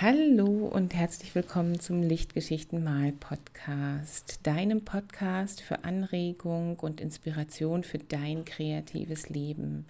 Hallo 0.00 0.68
und 0.68 0.94
herzlich 0.94 1.34
willkommen 1.34 1.80
zum 1.80 2.04
Lichtgeschichten 2.04 2.84
Mal 2.84 3.10
Podcast, 3.10 4.38
deinem 4.44 4.84
Podcast 4.84 5.60
für 5.60 5.82
Anregung 5.82 6.78
und 6.78 7.00
Inspiration 7.00 7.82
für 7.82 7.98
dein 7.98 8.44
kreatives 8.44 9.28
Leben. 9.28 9.86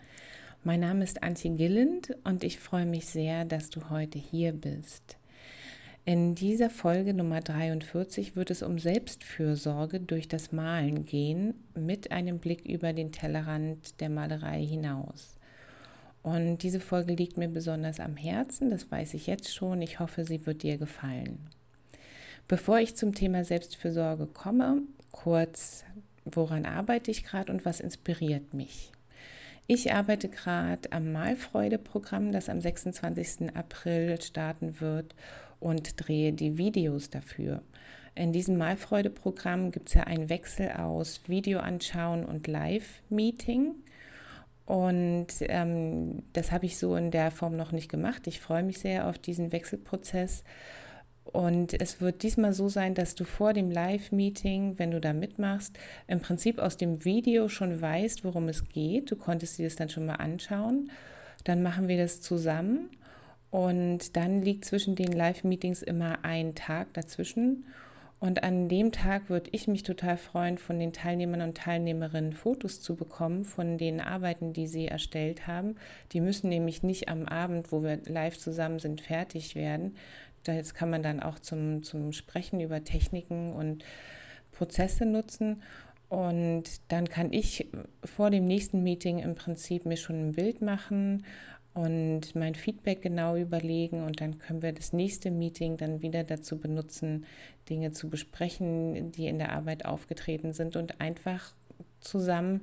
Mein 0.65 0.81
Name 0.81 1.05
ist 1.05 1.23
Antje 1.23 1.51
Gilland 1.51 2.17
und 2.25 2.43
ich 2.43 2.59
freue 2.59 2.87
mich 2.87 3.05
sehr, 3.05 3.45
dass 3.45 3.69
du 3.69 3.91
heute 3.91 4.19
hier 4.19 4.53
bist. 4.53 5.19
In 6.07 6.35
dieser 6.35 6.71
Folge 6.71 7.13
Nummer 7.13 7.43
43 7.43 8.35
wird 8.35 8.51
es 8.51 8.63
um 8.63 8.79
Selbstfürsorge 8.79 10.01
durch 10.01 10.27
das 10.27 10.53
Malen 10.53 11.05
gehen, 11.05 11.53
mit 11.75 12.13
einem 12.13 12.39
Blick 12.39 12.65
über 12.65 12.95
den 12.95 13.13
Tellerrand 13.13 14.01
der 14.01 14.09
Malerei 14.09 14.65
hinaus. 14.65 15.38
Und 16.29 16.63
diese 16.63 16.79
Folge 16.79 17.15
liegt 17.15 17.39
mir 17.39 17.49
besonders 17.49 18.01
am 18.01 18.17
Herzen, 18.17 18.69
das 18.69 18.91
weiß 18.91 19.15
ich 19.15 19.27
jetzt 19.27 19.55
schon. 19.55 19.81
Ich 19.81 19.99
hoffe, 19.99 20.25
sie 20.27 20.45
wird 20.45 20.63
dir 20.63 20.77
gefallen. 20.77 21.39
Bevor 22.49 22.79
ich 22.79 22.97
zum 22.97 23.15
Thema 23.15 23.45
Selbstfürsorge 23.45 24.27
komme, 24.27 24.83
kurz, 25.11 25.85
woran 26.27 26.67
arbeite 26.67 27.11
ich 27.11 27.25
gerade 27.25 27.51
und 27.51 27.65
was 27.65 27.81
inspiriert 27.81 28.53
mich? 28.53 28.93
Ich 29.67 29.95
arbeite 29.95 30.29
gerade 30.29 30.93
am 30.93 31.13
Malfreude-Programm, 31.13 32.31
das 32.33 32.51
am 32.51 32.61
26. 32.61 33.55
April 33.55 34.21
starten 34.21 34.83
wird 34.83 35.15
und 35.61 35.95
drehe 35.97 36.35
die 36.35 36.59
Videos 36.59 37.09
dafür. 37.09 37.63
In 38.15 38.35
diesem 38.35 38.59
Malfreude-Programm 38.59 39.71
gibt 39.71 39.89
es 39.89 39.95
ja 39.95 40.05
einen 40.05 40.29
Wechsel 40.29 40.73
aus 40.73 41.23
Video 41.27 41.61
anschauen 41.61 42.25
und 42.25 42.47
Live-Meeting. 42.47 43.75
Und 44.69 45.29
ähm, 45.41 46.25
das 46.35 46.53
habe 46.53 46.67
ich 46.67 46.77
so 46.77 46.95
in 46.95 47.11
der 47.11 47.31
Form 47.31 47.57
noch 47.57 47.73
nicht 47.73 47.91
gemacht. 47.91 48.27
Ich 48.27 48.39
freue 48.39 48.63
mich 48.63 48.81
sehr 48.81 49.09
auf 49.09 49.17
diesen 49.17 49.51
Wechselprozess. 49.51 50.45
Und 51.25 51.81
es 51.81 52.03
wird 52.03 52.23
diesmal 52.23 52.53
so 52.53 52.69
sein, 52.69 52.95
dass 52.95 53.15
du 53.15 53.25
vor 53.25 53.55
dem 53.55 53.71
Live-Meeting, 53.71 54.79
wenn 54.79 54.91
du 54.91 55.01
da 55.01 55.15
mitmachst, 55.15 55.79
im 56.07 56.21
Prinzip 56.21 56.59
aus 56.59 56.77
dem 56.77 57.07
Video 57.07 57.49
schon 57.49 57.81
weißt, 57.81 58.25
worum 58.25 58.47
es 58.49 58.69
geht. 58.69 59.11
Du 59.11 59.17
konntest 59.17 59.57
dir 59.57 59.65
das 59.65 59.77
dann 59.77 59.89
schon 59.89 60.05
mal 60.05 60.17
anschauen. 60.17 60.91
Dann 61.45 61.63
machen 61.63 61.89
wir 61.89 61.97
das 61.97 62.21
zusammen. 62.21 62.91
Und 63.51 64.19
dann 64.19 64.43
liegt 64.43 64.67
zwischen 64.67 64.97
den 64.97 65.13
Live-Meetings 65.13 65.81
immer 65.81 66.27
ein 66.27 66.55
Tag 66.55 66.93
dazwischen. 66.93 67.65
Und 68.21 68.43
an 68.43 68.69
dem 68.69 68.91
Tag 68.91 69.31
würde 69.31 69.51
ich 69.53 69.69
mich 69.69 69.85
total 69.85 70.17
freuen, 70.17 70.59
von 70.59 70.79
den 70.81 70.93
Teilnehmern 70.93 71.41
und 71.41 71.57
Teilnehmerinnen 71.57 72.33
Fotos 72.33 72.81
zu 72.81 72.97
bekommen 72.97 73.45
von 73.45 73.79
den 73.79 74.01
Arbeiten, 74.01 74.53
die 74.53 74.67
sie 74.67 74.89
erstellt 74.89 75.47
haben. 75.47 75.77
Die 76.13 76.21
müssen 76.21 76.49
nämlich 76.49 76.83
nicht 76.83 77.09
am 77.09 77.27
Abend, 77.27 77.71
wo 77.71 77.83
wir 77.83 78.01
live 78.07 78.37
zusammen 78.37 78.81
sind, 78.81 79.01
fertig 79.01 79.55
werden. 79.55 79.97
Das 80.43 80.75
kann 80.75 80.91
man 80.91 81.03
dann 81.03 81.21
auch 81.21 81.39
zum, 81.39 81.85
zum 81.85 82.13
Sprechen 82.13 82.61
über 82.61 82.83
Techniken 82.83 83.53
und 83.53 83.85
Prozesse 84.51 85.07
nutzen. 85.07 85.63
Und 86.09 86.65
dann 86.89 87.09
kann 87.09 87.33
ich 87.33 87.69
vor 88.03 88.31
dem 88.31 88.47
nächsten 88.47 88.83
Meeting 88.83 89.19
im 89.19 89.35
Prinzip 89.35 89.85
mir 89.85 89.99
schon 89.99 90.29
ein 90.29 90.33
Bild 90.33 90.63
machen 90.63 91.25
und 91.75 92.35
mein 92.35 92.55
Feedback 92.55 93.03
genau 93.03 93.37
überlegen 93.37 94.03
und 94.03 94.21
dann 94.21 94.39
können 94.39 94.63
wir 94.63 94.73
das 94.73 94.93
nächste 94.93 95.31
Meeting 95.31 95.77
dann 95.77 96.03
wieder 96.03 96.25
dazu 96.25 96.59
benutzen, 96.59 97.25
Dinge 97.69 97.93
zu 97.93 98.09
besprechen, 98.09 99.13
die 99.13 99.27
in 99.27 99.39
der 99.39 99.53
Arbeit 99.53 99.85
aufgetreten 99.85 100.53
sind 100.53 100.77
und 100.77 101.01
einfach 101.01 101.53
zusammen 102.01 102.63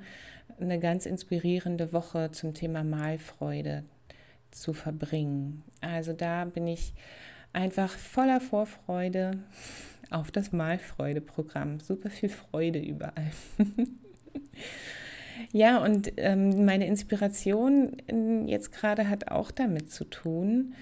eine 0.59 0.80
ganz 0.80 1.06
inspirierende 1.06 1.94
Woche 1.94 2.31
zum 2.31 2.53
Thema 2.53 2.83
Malfreude 2.83 3.83
zu 4.52 4.73
verbringen. 4.73 5.64
Also 5.81 6.14
da 6.14 6.45
bin 6.45 6.67
ich 6.67 6.94
einfach 7.53 7.92
voller 7.92 8.42
Vorfreude 8.42 9.39
auf 10.09 10.31
das 10.31 10.52
Malfreude-Programm. 10.52 11.80
Super 11.80 12.09
viel 12.09 12.30
Freude 12.30 12.80
überall. 12.80 13.31
Ja, 15.52 15.83
und 15.83 16.11
ähm, 16.17 16.66
meine 16.66 16.88
Inspiration 16.88 17.98
jetzt 18.48 18.72
gerade 18.72 19.10
hat 19.10 19.30
auch 19.30 19.52
damit 19.52 19.92
zu 19.92 20.06
tun. 20.06 20.73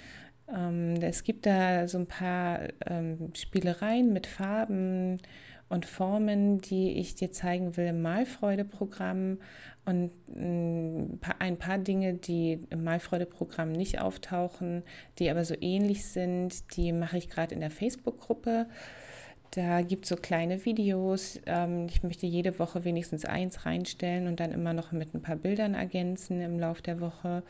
Ähm, 0.48 0.96
es 1.02 1.24
gibt 1.24 1.46
da 1.46 1.88
so 1.88 1.98
ein 1.98 2.08
paar 2.08 2.60
ähm, 2.86 3.32
Spielereien 3.36 4.14
mit 4.14 4.28
Farben 4.28 5.20
und 5.70 5.86
Formen, 5.86 6.60
die 6.60 6.92
ich 6.92 7.16
dir 7.16 7.32
zeigen 7.32 7.78
will 7.78 7.88
im 7.88 8.02
Malfreude-Programm 8.02 9.40
und 9.86 10.12
ein 10.30 11.18
paar, 11.20 11.36
ein 11.40 11.58
paar 11.58 11.78
Dinge, 11.78 12.14
die 12.14 12.66
im 12.70 12.84
Malfreude-Programm 12.84 13.72
nicht 13.72 14.00
auftauchen, 14.00 14.84
die 15.20 15.30
aber 15.30 15.44
so 15.44 15.56
ähnlich 15.60 16.06
sind, 16.06 16.76
die 16.78 16.94
mache 16.94 17.18
ich 17.18 17.30
gerade 17.30 17.54
in 17.56 17.60
der 17.60 17.72
Facebook-Gruppe. 17.72 18.68
Da 19.56 19.82
gibt 19.82 20.06
es 20.06 20.10
so 20.10 20.16
kleine 20.16 20.66
Videos. 20.66 21.40
Ähm, 21.46 21.86
ich 21.88 22.02
möchte 22.02 22.26
jede 22.26 22.58
Woche 22.58 22.86
wenigstens 22.86 23.24
eins 23.24 23.68
reinstellen 23.68 24.28
und 24.28 24.40
dann 24.40 24.52
immer 24.52 24.74
noch 24.74 24.92
mit 24.92 25.14
ein 25.14 25.22
paar 25.22 25.36
Bildern 25.36 25.76
ergänzen 25.76 26.42
im 26.42 26.60
Laufe 26.60 26.82
der 26.82 27.00
Woche. 27.00 27.44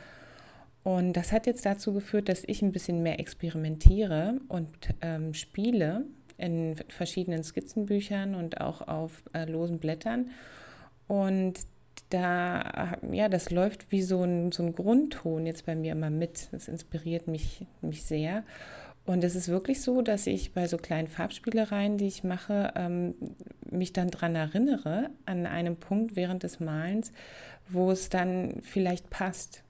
Und 0.84 1.14
das 1.14 1.32
hat 1.32 1.48
jetzt 1.48 1.66
dazu 1.66 1.94
geführt, 1.94 2.28
dass 2.28 2.44
ich 2.46 2.62
ein 2.62 2.74
bisschen 2.74 3.04
mehr 3.04 3.22
experimentiere 3.22 4.42
und 4.50 4.68
ähm, 5.02 5.34
spiele 5.34 6.06
in 6.38 6.76
verschiedenen 6.90 7.42
Skizzenbüchern 7.44 8.36
und 8.36 8.60
auch 8.60 8.86
auf 8.86 9.24
äh, 9.34 9.50
losen 9.50 9.78
Blättern. 9.80 10.32
Und 11.08 11.54
da, 12.10 12.98
ja, 13.12 13.30
das 13.30 13.50
läuft 13.50 13.94
wie 13.94 14.02
so 14.02 14.24
ein, 14.24 14.52
so 14.52 14.62
ein 14.64 14.74
Grundton 14.74 15.46
jetzt 15.46 15.66
bei 15.66 15.76
mir 15.76 15.94
immer 15.94 16.10
mit. 16.10 16.50
Das 16.52 16.68
inspiriert 16.68 17.28
mich, 17.28 17.66
mich 17.82 18.04
sehr. 18.04 18.44
Und 19.06 19.24
es 19.24 19.36
ist 19.36 19.50
wirklich 19.50 19.82
so, 19.82 20.02
dass 20.02 20.28
ich 20.28 20.54
bei 20.54 20.68
so 20.68 20.78
kleinen 20.78 21.10
Farbspielereien, 21.10 21.98
die 21.98 22.08
ich 22.08 22.24
mache, 22.24 22.72
ähm, 22.76 23.16
mich 23.70 23.92
dann 23.92 24.10
daran 24.10 24.36
erinnere, 24.36 25.10
an 25.26 25.46
einem 25.46 25.76
Punkt 25.76 26.16
während 26.16 26.44
des 26.44 26.62
Malens, 26.62 27.12
wo 27.68 27.92
es 27.92 28.10
dann 28.10 28.62
vielleicht 28.62 29.10
passt. 29.10 29.64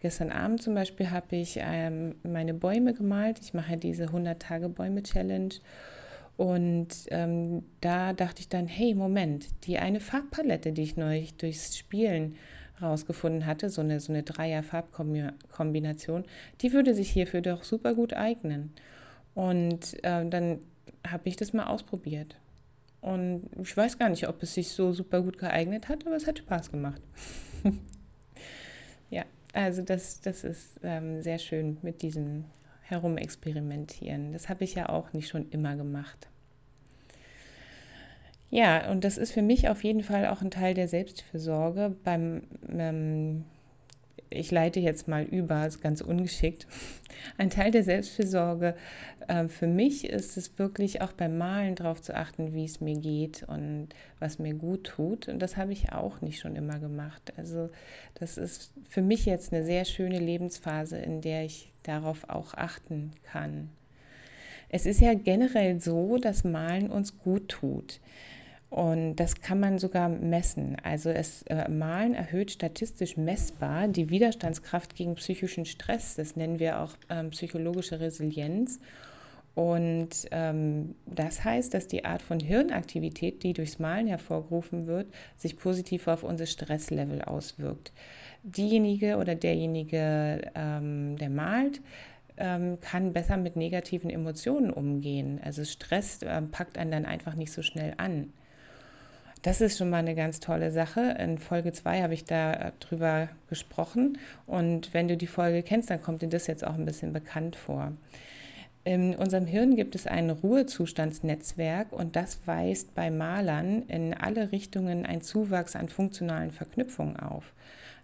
Gestern 0.00 0.30
Abend 0.30 0.62
zum 0.62 0.74
Beispiel 0.74 1.10
habe 1.10 1.36
ich 1.36 1.58
ähm, 1.60 2.14
meine 2.22 2.54
Bäume 2.54 2.94
gemalt. 2.94 3.40
Ich 3.42 3.52
mache 3.52 3.76
diese 3.76 4.06
100-Tage-Bäume-Challenge. 4.06 5.54
Und 6.36 6.88
ähm, 7.08 7.64
da 7.80 8.12
dachte 8.12 8.40
ich 8.40 8.48
dann, 8.48 8.68
hey, 8.68 8.94
Moment, 8.94 9.48
die 9.64 9.78
eine 9.78 10.00
Farbpalette, 10.00 10.72
die 10.72 10.82
ich 10.82 10.96
neulich 10.96 11.34
durchs 11.34 11.76
Spielen 11.76 12.36
rausgefunden 12.80 13.46
hatte, 13.46 13.70
so 13.70 13.80
eine, 13.80 14.00
so 14.00 14.12
eine 14.12 14.22
Dreier-Farbkombination, 14.22 16.24
die 16.60 16.72
würde 16.72 16.94
sich 16.94 17.10
hierfür 17.10 17.40
doch 17.40 17.64
super 17.64 17.94
gut 17.94 18.14
eignen. 18.14 18.72
Und 19.34 20.02
äh, 20.04 20.28
dann 20.28 20.60
habe 21.06 21.28
ich 21.28 21.36
das 21.36 21.52
mal 21.52 21.66
ausprobiert. 21.66 22.36
Und 23.00 23.48
ich 23.60 23.76
weiß 23.76 23.98
gar 23.98 24.08
nicht, 24.08 24.28
ob 24.28 24.42
es 24.42 24.54
sich 24.54 24.70
so 24.70 24.92
super 24.92 25.22
gut 25.22 25.38
geeignet 25.38 25.88
hat, 25.88 26.06
aber 26.06 26.16
es 26.16 26.26
hat 26.26 26.38
Spaß 26.38 26.70
gemacht. 26.70 27.00
ja, 29.10 29.24
also 29.52 29.82
das, 29.82 30.20
das 30.20 30.44
ist 30.44 30.80
ähm, 30.82 31.22
sehr 31.22 31.38
schön 31.38 31.78
mit 31.82 32.02
diesem 32.02 32.44
Herumexperimentieren. 32.82 34.32
Das 34.32 34.48
habe 34.48 34.64
ich 34.64 34.74
ja 34.74 34.88
auch 34.88 35.12
nicht 35.12 35.28
schon 35.28 35.48
immer 35.50 35.76
gemacht. 35.76 36.28
Ja, 38.50 38.90
und 38.90 39.04
das 39.04 39.18
ist 39.18 39.32
für 39.32 39.42
mich 39.42 39.68
auf 39.68 39.84
jeden 39.84 40.02
Fall 40.02 40.26
auch 40.26 40.40
ein 40.40 40.50
Teil 40.50 40.74
der 40.74 40.88
Selbstfürsorge. 40.88 41.94
Beim, 42.02 42.42
ähm, 42.68 43.44
ich 44.30 44.50
leite 44.50 44.80
jetzt 44.80 45.06
mal 45.08 45.22
über, 45.22 45.66
ist 45.66 45.82
ganz 45.82 46.00
ungeschickt. 46.00 46.66
Ein 47.36 47.50
Teil 47.50 47.70
der 47.72 47.82
Selbstfürsorge 47.82 48.74
äh, 49.28 49.46
für 49.48 49.66
mich 49.66 50.08
ist 50.08 50.36
es 50.36 50.58
wirklich 50.58 51.02
auch 51.02 51.12
beim 51.12 51.38
Malen 51.38 51.76
darauf 51.76 52.02
zu 52.02 52.16
achten, 52.16 52.54
wie 52.54 52.64
es 52.64 52.80
mir 52.80 52.98
geht 52.98 53.44
und 53.46 53.88
was 54.18 54.38
mir 54.38 54.54
gut 54.54 54.84
tut. 54.84 55.28
Und 55.28 55.38
das 55.38 55.56
habe 55.56 55.72
ich 55.72 55.92
auch 55.92 56.20
nicht 56.20 56.40
schon 56.40 56.56
immer 56.56 56.78
gemacht. 56.78 57.32
Also 57.36 57.70
das 58.14 58.36
ist 58.36 58.72
für 58.88 59.02
mich 59.02 59.26
jetzt 59.26 59.52
eine 59.52 59.64
sehr 59.64 59.84
schöne 59.84 60.18
Lebensphase, 60.18 60.98
in 60.98 61.20
der 61.20 61.44
ich 61.44 61.70
darauf 61.84 62.28
auch 62.28 62.54
achten 62.54 63.12
kann. 63.22 63.68
Es 64.70 64.84
ist 64.84 65.00
ja 65.00 65.14
generell 65.14 65.80
so, 65.80 66.18
dass 66.18 66.44
Malen 66.44 66.90
uns 66.90 67.16
gut 67.18 67.48
tut. 67.48 68.00
Und 68.70 69.16
das 69.16 69.40
kann 69.40 69.60
man 69.60 69.78
sogar 69.78 70.08
messen. 70.10 70.76
Also 70.82 71.08
es 71.08 71.42
äh, 71.44 71.70
Malen 71.70 72.14
erhöht 72.14 72.50
statistisch 72.50 73.16
messbar 73.16 73.88
die 73.88 74.10
Widerstandskraft 74.10 74.94
gegen 74.94 75.14
psychischen 75.14 75.64
Stress. 75.64 76.16
Das 76.16 76.36
nennen 76.36 76.58
wir 76.58 76.80
auch 76.80 76.92
ähm, 77.08 77.30
psychologische 77.30 77.98
Resilienz. 77.98 78.78
Und 79.54 80.10
ähm, 80.30 80.94
das 81.06 81.42
heißt, 81.44 81.72
dass 81.74 81.88
die 81.88 82.04
Art 82.04 82.22
von 82.22 82.38
Hirnaktivität, 82.38 83.42
die 83.42 83.54
durchs 83.54 83.78
Malen 83.78 84.06
hervorgerufen 84.06 84.86
wird, 84.86 85.08
sich 85.36 85.56
positiv 85.56 86.06
auf 86.06 86.22
unser 86.22 86.46
Stresslevel 86.46 87.22
auswirkt. 87.22 87.92
Diejenige 88.44 89.16
oder 89.16 89.34
derjenige, 89.34 90.42
ähm, 90.54 91.16
der 91.16 91.30
malt, 91.30 91.80
ähm, 92.36 92.78
kann 92.80 93.12
besser 93.12 93.36
mit 93.36 93.56
negativen 93.56 94.10
Emotionen 94.10 94.70
umgehen. 94.70 95.40
Also 95.42 95.64
Stress 95.64 96.22
äh, 96.22 96.40
packt 96.42 96.78
einen 96.78 96.92
dann 96.92 97.04
einfach 97.04 97.34
nicht 97.34 97.50
so 97.50 97.62
schnell 97.62 97.94
an. 97.96 98.32
Das 99.42 99.60
ist 99.60 99.78
schon 99.78 99.90
mal 99.90 99.98
eine 99.98 100.16
ganz 100.16 100.40
tolle 100.40 100.72
Sache. 100.72 101.16
In 101.18 101.38
Folge 101.38 101.72
2 101.72 102.02
habe 102.02 102.14
ich 102.14 102.24
da 102.24 102.72
äh, 102.90 103.26
gesprochen. 103.48 104.18
Und 104.46 104.92
wenn 104.94 105.06
du 105.06 105.16
die 105.16 105.28
Folge 105.28 105.62
kennst, 105.62 105.90
dann 105.90 106.02
kommt 106.02 106.22
dir 106.22 106.28
das 106.28 106.48
jetzt 106.48 106.66
auch 106.66 106.74
ein 106.74 106.84
bisschen 106.84 107.12
bekannt 107.12 107.54
vor. 107.54 107.92
In 108.84 109.14
unserem 109.14 109.46
Hirn 109.46 109.76
gibt 109.76 109.94
es 109.94 110.06
ein 110.06 110.30
Ruhezustandsnetzwerk 110.30 111.92
und 111.92 112.16
das 112.16 112.40
weist 112.46 112.94
bei 112.94 113.10
Malern 113.10 113.82
in 113.82 114.14
alle 114.14 114.50
Richtungen 114.50 115.04
einen 115.04 115.20
Zuwachs 115.20 115.76
an 115.76 115.88
funktionalen 115.88 116.50
Verknüpfungen 116.50 117.18
auf. 117.18 117.52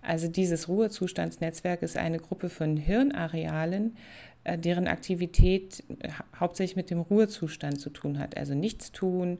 Also 0.03 0.29
dieses 0.29 0.69
Ruhezustandsnetzwerk 0.69 1.83
ist 1.83 1.97
eine 1.97 2.19
Gruppe 2.19 2.51
von 2.51 2.77
Hirnarealen, 2.77 3.97
äh, 4.45 4.59
deren 4.59 4.87
Aktivität 4.87 5.83
hauptsächlich 6.39 6.77
mit 6.77 6.91
dem 6.91 7.01
Ruhezustand 7.01 7.81
zu 7.81 7.91
tun 7.91 8.19
hat. 8.19 8.37
Also 8.37 8.55
nichts 8.55 8.93
tun, 8.93 9.39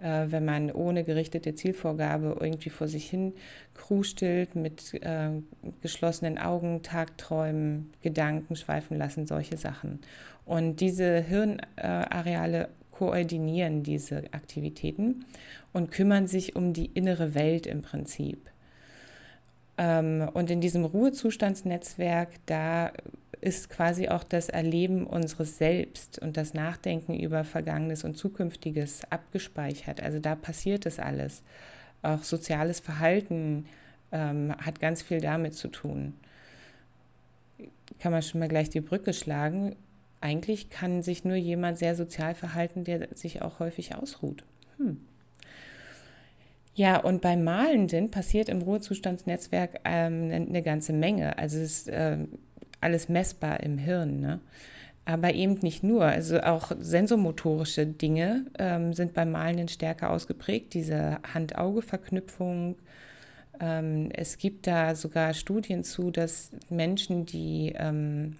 äh, 0.00 0.26
wenn 0.28 0.44
man 0.44 0.70
ohne 0.70 1.04
gerichtete 1.04 1.54
Zielvorgabe 1.54 2.36
irgendwie 2.40 2.70
vor 2.70 2.88
sich 2.88 3.08
hin 3.08 3.34
krustelt, 3.74 4.56
mit 4.56 4.94
äh, 4.94 5.30
geschlossenen 5.82 6.38
Augen, 6.38 6.82
Tagträumen, 6.82 7.90
Gedanken 8.02 8.56
schweifen 8.56 8.98
lassen, 8.98 9.26
solche 9.26 9.56
Sachen. 9.56 10.00
Und 10.44 10.80
diese 10.80 11.20
Hirnareale 11.20 12.68
koordinieren 12.90 13.82
diese 13.82 14.24
Aktivitäten 14.32 15.24
und 15.72 15.90
kümmern 15.90 16.28
sich 16.28 16.54
um 16.54 16.72
die 16.72 16.86
innere 16.86 17.34
Welt 17.34 17.66
im 17.66 17.82
Prinzip. 17.82 18.50
Ähm, 19.76 20.28
und 20.32 20.50
in 20.50 20.60
diesem 20.60 20.84
Ruhezustandsnetzwerk, 20.84 22.28
da 22.46 22.92
ist 23.44 23.68
quasi 23.68 24.08
auch 24.08 24.24
das 24.24 24.48
Erleben 24.48 25.06
unseres 25.06 25.58
Selbst 25.58 26.18
und 26.18 26.38
das 26.38 26.54
Nachdenken 26.54 27.14
über 27.14 27.44
Vergangenes 27.44 28.02
und 28.02 28.16
Zukünftiges 28.16 29.02
abgespeichert. 29.10 30.02
Also 30.02 30.18
da 30.18 30.34
passiert 30.34 30.86
es 30.86 30.98
alles. 30.98 31.42
Auch 32.02 32.22
soziales 32.22 32.80
Verhalten 32.80 33.66
ähm, 34.12 34.54
hat 34.56 34.80
ganz 34.80 35.02
viel 35.02 35.20
damit 35.20 35.54
zu 35.54 35.68
tun. 35.68 36.14
Kann 37.98 38.12
man 38.12 38.22
schon 38.22 38.40
mal 38.40 38.48
gleich 38.48 38.70
die 38.70 38.80
Brücke 38.80 39.12
schlagen. 39.12 39.76
Eigentlich 40.22 40.70
kann 40.70 41.02
sich 41.02 41.26
nur 41.26 41.36
jemand 41.36 41.76
sehr 41.76 41.94
sozial 41.94 42.34
verhalten, 42.34 42.84
der 42.84 43.08
sich 43.14 43.42
auch 43.42 43.58
häufig 43.58 43.94
ausruht. 43.94 44.42
Hm. 44.78 45.02
Ja, 46.74 46.96
und 46.96 47.20
beim 47.20 47.44
Malenden 47.44 48.10
passiert 48.10 48.48
im 48.48 48.62
Ruhezustandsnetzwerk 48.62 49.80
ähm, 49.84 50.30
eine 50.32 50.62
ganze 50.62 50.94
Menge. 50.94 51.36
Also 51.36 51.58
es 51.58 51.80
ist 51.80 51.88
äh, 51.90 52.16
alles 52.84 53.08
messbar 53.08 53.60
im 53.60 53.78
Hirn. 53.78 54.20
Ne? 54.20 54.40
Aber 55.04 55.34
eben 55.34 55.54
nicht 55.54 55.82
nur. 55.82 56.04
Also 56.04 56.40
auch 56.40 56.72
sensomotorische 56.78 57.86
Dinge 57.86 58.46
ähm, 58.58 58.92
sind 58.92 59.14
beim 59.14 59.32
Malenden 59.32 59.68
stärker 59.68 60.10
ausgeprägt. 60.10 60.74
Diese 60.74 61.18
Hand-Auge-Verknüpfung. 61.34 62.76
Ähm, 63.60 64.10
es 64.14 64.38
gibt 64.38 64.66
da 64.66 64.94
sogar 64.94 65.34
Studien 65.34 65.84
zu, 65.84 66.10
dass 66.10 66.50
Menschen, 66.70 67.26
die 67.26 67.74
ähm, 67.76 68.36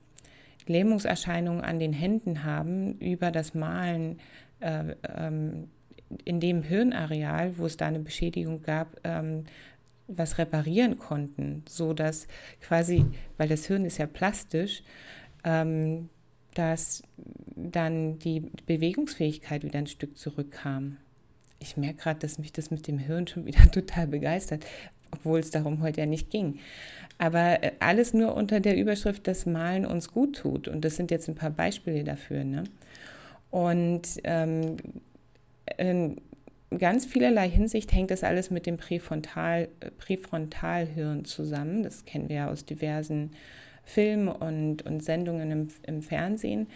Lähmungserscheinungen 0.66 1.62
an 1.62 1.78
den 1.78 1.92
Händen 1.92 2.44
haben, 2.44 2.98
über 2.98 3.30
das 3.30 3.54
Malen 3.54 4.18
äh, 4.60 4.94
ähm, 5.16 5.68
in 6.24 6.40
dem 6.40 6.62
Hirnareal, 6.62 7.58
wo 7.58 7.66
es 7.66 7.76
da 7.76 7.86
eine 7.86 8.00
Beschädigung 8.00 8.62
gab, 8.62 8.88
ähm, 9.04 9.44
was 10.06 10.38
reparieren 10.38 10.98
konnten, 10.98 11.62
so 11.68 11.94
dass 11.94 12.26
quasi, 12.60 13.06
weil 13.38 13.48
das 13.48 13.66
Hirn 13.66 13.84
ist 13.84 13.98
ja 13.98 14.06
plastisch, 14.06 14.82
ähm, 15.44 16.08
dass 16.54 17.02
dann 17.56 18.18
die 18.18 18.50
Bewegungsfähigkeit 18.66 19.64
wieder 19.64 19.78
ein 19.78 19.86
Stück 19.86 20.16
zurückkam. 20.16 20.98
Ich 21.58 21.76
merke 21.76 22.02
gerade, 22.02 22.20
dass 22.20 22.38
mich 22.38 22.52
das 22.52 22.70
mit 22.70 22.86
dem 22.86 22.98
Hirn 22.98 23.26
schon 23.26 23.46
wieder 23.46 23.70
total 23.72 24.06
begeistert, 24.06 24.64
obwohl 25.10 25.40
es 25.40 25.50
darum 25.50 25.82
heute 25.82 26.00
ja 26.00 26.06
nicht 26.06 26.30
ging. 26.30 26.58
Aber 27.18 27.62
äh, 27.62 27.72
alles 27.80 28.12
nur 28.12 28.34
unter 28.34 28.60
der 28.60 28.76
Überschrift, 28.76 29.26
dass 29.26 29.46
Malen 29.46 29.86
uns 29.86 30.10
gut 30.12 30.36
tut. 30.36 30.68
Und 30.68 30.84
das 30.84 30.96
sind 30.96 31.10
jetzt 31.10 31.28
ein 31.28 31.34
paar 31.34 31.50
Beispiele 31.50 32.04
dafür. 32.04 32.44
Ne? 32.44 32.64
Und 33.50 34.02
ähm, 34.24 34.76
ganz 36.78 37.06
vielerlei 37.06 37.48
Hinsicht 37.48 37.92
hängt 37.92 38.10
das 38.10 38.24
alles 38.24 38.50
mit 38.50 38.66
dem 38.66 38.76
Präfrontal, 38.76 39.68
Präfrontalhirn 39.98 41.24
zusammen. 41.24 41.82
Das 41.82 42.04
kennen 42.04 42.28
wir 42.28 42.36
ja 42.36 42.50
aus 42.50 42.64
diversen 42.64 43.30
Filmen 43.84 44.28
und, 44.28 44.82
und 44.82 45.02
Sendungen 45.02 45.50
im, 45.50 45.68
im 45.86 46.02
Fernsehen. 46.02 46.68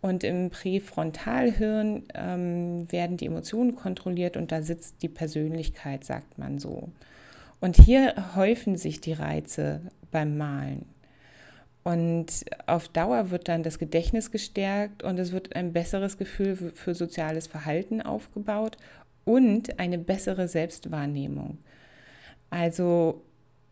Und 0.00 0.22
im 0.22 0.50
Präfrontalhirn 0.50 2.04
ähm, 2.14 2.90
werden 2.92 3.16
die 3.16 3.26
Emotionen 3.26 3.74
kontrolliert 3.74 4.36
und 4.36 4.52
da 4.52 4.62
sitzt 4.62 5.02
die 5.02 5.08
Persönlichkeit, 5.08 6.04
sagt 6.04 6.38
man 6.38 6.58
so. 6.58 6.88
Und 7.60 7.76
hier 7.76 8.36
häufen 8.36 8.76
sich 8.76 9.00
die 9.00 9.12
Reize 9.12 9.80
beim 10.12 10.38
Malen. 10.38 10.86
Und 11.82 12.44
auf 12.66 12.88
Dauer 12.88 13.30
wird 13.30 13.48
dann 13.48 13.62
das 13.62 13.78
Gedächtnis 13.78 14.30
gestärkt 14.30 15.02
und 15.02 15.18
es 15.18 15.32
wird 15.32 15.56
ein 15.56 15.72
besseres 15.72 16.18
Gefühl 16.18 16.54
für 16.74 16.94
soziales 16.94 17.46
Verhalten 17.46 18.02
aufgebaut 18.02 18.76
und 19.28 19.78
eine 19.78 19.98
bessere 19.98 20.48
Selbstwahrnehmung. 20.48 21.58
Also 22.48 23.22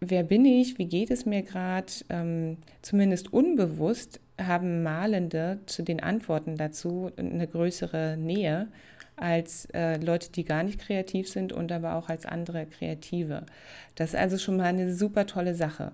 wer 0.00 0.22
bin 0.22 0.44
ich, 0.44 0.78
wie 0.78 0.84
geht 0.84 1.10
es 1.10 1.24
mir 1.24 1.40
gerade, 1.40 1.90
ähm, 2.10 2.58
zumindest 2.82 3.32
unbewusst 3.32 4.20
haben 4.38 4.82
Malende 4.82 5.60
zu 5.64 5.82
den 5.82 6.02
Antworten 6.02 6.58
dazu 6.58 7.10
eine 7.16 7.48
größere 7.48 8.18
Nähe 8.18 8.68
als 9.16 9.66
äh, 9.72 9.96
Leute, 9.96 10.30
die 10.30 10.44
gar 10.44 10.62
nicht 10.62 10.78
kreativ 10.78 11.26
sind 11.26 11.54
und 11.54 11.72
aber 11.72 11.94
auch 11.94 12.10
als 12.10 12.26
andere 12.26 12.66
Kreative. 12.66 13.46
Das 13.94 14.10
ist 14.10 14.20
also 14.20 14.36
schon 14.36 14.58
mal 14.58 14.64
eine 14.64 14.92
super 14.92 15.24
tolle 15.24 15.54
Sache. 15.54 15.92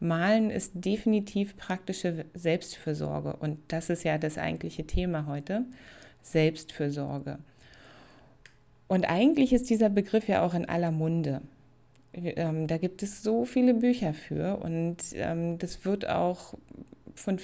Malen 0.00 0.48
ist 0.48 0.72
definitiv 0.74 1.58
praktische 1.58 2.24
Selbstfürsorge 2.32 3.36
und 3.36 3.58
das 3.68 3.90
ist 3.90 4.04
ja 4.04 4.16
das 4.16 4.38
eigentliche 4.38 4.86
Thema 4.86 5.26
heute, 5.26 5.66
Selbstfürsorge. 6.22 7.40
Und 8.92 9.06
eigentlich 9.06 9.54
ist 9.54 9.70
dieser 9.70 9.88
Begriff 9.88 10.28
ja 10.28 10.44
auch 10.44 10.52
in 10.52 10.68
aller 10.68 10.90
Munde. 10.90 11.40
Ähm, 12.12 12.66
da 12.66 12.76
gibt 12.76 13.02
es 13.02 13.22
so 13.22 13.46
viele 13.46 13.72
Bücher 13.72 14.12
für 14.12 14.58
und 14.58 14.98
ähm, 15.14 15.56
das 15.56 15.86
wird 15.86 16.06
auch 16.06 16.52
von 17.14 17.38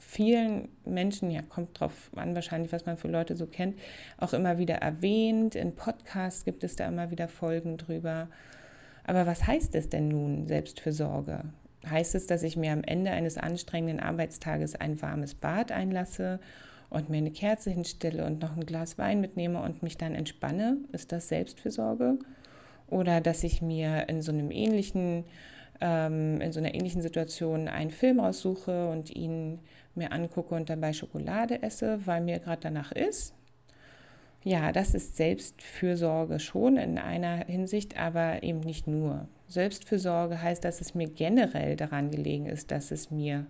vielen 0.00 0.68
Menschen, 0.84 1.30
ja, 1.30 1.42
kommt 1.42 1.78
drauf 1.78 2.10
an, 2.16 2.34
wahrscheinlich, 2.34 2.72
was 2.72 2.86
man 2.86 2.96
für 2.96 3.06
Leute 3.06 3.36
so 3.36 3.46
kennt, 3.46 3.78
auch 4.18 4.32
immer 4.32 4.58
wieder 4.58 4.74
erwähnt. 4.74 5.54
In 5.54 5.76
Podcasts 5.76 6.44
gibt 6.44 6.64
es 6.64 6.74
da 6.74 6.88
immer 6.88 7.12
wieder 7.12 7.28
Folgen 7.28 7.76
drüber. 7.76 8.26
Aber 9.04 9.26
was 9.26 9.46
heißt 9.46 9.76
es 9.76 9.90
denn 9.90 10.08
nun, 10.08 10.48
Selbstfürsorge? 10.48 11.44
Heißt 11.88 12.16
es, 12.16 12.26
dass 12.26 12.42
ich 12.42 12.56
mir 12.56 12.72
am 12.72 12.82
Ende 12.82 13.12
eines 13.12 13.36
anstrengenden 13.36 14.00
Arbeitstages 14.00 14.74
ein 14.74 15.00
warmes 15.00 15.36
Bad 15.36 15.70
einlasse 15.70 16.40
und 16.94 17.10
mir 17.10 17.18
eine 17.18 17.30
Kerze 17.30 17.70
hinstelle 17.70 18.24
und 18.24 18.40
noch 18.40 18.56
ein 18.56 18.66
Glas 18.66 18.98
Wein 18.98 19.20
mitnehme 19.20 19.60
und 19.60 19.82
mich 19.82 19.98
dann 19.98 20.14
entspanne, 20.14 20.78
ist 20.92 21.12
das 21.12 21.28
Selbstfürsorge? 21.28 22.18
Oder 22.88 23.20
dass 23.20 23.44
ich 23.44 23.62
mir 23.62 24.08
in 24.08 24.22
so 24.22 24.32
einem 24.32 24.50
ähnlichen, 24.50 25.24
ähm, 25.80 26.40
in 26.40 26.52
so 26.52 26.60
einer 26.60 26.74
ähnlichen 26.74 27.02
Situation 27.02 27.68
einen 27.68 27.90
Film 27.90 28.20
aussuche 28.20 28.88
und 28.88 29.14
ihn 29.14 29.58
mir 29.94 30.12
angucke 30.12 30.54
und 30.54 30.70
dabei 30.70 30.92
Schokolade 30.92 31.62
esse, 31.62 32.06
weil 32.06 32.20
mir 32.20 32.38
gerade 32.38 32.62
danach 32.62 32.92
ist? 32.92 33.34
Ja, 34.42 34.72
das 34.72 34.94
ist 34.94 35.16
Selbstfürsorge 35.16 36.38
schon 36.38 36.76
in 36.76 36.98
einer 36.98 37.46
Hinsicht, 37.46 37.98
aber 37.98 38.42
eben 38.42 38.60
nicht 38.60 38.86
nur. 38.86 39.26
Selbstfürsorge 39.48 40.42
heißt, 40.42 40.62
dass 40.64 40.82
es 40.82 40.94
mir 40.94 41.08
generell 41.08 41.76
daran 41.76 42.10
gelegen 42.10 42.46
ist, 42.46 42.70
dass 42.70 42.90
es 42.90 43.10
mir 43.10 43.46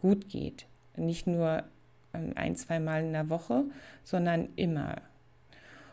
gut 0.00 0.28
geht. 0.28 0.66
Nicht 0.96 1.28
nur 1.28 1.62
ein, 2.12 2.56
zwei 2.56 2.80
Mal 2.80 3.04
in 3.04 3.12
der 3.12 3.30
Woche, 3.30 3.64
sondern 4.04 4.48
immer. 4.56 4.96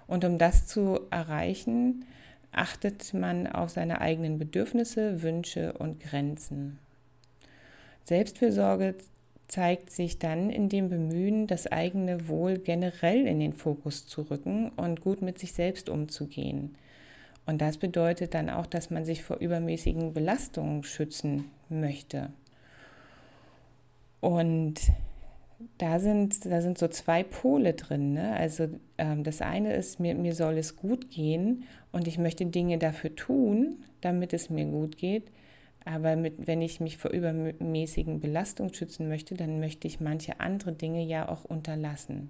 Und 0.08 0.26
um 0.26 0.38
das 0.38 0.68
zu 0.68 1.00
erreichen, 1.12 2.06
achtet 2.52 3.14
man 3.14 3.48
auf 3.48 3.70
seine 3.70 4.02
eigenen 4.02 4.40
Bedürfnisse, 4.40 5.22
Wünsche 5.22 5.74
und 5.74 6.00
Grenzen. 6.00 6.80
Selbstfürsorge 8.06 8.96
zeigt 9.48 9.92
sich 9.92 10.20
dann 10.20 10.50
in 10.50 10.70
dem 10.70 10.90
Bemühen, 10.90 11.48
das 11.48 11.68
eigene 11.68 12.28
Wohl 12.28 12.58
generell 12.58 13.28
in 13.28 13.40
den 13.40 13.54
Fokus 13.54 14.08
zu 14.08 14.24
rücken 14.24 14.70
und 14.70 15.02
gut 15.02 15.22
mit 15.22 15.40
sich 15.40 15.54
selbst 15.54 15.90
umzugehen. 15.90 16.76
Und 17.46 17.62
das 17.62 17.78
bedeutet 17.78 18.36
dann 18.36 18.50
auch, 18.50 18.68
dass 18.68 18.92
man 18.92 19.06
sich 19.06 19.24
vor 19.24 19.38
übermäßigen 19.38 20.14
Belastungen 20.14 20.84
schützen 20.84 21.46
möchte. 21.68 22.30
Und 24.22 24.76
da 25.78 26.00
sind, 26.00 26.46
da 26.46 26.62
sind 26.62 26.78
so 26.78 26.88
zwei 26.88 27.24
Pole 27.24 27.74
drin. 27.74 28.14
Ne? 28.14 28.34
Also 28.34 28.70
ähm, 28.98 29.24
das 29.24 29.42
eine 29.42 29.74
ist, 29.74 30.00
mir, 30.00 30.16
mir 30.16 30.34
soll 30.34 30.58
es 30.58 30.76
gut 30.76 31.10
gehen 31.10 31.64
und 31.92 32.08
ich 32.08 32.18
möchte 32.18 32.46
Dinge 32.46 32.78
dafür 32.78 33.16
tun, 33.16 33.84
damit 34.02 34.34
es 34.34 34.50
mir 34.50 34.66
gut 34.66 34.98
geht. 34.98 35.32
Aber 35.86 36.16
mit, 36.16 36.48
wenn 36.48 36.62
ich 36.62 36.80
mich 36.80 36.98
vor 36.98 37.12
übermäßigen 37.12 38.20
Belastungen 38.20 38.74
schützen 38.74 39.08
möchte, 39.08 39.36
dann 39.36 39.60
möchte 39.60 39.88
ich 39.88 40.00
manche 40.00 40.40
andere 40.40 40.74
Dinge 40.74 41.04
ja 41.04 41.28
auch 41.28 41.46
unterlassen. 41.46 42.30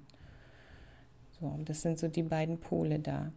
So, 1.40 1.60
das 1.66 1.82
sind 1.82 1.98
so 1.98 2.08
die 2.08 2.24
beiden 2.24 2.60
Pole 2.60 3.00
da. 3.00 3.32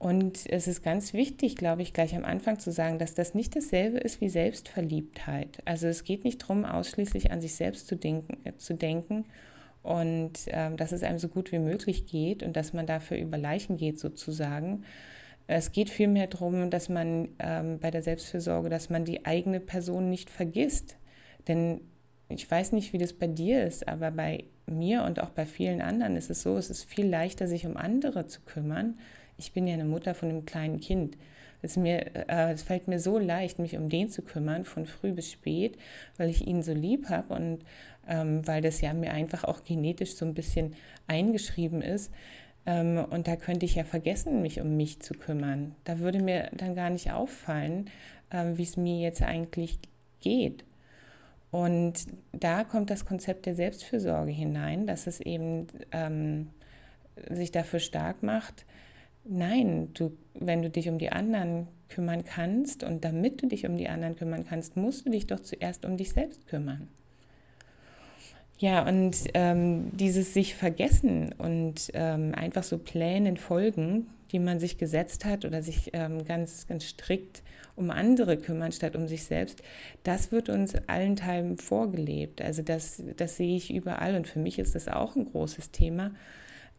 Und 0.00 0.50
es 0.50 0.66
ist 0.66 0.82
ganz 0.82 1.12
wichtig, 1.12 1.56
glaube 1.56 1.82
ich, 1.82 1.92
gleich 1.92 2.16
am 2.16 2.24
Anfang 2.24 2.58
zu 2.58 2.72
sagen, 2.72 2.98
dass 2.98 3.12
das 3.12 3.34
nicht 3.34 3.54
dasselbe 3.54 3.98
ist 3.98 4.22
wie 4.22 4.30
Selbstverliebtheit. 4.30 5.58
Also 5.66 5.88
es 5.88 6.04
geht 6.04 6.24
nicht 6.24 6.40
darum, 6.40 6.64
ausschließlich 6.64 7.32
an 7.32 7.42
sich 7.42 7.54
selbst 7.54 7.86
zu 7.86 7.96
denken, 7.96 8.38
äh, 8.44 8.56
zu 8.56 8.72
denken 8.72 9.26
und 9.82 10.32
ähm, 10.46 10.78
dass 10.78 10.92
es 10.92 11.02
einem 11.02 11.18
so 11.18 11.28
gut 11.28 11.52
wie 11.52 11.58
möglich 11.58 12.06
geht 12.06 12.42
und 12.42 12.56
dass 12.56 12.72
man 12.72 12.86
dafür 12.86 13.18
über 13.18 13.36
Leichen 13.36 13.76
geht 13.76 14.00
sozusagen. 14.00 14.84
Es 15.46 15.70
geht 15.70 15.90
vielmehr 15.90 16.28
darum, 16.28 16.70
dass 16.70 16.88
man 16.88 17.28
ähm, 17.38 17.78
bei 17.78 17.90
der 17.90 18.00
Selbstfürsorge, 18.00 18.70
dass 18.70 18.88
man 18.88 19.04
die 19.04 19.26
eigene 19.26 19.60
Person 19.60 20.08
nicht 20.08 20.30
vergisst. 20.30 20.96
Denn 21.46 21.82
ich 22.30 22.50
weiß 22.50 22.72
nicht, 22.72 22.94
wie 22.94 22.98
das 22.98 23.12
bei 23.12 23.26
dir 23.26 23.64
ist, 23.64 23.86
aber 23.86 24.10
bei 24.10 24.44
mir 24.64 25.02
und 25.02 25.20
auch 25.20 25.30
bei 25.30 25.44
vielen 25.44 25.82
anderen 25.82 26.16
ist 26.16 26.30
es 26.30 26.40
so, 26.40 26.56
es 26.56 26.70
ist 26.70 26.84
viel 26.84 27.06
leichter, 27.06 27.46
sich 27.46 27.66
um 27.66 27.76
andere 27.76 28.28
zu 28.28 28.40
kümmern. 28.40 28.98
Ich 29.40 29.52
bin 29.52 29.66
ja 29.66 29.74
eine 29.74 29.84
Mutter 29.84 30.14
von 30.14 30.28
einem 30.28 30.44
kleinen 30.44 30.80
Kind. 30.80 31.16
Es, 31.62 31.76
mir, 31.76 32.14
äh, 32.28 32.52
es 32.52 32.62
fällt 32.62 32.88
mir 32.88 33.00
so 33.00 33.18
leicht, 33.18 33.58
mich 33.58 33.76
um 33.76 33.88
den 33.88 34.08
zu 34.08 34.22
kümmern, 34.22 34.64
von 34.64 34.86
früh 34.86 35.12
bis 35.12 35.30
spät, 35.30 35.76
weil 36.16 36.30
ich 36.30 36.46
ihn 36.46 36.62
so 36.62 36.72
lieb 36.72 37.08
habe 37.08 37.34
und 37.34 37.64
ähm, 38.08 38.46
weil 38.46 38.62
das 38.62 38.80
ja 38.80 38.92
mir 38.94 39.12
einfach 39.12 39.44
auch 39.44 39.62
genetisch 39.64 40.14
so 40.14 40.24
ein 40.24 40.34
bisschen 40.34 40.74
eingeschrieben 41.06 41.82
ist. 41.82 42.12
Ähm, 42.66 43.04
und 43.10 43.28
da 43.28 43.36
könnte 43.36 43.66
ich 43.66 43.74
ja 43.74 43.84
vergessen, 43.84 44.42
mich 44.42 44.60
um 44.60 44.76
mich 44.76 45.00
zu 45.00 45.14
kümmern. 45.14 45.74
Da 45.84 45.98
würde 45.98 46.22
mir 46.22 46.50
dann 46.52 46.74
gar 46.74 46.90
nicht 46.90 47.12
auffallen, 47.12 47.90
äh, 48.30 48.44
wie 48.54 48.62
es 48.62 48.76
mir 48.76 49.00
jetzt 49.00 49.22
eigentlich 49.22 49.78
geht. 50.20 50.64
Und 51.50 52.06
da 52.32 52.64
kommt 52.64 52.90
das 52.90 53.04
Konzept 53.04 53.46
der 53.46 53.54
Selbstfürsorge 53.54 54.30
hinein, 54.30 54.86
dass 54.86 55.06
es 55.06 55.20
eben 55.20 55.66
ähm, 55.90 56.50
sich 57.28 57.50
dafür 57.50 57.80
stark 57.80 58.22
macht, 58.22 58.64
nein, 59.30 59.90
du, 59.94 60.12
wenn 60.34 60.62
du 60.62 60.70
dich 60.70 60.88
um 60.88 60.98
die 60.98 61.12
anderen 61.12 61.68
kümmern 61.88 62.24
kannst 62.24 62.84
und 62.84 63.04
damit 63.04 63.42
du 63.42 63.46
dich 63.46 63.66
um 63.66 63.76
die 63.76 63.88
anderen 63.88 64.16
kümmern 64.16 64.44
kannst, 64.48 64.76
musst 64.76 65.06
du 65.06 65.10
dich 65.10 65.26
doch 65.26 65.40
zuerst 65.40 65.84
um 65.84 65.96
dich 65.96 66.12
selbst 66.12 66.46
kümmern. 66.46 66.88
Ja, 68.58 68.86
und 68.86 69.16
ähm, 69.32 69.90
dieses 69.96 70.34
sich 70.34 70.54
vergessen 70.54 71.34
und 71.38 71.90
ähm, 71.94 72.34
einfach 72.34 72.62
so 72.62 72.76
Plänen 72.76 73.38
folgen, 73.38 74.08
die 74.32 74.38
man 74.38 74.60
sich 74.60 74.76
gesetzt 74.76 75.24
hat 75.24 75.44
oder 75.44 75.62
sich 75.62 75.90
ähm, 75.94 76.24
ganz, 76.24 76.66
ganz 76.66 76.84
strikt 76.84 77.42
um 77.74 77.90
andere 77.90 78.36
kümmern 78.36 78.72
statt 78.72 78.94
um 78.94 79.08
sich 79.08 79.24
selbst, 79.24 79.62
das 80.02 80.30
wird 80.30 80.50
uns 80.50 80.74
allen 80.86 81.16
Teilen 81.16 81.56
vorgelebt. 81.56 82.42
Also 82.42 82.60
das, 82.60 83.02
das 83.16 83.38
sehe 83.38 83.56
ich 83.56 83.72
überall 83.72 84.14
und 84.14 84.28
für 84.28 84.38
mich 84.38 84.58
ist 84.58 84.74
das 84.74 84.88
auch 84.88 85.16
ein 85.16 85.24
großes 85.24 85.70
Thema. 85.70 86.10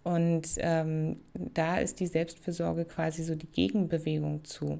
Und 0.03 0.48
ähm, 0.58 1.17
da 1.34 1.77
ist 1.77 2.00
die 2.00 2.08
Selbstfürsorge 2.08 2.86
quasi 2.86 3.24
so 3.24 3.36
die 3.36 3.51
Gegenbewegung 3.51 4.43
zu. 4.43 4.79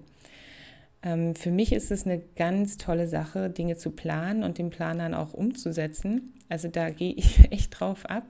Ähm, 1.04 1.36
für 1.36 1.52
mich 1.52 1.74
ist 1.74 1.92
es 1.92 2.06
eine 2.06 2.20
ganz 2.36 2.78
tolle 2.78 3.08
Sache, 3.08 3.50
Dinge 3.50 3.78
zu 3.78 3.92
planen 3.92 4.44
und 4.44 4.58
den 4.58 4.70
Plan 4.70 5.00
dann 5.00 5.14
auch 5.14 5.34
umzusetzen. 5.34 6.34
Also 6.50 6.68
da 6.68 6.90
gehe 6.90 7.14
ich 7.14 7.40
echt 7.52 7.80
drauf 7.80 8.06
ab. 8.06 8.26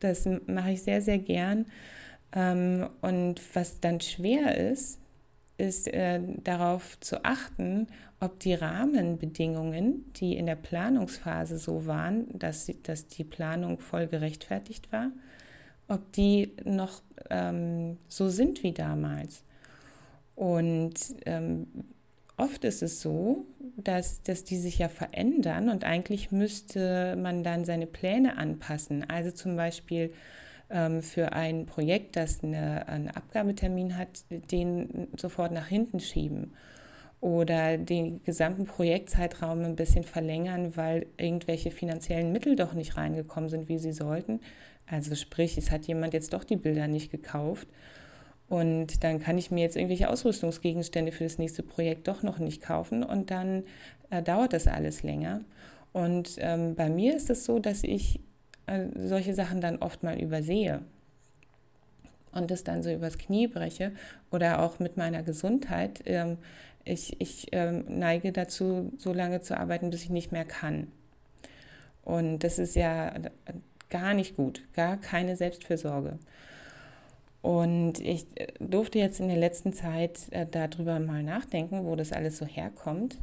Das 0.00 0.28
mache 0.46 0.72
ich 0.72 0.82
sehr, 0.82 1.02
sehr 1.02 1.18
gern. 1.18 1.66
Ähm, 2.34 2.88
und 3.00 3.40
was 3.54 3.80
dann 3.80 4.00
schwer 4.00 4.56
ist, 4.56 4.98
ist 5.58 5.88
äh, 5.88 6.20
darauf 6.42 6.98
zu 7.00 7.24
achten, 7.24 7.86
ob 8.18 8.38
die 8.40 8.54
Rahmenbedingungen, 8.54 10.10
die 10.16 10.36
in 10.36 10.46
der 10.46 10.56
Planungsphase 10.56 11.58
so 11.58 11.86
waren, 11.86 12.26
dass, 12.38 12.70
dass 12.82 13.08
die 13.08 13.24
Planung 13.24 13.78
voll 13.78 14.06
gerechtfertigt 14.06 14.92
war, 14.92 15.10
ob 15.90 16.12
die 16.12 16.52
noch 16.64 17.02
ähm, 17.28 17.98
so 18.08 18.28
sind 18.28 18.62
wie 18.62 18.72
damals. 18.72 19.42
Und 20.36 20.94
ähm, 21.26 21.66
oft 22.36 22.64
ist 22.64 22.82
es 22.82 23.02
so, 23.02 23.44
dass, 23.76 24.22
dass 24.22 24.44
die 24.44 24.56
sich 24.56 24.78
ja 24.78 24.88
verändern 24.88 25.68
und 25.68 25.84
eigentlich 25.84 26.30
müsste 26.30 27.16
man 27.16 27.42
dann 27.42 27.64
seine 27.64 27.86
Pläne 27.86 28.38
anpassen. 28.38 29.08
Also 29.08 29.32
zum 29.32 29.56
Beispiel 29.56 30.12
ähm, 30.70 31.02
für 31.02 31.32
ein 31.32 31.66
Projekt, 31.66 32.16
das 32.16 32.42
eine, 32.42 32.88
einen 32.88 33.08
Abgabetermin 33.08 33.98
hat, 33.98 34.24
den 34.30 35.08
sofort 35.16 35.52
nach 35.52 35.66
hinten 35.66 36.00
schieben 36.00 36.52
oder 37.20 37.76
den 37.76 38.22
gesamten 38.24 38.64
Projektzeitraum 38.64 39.64
ein 39.64 39.76
bisschen 39.76 40.04
verlängern, 40.04 40.76
weil 40.76 41.06
irgendwelche 41.18 41.70
finanziellen 41.70 42.32
Mittel 42.32 42.56
doch 42.56 42.72
nicht 42.72 42.96
reingekommen 42.96 43.50
sind, 43.50 43.68
wie 43.68 43.78
sie 43.78 43.92
sollten. 43.92 44.40
Also 44.90 45.14
sprich, 45.14 45.56
es 45.56 45.70
hat 45.70 45.86
jemand 45.86 46.14
jetzt 46.14 46.32
doch 46.32 46.42
die 46.42 46.56
Bilder 46.56 46.88
nicht 46.88 47.10
gekauft 47.10 47.68
und 48.48 49.04
dann 49.04 49.20
kann 49.20 49.38
ich 49.38 49.52
mir 49.52 49.62
jetzt 49.62 49.76
irgendwelche 49.76 50.10
Ausrüstungsgegenstände 50.10 51.12
für 51.12 51.24
das 51.24 51.38
nächste 51.38 51.62
Projekt 51.62 52.08
doch 52.08 52.24
noch 52.24 52.38
nicht 52.38 52.60
kaufen 52.60 53.04
und 53.04 53.30
dann 53.30 53.62
äh, 54.10 54.22
dauert 54.22 54.52
das 54.52 54.66
alles 54.66 55.04
länger. 55.04 55.42
Und 55.92 56.36
ähm, 56.38 56.74
bei 56.74 56.88
mir 56.88 57.16
ist 57.16 57.30
es 57.30 57.44
so, 57.44 57.60
dass 57.60 57.84
ich 57.84 58.20
äh, 58.66 58.86
solche 58.96 59.34
Sachen 59.34 59.60
dann 59.60 59.76
oft 59.78 60.02
mal 60.02 60.20
übersehe 60.20 60.82
und 62.32 62.50
das 62.50 62.64
dann 62.64 62.82
so 62.82 62.92
übers 62.92 63.18
Knie 63.18 63.46
breche 63.46 63.92
oder 64.32 64.60
auch 64.62 64.80
mit 64.80 64.96
meiner 64.96 65.22
Gesundheit. 65.22 66.02
Ähm, 66.06 66.38
ich, 66.84 67.20
ich 67.20 67.46
ähm, 67.52 67.84
neige 67.88 68.32
dazu, 68.32 68.92
so 68.98 69.12
lange 69.12 69.40
zu 69.40 69.56
arbeiten, 69.56 69.90
bis 69.90 70.02
ich 70.02 70.10
nicht 70.10 70.32
mehr 70.32 70.44
kann. 70.44 70.88
Und 72.02 72.40
das 72.40 72.58
ist 72.58 72.74
ja 72.74 73.12
gar 73.90 74.14
nicht 74.14 74.36
gut, 74.36 74.62
gar 74.74 74.96
keine 74.96 75.36
Selbstfürsorge. 75.36 76.18
Und 77.42 78.00
ich 78.00 78.26
äh, 78.36 78.48
durfte 78.60 78.98
jetzt 78.98 79.20
in 79.20 79.28
der 79.28 79.38
letzten 79.38 79.72
Zeit 79.72 80.26
äh, 80.30 80.46
darüber 80.50 80.98
mal 81.00 81.22
nachdenken, 81.22 81.84
wo 81.84 81.96
das 81.96 82.12
alles 82.12 82.38
so 82.38 82.46
herkommt. 82.46 83.18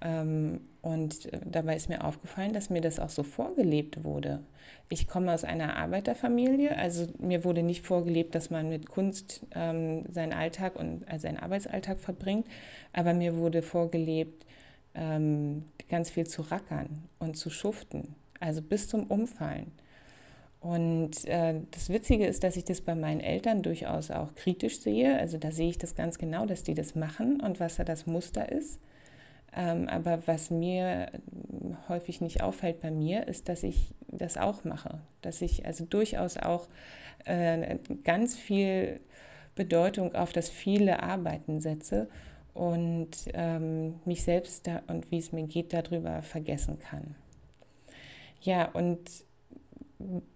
Ähm, 0.00 0.60
und 0.80 1.32
äh, 1.32 1.38
dabei 1.44 1.76
ist 1.76 1.88
mir 1.88 2.04
aufgefallen, 2.04 2.52
dass 2.52 2.70
mir 2.70 2.80
das 2.80 2.98
auch 2.98 3.10
so 3.10 3.22
vorgelebt 3.22 4.04
wurde. 4.04 4.40
Ich 4.88 5.06
komme 5.06 5.32
aus 5.32 5.44
einer 5.44 5.76
Arbeiterfamilie, 5.76 6.76
also 6.76 7.06
mir 7.18 7.44
wurde 7.44 7.62
nicht 7.62 7.86
vorgelebt, 7.86 8.34
dass 8.34 8.50
man 8.50 8.68
mit 8.68 8.88
Kunst 8.88 9.42
ähm, 9.54 10.04
seinen 10.12 10.32
Alltag 10.32 10.76
und 10.76 11.08
also 11.08 11.22
seinen 11.22 11.38
Arbeitsalltag 11.38 11.98
verbringt, 11.98 12.46
aber 12.92 13.14
mir 13.14 13.36
wurde 13.36 13.62
vorgelebt, 13.62 14.44
ähm, 14.94 15.64
ganz 15.88 16.10
viel 16.10 16.26
zu 16.26 16.42
rackern 16.42 16.88
und 17.18 17.36
zu 17.36 17.48
schuften, 17.48 18.14
also 18.40 18.60
bis 18.60 18.88
zum 18.88 19.04
Umfallen. 19.04 19.72
Und 20.62 21.24
äh, 21.24 21.60
das 21.72 21.88
Witzige 21.88 22.24
ist, 22.24 22.44
dass 22.44 22.56
ich 22.56 22.64
das 22.64 22.80
bei 22.80 22.94
meinen 22.94 23.18
Eltern 23.18 23.62
durchaus 23.62 24.12
auch 24.12 24.32
kritisch 24.36 24.78
sehe. 24.78 25.18
Also 25.18 25.36
da 25.36 25.50
sehe 25.50 25.68
ich 25.68 25.78
das 25.78 25.96
ganz 25.96 26.18
genau, 26.18 26.46
dass 26.46 26.62
die 26.62 26.74
das 26.74 26.94
machen 26.94 27.40
und 27.40 27.58
was 27.58 27.76
da 27.76 27.84
das 27.84 28.06
Muster 28.06 28.50
ist. 28.50 28.78
Ähm, 29.56 29.88
aber 29.88 30.24
was 30.26 30.50
mir 30.50 31.10
häufig 31.88 32.20
nicht 32.20 32.42
auffällt 32.42 32.80
bei 32.80 32.92
mir, 32.92 33.26
ist, 33.26 33.48
dass 33.48 33.64
ich 33.64 33.92
das 34.06 34.36
auch 34.36 34.62
mache. 34.62 35.00
Dass 35.20 35.42
ich 35.42 35.66
also 35.66 35.84
durchaus 35.84 36.36
auch 36.36 36.68
äh, 37.24 37.78
ganz 38.04 38.36
viel 38.36 39.00
Bedeutung 39.56 40.14
auf 40.14 40.32
das 40.32 40.48
viele 40.48 41.02
Arbeiten 41.02 41.58
setze 41.60 42.08
und 42.54 43.10
ähm, 43.34 43.96
mich 44.04 44.22
selbst 44.22 44.68
da 44.68 44.82
und 44.86 45.10
wie 45.10 45.18
es 45.18 45.32
mir 45.32 45.46
geht 45.48 45.72
darüber 45.72 46.22
vergessen 46.22 46.78
kann. 46.78 47.16
Ja, 48.42 48.66
und 48.70 49.00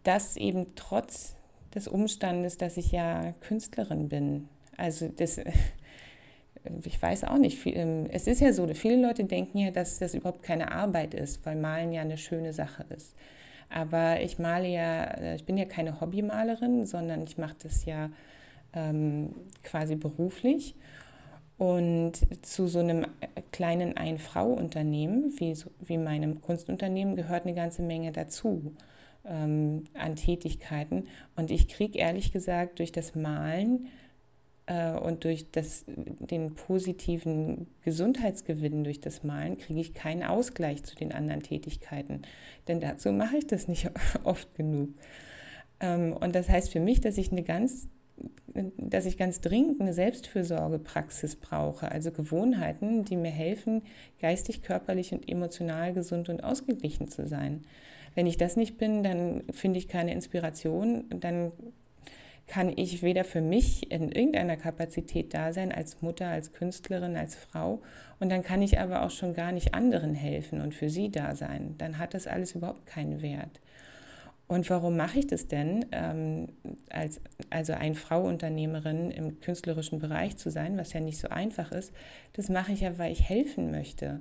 das 0.03 0.37
eben 0.37 0.75
trotz 0.75 1.37
des 1.75 1.89
Umstandes, 1.89 2.57
dass 2.57 2.77
ich 2.77 2.91
ja 2.91 3.33
Künstlerin 3.41 4.09
bin. 4.09 4.49
Also 4.77 5.09
das, 5.09 5.39
ich 6.85 7.01
weiß 7.01 7.25
auch 7.25 7.39
nicht, 7.39 7.65
ähm, 7.67 8.07
es 8.11 8.27
ist 8.27 8.41
ja 8.41 8.53
so, 8.53 8.67
viele 8.69 9.01
Leute 9.07 9.25
denken 9.25 9.59
ja, 9.59 9.71
dass 9.71 9.99
das 9.99 10.15
überhaupt 10.15 10.43
keine 10.43 10.73
Arbeit 10.73 11.15
ist, 11.15 11.45
weil 11.45 11.57
Malen 11.57 11.93
ja 11.93 12.03
eine 12.03 12.19
schöne 12.19 12.53
Sache 12.53 12.85
ist. 12.95 13.15
Aber 13.69 14.21
ich 14.21 14.39
male 14.39 14.69
ja, 14.69 15.05
äh, 15.05 15.37
ich 15.37 15.45
bin 15.45 15.57
ja 15.57 15.65
keine 15.65 16.01
Hobbymalerin, 16.01 16.87
sondern 16.87 17.23
ich 17.25 17.37
mache 17.37 17.57
das 17.63 17.85
ja 17.85 18.11
ähm, 18.73 19.35
quasi 19.63 19.97
beruflich. 19.97 20.75
Und 21.59 22.13
zu 22.45 22.69
so 22.69 22.81
einem 22.81 23.07
kleinen 23.51 23.97
Ein-Frau-Unternehmen 23.97 25.33
wie, 25.39 25.57
wie 25.81 25.97
meinem 25.97 26.43
Kunstunternehmen 26.43 27.17
gehört 27.17 27.45
eine 27.45 27.55
ganze 27.55 27.83
Menge 27.83 28.13
dazu 28.13 28.75
ähm, 29.29 29.85
an 29.95 30.17
Tätigkeiten. 30.17 31.05
Und 31.37 31.51
ich 31.51 31.69
kriege 31.69 31.99
ehrlich 31.99 32.33
gesagt 32.33 32.79
durch 32.79 32.93
das 32.93 33.15
Malen 33.15 33.89
äh, 34.67 34.93
und 34.93 35.25
durch 35.25 35.51
das, 35.51 35.85
den 35.87 36.55
positiven 36.55 37.69
Gesundheitsgewinn 37.85 38.85
durch 38.85 39.01
das 39.01 39.25
Malen 39.25 39.59
kriege 39.59 39.81
ich 39.81 39.95
keinen 39.95 40.23
Ausgleich 40.23 40.83
zu 40.85 40.95
den 40.97 41.13
anderen 41.13 41.43
Tätigkeiten. 41.43 42.23
Denn 42.69 42.81
dazu 42.81 43.13
mache 43.13 43.39
ich 43.39 43.47
das 43.47 43.69
nicht 43.69 43.91
oft 44.25 44.55
genug. 44.55 44.91
Ähm, 45.81 46.13
und 46.13 46.35
das 46.35 46.49
heißt 46.49 46.71
für 46.71 46.81
mich, 46.81 47.01
dass 47.01 47.19
ich 47.19 47.33
eine 47.33 47.43
ganz 47.43 47.89
dass 48.79 49.05
ich 49.05 49.19
ganz 49.19 49.43
dringend 49.43 49.81
eine 49.81 49.93
Selbstfürsorgepraxis 49.93 51.37
brauche, 51.37 51.91
also 51.93 52.11
Gewohnheiten, 52.11 53.05
die 53.05 53.17
mir 53.17 53.31
helfen, 53.31 53.83
geistig, 54.21 54.63
körperlich 54.63 55.13
und 55.13 55.29
emotional 55.29 55.93
gesund 55.93 56.31
und 56.31 56.43
ausgeglichen 56.43 57.09
zu 57.09 57.27
sein. 57.27 57.65
Wenn 58.17 58.27
ich 58.27 58.39
das 58.39 58.57
nicht 58.57 58.79
bin, 58.79 59.05
dann 59.05 59.45
finde 59.53 59.79
ich 59.79 59.89
keine 59.89 60.13
Inspiration, 60.13 61.05
dann 61.11 61.53
kann 62.47 62.73
ich 62.75 63.03
weder 63.03 63.25
für 63.25 63.43
mich 63.43 63.91
in 63.91 64.11
irgendeiner 64.11 64.57
Kapazität 64.57 65.35
da 65.35 65.53
sein, 65.53 65.71
als 65.71 66.01
Mutter, 66.01 66.27
als 66.29 66.53
Künstlerin, 66.53 67.17
als 67.17 67.35
Frau. 67.35 67.83
Und 68.19 68.31
dann 68.31 68.43
kann 68.43 68.63
ich 68.63 68.81
aber 68.81 69.03
auch 69.03 69.11
schon 69.11 69.35
gar 69.35 69.53
nicht 69.53 69.75
anderen 69.75 70.15
helfen 70.15 70.63
und 70.63 70.75
für 70.75 70.89
sie 70.89 71.11
da 71.11 71.35
sein. 71.35 71.75
Dann 71.77 71.99
hat 71.99 72.15
das 72.15 72.27
alles 72.27 72.55
überhaupt 72.55 72.87
keinen 72.87 73.21
Wert. 73.21 73.61
Und 74.49 74.71
warum 74.71 74.97
mache 74.97 75.19
ich 75.19 75.27
das 75.27 75.49
denn, 75.49 75.85
ähm, 75.93 76.49
als, 76.89 77.21
also 77.51 77.75
eine 77.75 77.97
Frau 77.97 78.23
Unternehmerin 78.23 79.11
im 79.11 79.41
künstlerischen 79.41 79.99
Bereich 79.99 80.37
zu 80.39 80.51
sein, 80.51 80.79
was 80.79 80.95
ja 80.95 81.01
nicht 81.01 81.19
so 81.19 81.29
einfach 81.29 81.71
ist? 81.71 81.93
Das 82.33 82.49
mache 82.49 82.73
ich 82.73 82.81
ja, 82.81 82.97
weil 82.97 83.13
ich 83.13 83.29
helfen 83.29 83.73
möchte. 83.73 84.21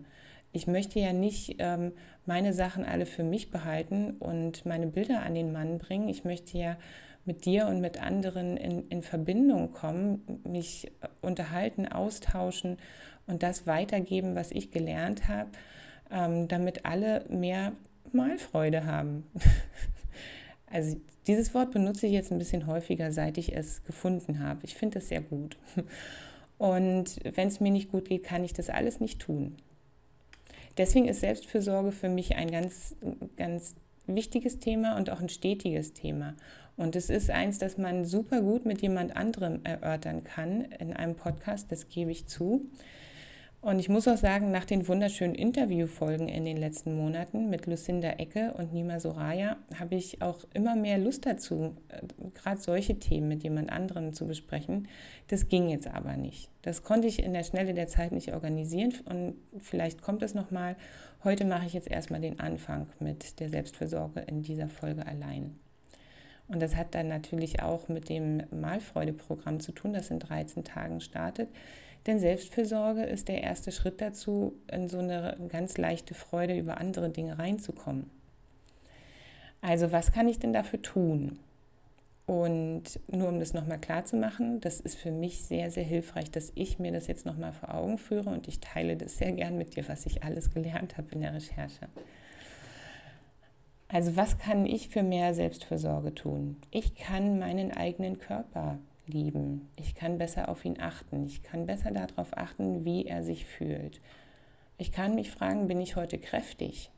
Ich 0.55 0.67
möchte 0.67 0.99
ja 0.99 1.11
nicht 1.11 1.57
ähm, 1.59 1.91
meine 2.25 2.53
Sachen 2.53 2.85
alle 2.85 3.05
für 3.05 3.23
mich 3.23 3.51
behalten 3.51 4.11
und 4.11 4.65
meine 4.65 4.87
Bilder 4.87 5.21
an 5.21 5.35
den 5.35 5.51
Mann 5.51 5.79
bringen. 5.79 6.07
Ich 6.07 6.23
möchte 6.23 6.57
ja 6.57 6.77
mit 7.25 7.43
dir 7.43 7.67
und 7.67 7.81
mit 7.81 8.01
anderen 8.01 8.55
in, 8.55 8.83
in 8.85 9.01
Verbindung 9.01 9.73
kommen, 9.73 10.41
mich 10.45 10.91
unterhalten, 11.21 11.87
austauschen 11.87 12.77
und 13.27 13.43
das 13.43 13.67
weitergeben, 13.67 14.35
was 14.35 14.51
ich 14.51 14.71
gelernt 14.71 15.27
habe, 15.27 15.49
ähm, 16.09 16.47
damit 16.47 16.85
alle 16.85 17.25
mehr 17.29 17.73
Malfreude 18.11 18.85
haben. 18.85 19.25
Also 20.67 20.97
dieses 21.27 21.53
Wort 21.53 21.71
benutze 21.71 22.07
ich 22.07 22.11
jetzt 22.11 22.31
ein 22.33 22.39
bisschen 22.39 22.67
häufiger, 22.67 23.11
seit 23.11 23.37
ich 23.37 23.55
es 23.55 23.83
gefunden 23.85 24.39
habe. 24.39 24.61
Ich 24.63 24.75
finde 24.75 24.97
es 24.97 25.07
sehr 25.07 25.21
gut. 25.21 25.57
Und 26.57 27.19
wenn 27.23 27.47
es 27.47 27.61
mir 27.61 27.71
nicht 27.71 27.91
gut 27.91 28.09
geht, 28.09 28.23
kann 28.23 28.43
ich 28.43 28.51
das 28.51 28.69
alles 28.69 28.99
nicht 28.99 29.21
tun. 29.21 29.55
Deswegen 30.77 31.07
ist 31.07 31.21
Selbstfürsorge 31.21 31.91
für 31.91 32.09
mich 32.09 32.35
ein 32.35 32.51
ganz, 32.51 32.95
ganz 33.37 33.75
wichtiges 34.07 34.59
Thema 34.59 34.97
und 34.97 35.09
auch 35.09 35.21
ein 35.21 35.29
stetiges 35.29 35.93
Thema. 35.93 36.35
Und 36.77 36.95
es 36.95 37.09
ist 37.09 37.29
eins, 37.29 37.57
das 37.57 37.77
man 37.77 38.03
super 38.05 38.41
gut 38.41 38.65
mit 38.65 38.81
jemand 38.81 39.15
anderem 39.15 39.61
erörtern 39.63 40.23
kann 40.23 40.61
in 40.61 40.93
einem 40.93 41.15
Podcast, 41.15 41.71
das 41.71 41.87
gebe 41.87 42.11
ich 42.11 42.27
zu. 42.27 42.65
Und 43.65 43.79
ich 43.79 43.89
muss 43.89 44.07
auch 44.07 44.17
sagen, 44.17 44.51
nach 44.51 44.65
den 44.65 44.87
wunderschönen 44.87 45.33
Interviewfolgen 45.33 46.27
in 46.27 46.45
den 46.45 46.55
letzten 46.55 46.95
Monaten 46.95 47.49
mit 47.49 47.65
Lucinda 47.65 48.09
Ecke 48.09 48.53
und 48.55 48.73
Nima 48.73 48.99
Soraya 48.99 49.57
habe 49.79 49.95
ich 49.95 50.21
auch 50.21 50.37
immer 50.53 50.75
mehr 50.75 50.99
Lust 50.99 51.25
dazu, 51.25 51.75
äh, 51.87 52.29
gerade 52.35 52.61
solche 52.61 52.99
Themen 52.99 53.27
mit 53.27 53.41
jemand 53.41 53.71
anderem 53.71 54.13
zu 54.13 54.27
besprechen. 54.27 54.87
Das 55.29 55.47
ging 55.47 55.67
jetzt 55.67 55.87
aber 55.87 56.15
nicht. 56.15 56.51
Das 56.61 56.83
konnte 56.83 57.07
ich 57.07 57.23
in 57.23 57.33
der 57.33 57.43
Schnelle 57.43 57.73
der 57.73 57.87
Zeit 57.87 58.11
nicht 58.11 58.35
organisieren 58.35 58.93
und 59.05 59.33
vielleicht 59.57 60.03
kommt 60.03 60.21
es 60.21 60.35
nochmal. 60.35 60.75
Heute 61.23 61.43
mache 61.43 61.65
ich 61.65 61.73
jetzt 61.73 61.89
erstmal 61.89 62.21
den 62.21 62.39
Anfang 62.39 62.85
mit 62.99 63.39
der 63.39 63.49
Selbstversorge 63.49 64.19
in 64.19 64.43
dieser 64.43 64.69
Folge 64.69 65.07
allein. 65.07 65.55
Und 66.47 66.61
das 66.61 66.75
hat 66.75 66.93
dann 66.93 67.07
natürlich 67.07 67.63
auch 67.63 67.87
mit 67.87 68.09
dem 68.09 68.43
Malfreude-Programm 68.51 69.59
zu 69.59 69.71
tun, 69.71 69.93
das 69.93 70.11
in 70.11 70.19
13 70.19 70.63
Tagen 70.63 71.01
startet. 71.01 71.49
Denn 72.07 72.19
Selbstfürsorge 72.19 73.03
ist 73.03 73.27
der 73.27 73.41
erste 73.41 73.71
Schritt 73.71 73.99
dazu, 73.99 74.53
in 74.71 74.87
so 74.87 74.99
eine 74.99 75.37
ganz 75.49 75.77
leichte 75.77 76.13
Freude 76.13 76.57
über 76.57 76.77
andere 76.77 77.09
Dinge 77.09 77.39
reinzukommen. 77.39 78.09
Also 79.61 79.91
was 79.91 80.11
kann 80.11 80.27
ich 80.27 80.37
denn 80.37 80.53
dafür 80.53 80.81
tun? 80.81 81.39
Und 82.27 82.99
nur 83.07 83.29
um 83.29 83.39
das 83.39 83.53
nochmal 83.53 83.79
klar 83.79 84.05
zu 84.05 84.15
machen, 84.15 84.59
das 84.59 84.79
ist 84.79 84.97
für 84.97 85.11
mich 85.11 85.43
sehr, 85.43 85.69
sehr 85.69 85.83
hilfreich, 85.83 86.31
dass 86.31 86.51
ich 86.55 86.79
mir 86.79 86.91
das 86.91 87.07
jetzt 87.07 87.25
nochmal 87.25 87.53
vor 87.53 87.73
Augen 87.73 87.97
führe 87.97 88.29
und 88.29 88.47
ich 88.47 88.59
teile 88.59 88.95
das 88.97 89.17
sehr 89.17 89.31
gern 89.31 89.57
mit 89.57 89.75
dir, 89.75 89.87
was 89.87 90.05
ich 90.07 90.23
alles 90.23 90.51
gelernt 90.51 90.97
habe 90.97 91.07
in 91.11 91.21
der 91.21 91.33
Recherche. 91.33 91.87
Also 93.87 94.15
was 94.15 94.39
kann 94.39 94.65
ich 94.65 94.89
für 94.89 95.03
mehr 95.03 95.35
Selbstfürsorge 95.35 96.15
tun? 96.15 96.57
Ich 96.71 96.95
kann 96.95 97.37
meinen 97.37 97.71
eigenen 97.71 98.17
Körper 98.17 98.79
lieben. 99.07 99.69
Ich 99.75 99.95
kann 99.95 100.17
besser 100.17 100.49
auf 100.49 100.65
ihn 100.65 100.79
achten. 100.79 101.25
Ich 101.25 101.43
kann 101.43 101.65
besser 101.65 101.91
darauf 101.91 102.37
achten, 102.37 102.85
wie 102.85 103.05
er 103.05 103.23
sich 103.23 103.45
fühlt. 103.45 103.99
Ich 104.77 104.91
kann 104.91 105.15
mich 105.15 105.31
fragen, 105.31 105.67
bin 105.67 105.81
ich 105.81 105.95
heute 105.95 106.17
kräftig? 106.17 106.91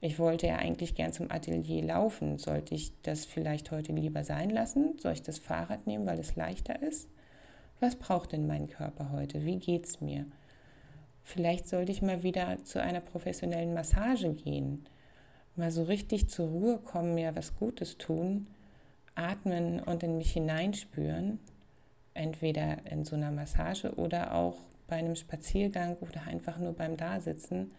Ich 0.00 0.18
wollte 0.18 0.48
ja 0.48 0.56
eigentlich 0.56 0.94
gern 0.94 1.12
zum 1.12 1.30
Atelier 1.30 1.84
laufen. 1.84 2.38
Sollte 2.38 2.74
ich 2.74 2.92
das 3.02 3.24
vielleicht 3.24 3.70
heute 3.70 3.92
lieber 3.92 4.24
sein 4.24 4.50
lassen? 4.50 4.98
Soll 4.98 5.12
ich 5.12 5.22
das 5.22 5.38
Fahrrad 5.38 5.86
nehmen, 5.86 6.06
weil 6.06 6.18
es 6.18 6.36
leichter 6.36 6.82
ist? 6.82 7.08
Was 7.80 7.96
braucht 7.96 8.32
denn 8.32 8.46
mein 8.46 8.68
Körper 8.68 9.10
heute? 9.12 9.44
Wie 9.44 9.58
geht's 9.58 10.00
mir? 10.00 10.26
Vielleicht 11.22 11.68
sollte 11.68 11.92
ich 11.92 12.02
mal 12.02 12.22
wieder 12.22 12.64
zu 12.64 12.82
einer 12.82 13.00
professionellen 13.00 13.74
Massage 13.74 14.32
gehen. 14.34 14.84
Mal 15.54 15.70
so 15.70 15.84
richtig 15.84 16.28
zur 16.28 16.48
Ruhe 16.48 16.78
kommen, 16.78 17.14
mir 17.14 17.36
was 17.36 17.54
Gutes 17.54 17.98
tun 17.98 18.46
atmen 19.14 19.80
und 19.80 20.02
in 20.02 20.18
mich 20.18 20.32
hineinspüren, 20.32 21.38
entweder 22.14 22.78
in 22.90 23.04
so 23.04 23.16
einer 23.16 23.30
Massage 23.30 23.94
oder 23.94 24.34
auch 24.34 24.56
bei 24.86 24.96
einem 24.96 25.16
Spaziergang 25.16 25.96
oder 25.96 26.26
einfach 26.26 26.58
nur 26.58 26.72
beim 26.72 26.96
Dasitzen, 26.96 27.72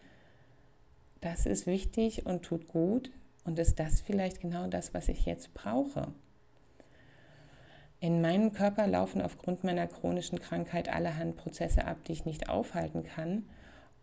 das 1.22 1.46
ist 1.46 1.68
wichtig 1.68 2.26
und 2.26 2.44
tut 2.44 2.68
gut 2.68 3.12
und 3.46 3.60
ist 3.60 3.80
das 3.80 4.02
vielleicht 4.02 4.42
genau 4.42 4.68
das, 4.68 4.94
was 4.94 5.08
ich 5.08 5.26
jetzt 5.26 5.54
brauche. 5.54 6.08
In 8.00 8.20
meinem 8.20 8.52
Körper 8.52 8.86
laufen 8.88 9.22
aufgrund 9.22 9.64
meiner 9.64 9.88
chronischen 9.88 10.38
Krankheit 10.38 10.90
allerhand 10.90 11.38
Prozesse 11.38 11.86
ab, 11.86 12.04
die 12.06 12.12
ich 12.12 12.26
nicht 12.26 12.50
aufhalten 12.50 13.04
kann. 13.04 13.46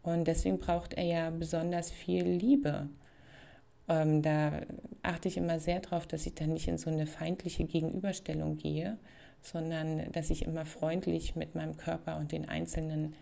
Und 0.02 0.26
deswegen 0.26 0.58
braucht 0.58 0.94
er 0.94 1.04
ja 1.04 1.28
besonders 1.28 1.90
viel 1.90 2.24
Liebe. 2.24 2.88
Ähm, 3.90 4.22
da 4.22 4.52
achte 5.02 5.26
ich 5.26 5.36
immer 5.36 5.58
sehr 5.58 5.80
darauf, 5.80 6.06
dass 6.06 6.24
ich 6.24 6.34
dann 6.34 6.52
nicht 6.52 6.68
in 6.68 6.78
so 6.78 6.88
eine 6.88 7.06
feindliche 7.06 7.64
Gegenüberstellung 7.64 8.56
gehe, 8.56 8.96
sondern 9.42 10.12
dass 10.12 10.30
ich 10.30 10.44
immer 10.44 10.64
freundlich 10.64 11.34
mit 11.34 11.56
meinem 11.56 11.76
Körper 11.76 12.16
und 12.16 12.30
den 12.30 12.48
einzelnen 12.48 13.14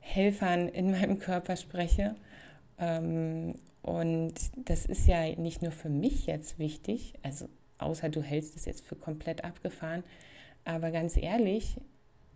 Helfern 0.00 0.68
in 0.68 0.90
meinem 0.90 1.18
Körper 1.18 1.56
spreche. 1.56 2.16
Ähm, 2.78 3.54
und 3.82 4.34
das 4.56 4.86
ist 4.86 5.06
ja 5.06 5.26
nicht 5.36 5.60
nur 5.60 5.70
für 5.70 5.90
mich 5.90 6.24
jetzt 6.26 6.58
wichtig, 6.58 7.12
also 7.22 7.46
außer 7.76 8.08
du 8.08 8.22
hältst 8.22 8.56
es 8.56 8.64
jetzt 8.64 8.86
für 8.86 8.96
komplett 8.96 9.44
abgefahren, 9.44 10.02
aber 10.64 10.90
ganz 10.90 11.18
ehrlich, 11.18 11.76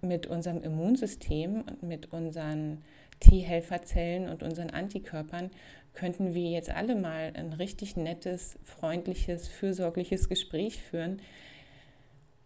mit 0.03 0.27
unserem 0.27 0.63
Immunsystem 0.63 1.63
und 1.63 1.83
mit 1.83 2.13
unseren 2.13 2.83
T-Helferzellen 3.21 4.29
und 4.29 4.43
unseren 4.43 4.71
Antikörpern 4.71 5.51
könnten 5.99 6.33
wir 6.33 6.49
jetzt 6.51 6.71
alle 6.71 6.95
mal 6.95 7.33
ein 7.35 7.53
richtig 7.53 7.97
nettes, 7.97 8.57
freundliches, 8.63 9.49
fürsorgliches 9.49 10.29
Gespräch 10.29 10.81
führen. 10.81 11.21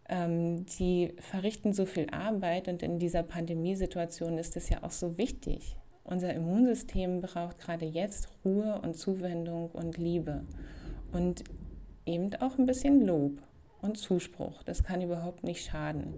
Ähm, 0.08 0.64
die 0.78 1.12
verrichten 1.18 1.74
so 1.74 1.84
viel 1.84 2.08
Arbeit 2.10 2.68
und 2.68 2.82
in 2.82 2.98
dieser 2.98 3.22
Pandemiesituation 3.22 4.38
ist 4.38 4.56
es 4.56 4.70
ja 4.70 4.82
auch 4.82 4.90
so 4.90 5.18
wichtig. 5.18 5.76
Unser 6.02 6.32
Immunsystem 6.32 7.20
braucht 7.20 7.58
gerade 7.58 7.84
jetzt 7.84 8.28
Ruhe 8.44 8.80
und 8.82 8.96
Zuwendung 8.96 9.70
und 9.70 9.98
Liebe 9.98 10.44
und 11.12 11.44
eben 12.06 12.34
auch 12.36 12.58
ein 12.58 12.66
bisschen 12.66 13.06
Lob 13.06 13.32
und 13.82 13.98
Zuspruch. 13.98 14.62
Das 14.62 14.82
kann 14.82 15.02
überhaupt 15.02 15.44
nicht 15.44 15.64
schaden. 15.64 16.14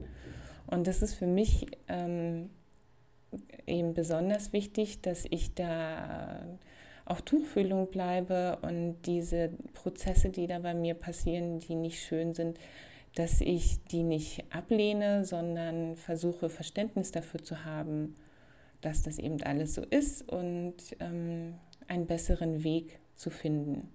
Und 0.66 0.86
das 0.86 1.02
ist 1.02 1.14
für 1.14 1.26
mich 1.26 1.66
ähm, 1.88 2.48
eben 3.66 3.92
besonders 3.92 4.52
wichtig, 4.52 5.02
dass 5.02 5.24
ich 5.28 5.54
da 5.54 6.40
auf 7.04 7.22
Tuchfühlung 7.22 7.90
bleibe 7.90 8.58
und 8.62 8.96
diese 9.06 9.50
Prozesse, 9.74 10.30
die 10.30 10.46
da 10.46 10.58
bei 10.58 10.74
mir 10.74 10.94
passieren, 10.94 11.58
die 11.58 11.74
nicht 11.74 12.02
schön 12.02 12.32
sind, 12.32 12.58
dass 13.14 13.40
ich 13.40 13.82
die 13.84 14.02
nicht 14.02 14.44
ablehne, 14.50 15.24
sondern 15.24 15.96
versuche 15.96 16.48
Verständnis 16.48 17.12
dafür 17.12 17.42
zu 17.42 17.64
haben, 17.64 18.16
dass 18.80 19.02
das 19.02 19.18
eben 19.18 19.42
alles 19.42 19.74
so 19.74 19.82
ist 19.82 20.28
und 20.28 20.74
ähm, 21.00 21.54
einen 21.86 22.06
besseren 22.06 22.64
Weg 22.64 22.98
zu 23.14 23.30
finden. 23.30 23.88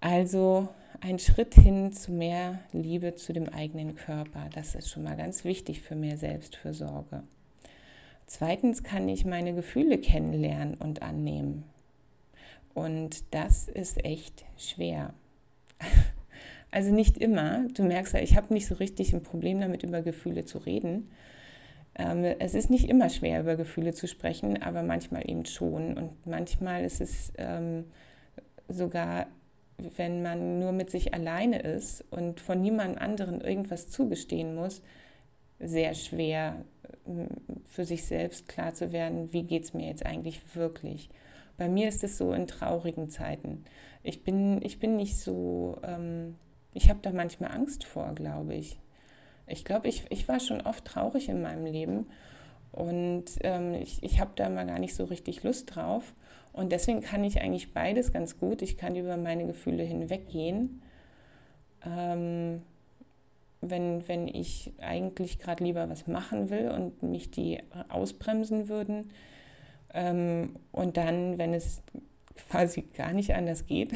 Also 0.00 0.68
ein 1.00 1.18
Schritt 1.18 1.54
hin 1.54 1.92
zu 1.92 2.12
mehr 2.12 2.60
Liebe 2.72 3.14
zu 3.14 3.32
dem 3.32 3.48
eigenen 3.48 3.94
Körper, 3.94 4.50
das 4.54 4.74
ist 4.74 4.90
schon 4.90 5.04
mal 5.04 5.16
ganz 5.16 5.44
wichtig 5.44 5.80
für 5.80 5.94
mehr 5.94 6.18
Selbstfürsorge. 6.18 7.22
Zweitens 8.26 8.82
kann 8.82 9.08
ich 9.08 9.24
meine 9.24 9.54
Gefühle 9.54 9.98
kennenlernen 9.98 10.74
und 10.74 11.02
annehmen. 11.02 11.64
Und 12.74 13.22
das 13.32 13.68
ist 13.68 14.04
echt 14.04 14.44
schwer. 14.56 15.14
Also 16.70 16.90
nicht 16.90 17.18
immer. 17.18 17.68
Du 17.72 17.84
merkst 17.84 18.14
ja, 18.14 18.20
ich 18.20 18.36
habe 18.36 18.52
nicht 18.52 18.66
so 18.66 18.74
richtig 18.74 19.14
ein 19.14 19.22
Problem 19.22 19.60
damit, 19.60 19.84
über 19.84 20.02
Gefühle 20.02 20.44
zu 20.44 20.58
reden. 20.58 21.08
Ähm, 21.94 22.24
es 22.24 22.54
ist 22.54 22.68
nicht 22.68 22.88
immer 22.88 23.10
schwer, 23.10 23.38
über 23.38 23.54
Gefühle 23.54 23.94
zu 23.94 24.08
sprechen, 24.08 24.60
aber 24.60 24.82
manchmal 24.82 25.22
eben 25.30 25.46
schon. 25.46 25.96
Und 25.96 26.26
manchmal 26.26 26.84
ist 26.84 27.00
es 27.00 27.32
ähm, 27.38 27.84
sogar, 28.68 29.28
wenn 29.96 30.22
man 30.22 30.58
nur 30.58 30.72
mit 30.72 30.90
sich 30.90 31.14
alleine 31.14 31.60
ist 31.60 32.04
und 32.10 32.40
von 32.40 32.60
niemandem 32.60 33.00
anderen 33.00 33.40
irgendwas 33.40 33.88
zugestehen 33.88 34.56
muss, 34.56 34.82
sehr 35.58 35.94
schwer 35.94 36.64
für 37.64 37.84
sich 37.84 38.04
selbst 38.04 38.48
klar 38.48 38.74
zu 38.74 38.92
werden, 38.92 39.32
wie 39.32 39.42
geht 39.42 39.64
es 39.64 39.74
mir 39.74 39.86
jetzt 39.86 40.06
eigentlich 40.06 40.40
wirklich. 40.54 41.10
Bei 41.56 41.68
mir 41.68 41.88
ist 41.88 42.02
es 42.02 42.18
so 42.18 42.32
in 42.32 42.46
traurigen 42.46 43.08
Zeiten. 43.08 43.64
Ich 44.02 44.24
bin, 44.24 44.60
ich 44.62 44.78
bin 44.78 44.96
nicht 44.96 45.16
so, 45.18 45.78
ähm, 45.82 46.34
ich 46.72 46.90
habe 46.90 47.00
da 47.02 47.12
manchmal 47.12 47.52
Angst 47.52 47.84
vor, 47.84 48.14
glaube 48.14 48.54
ich. 48.54 48.78
Ich 49.46 49.64
glaube, 49.64 49.88
ich, 49.88 50.04
ich 50.10 50.26
war 50.26 50.40
schon 50.40 50.62
oft 50.62 50.84
traurig 50.84 51.28
in 51.28 51.42
meinem 51.42 51.66
Leben 51.66 52.06
und 52.72 53.24
ähm, 53.42 53.74
ich, 53.74 54.02
ich 54.02 54.20
habe 54.20 54.32
da 54.34 54.48
mal 54.48 54.66
gar 54.66 54.78
nicht 54.78 54.94
so 54.94 55.04
richtig 55.04 55.42
Lust 55.44 55.74
drauf. 55.74 56.14
Und 56.52 56.72
deswegen 56.72 57.00
kann 57.00 57.24
ich 57.24 57.40
eigentlich 57.40 57.72
beides 57.72 58.12
ganz 58.12 58.38
gut. 58.38 58.62
Ich 58.62 58.76
kann 58.76 58.96
über 58.96 59.16
meine 59.16 59.46
Gefühle 59.46 59.82
hinweggehen. 59.82 60.82
Ähm, 61.84 62.62
wenn, 63.70 64.06
wenn 64.08 64.28
ich 64.28 64.72
eigentlich 64.80 65.38
gerade 65.38 65.64
lieber 65.64 65.88
was 65.88 66.06
machen 66.06 66.50
will 66.50 66.70
und 66.70 67.02
mich 67.02 67.30
die 67.30 67.60
ausbremsen 67.88 68.68
würden. 68.68 69.10
Ähm, 69.92 70.56
und 70.72 70.96
dann, 70.96 71.38
wenn 71.38 71.54
es 71.54 71.82
quasi 72.48 72.82
gar 72.82 73.12
nicht 73.12 73.34
anders 73.34 73.66
geht, 73.66 73.92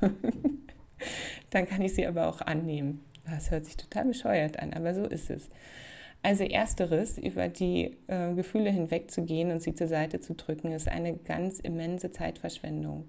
dann 1.50 1.66
kann 1.66 1.82
ich 1.82 1.94
sie 1.94 2.06
aber 2.06 2.28
auch 2.28 2.40
annehmen. 2.40 3.04
Das 3.26 3.50
hört 3.50 3.64
sich 3.64 3.76
total 3.76 4.06
bescheuert 4.06 4.58
an, 4.58 4.72
aber 4.72 4.94
so 4.94 5.04
ist 5.04 5.30
es. 5.30 5.48
Also 6.22 6.44
ersteres, 6.44 7.18
über 7.18 7.48
die 7.48 7.96
äh, 8.06 8.32
Gefühle 8.34 8.70
hinwegzugehen 8.70 9.50
und 9.50 9.62
sie 9.62 9.74
zur 9.74 9.88
Seite 9.88 10.20
zu 10.20 10.34
drücken, 10.34 10.72
ist 10.72 10.88
eine 10.88 11.16
ganz 11.16 11.60
immense 11.60 12.12
Zeitverschwendung. 12.12 13.04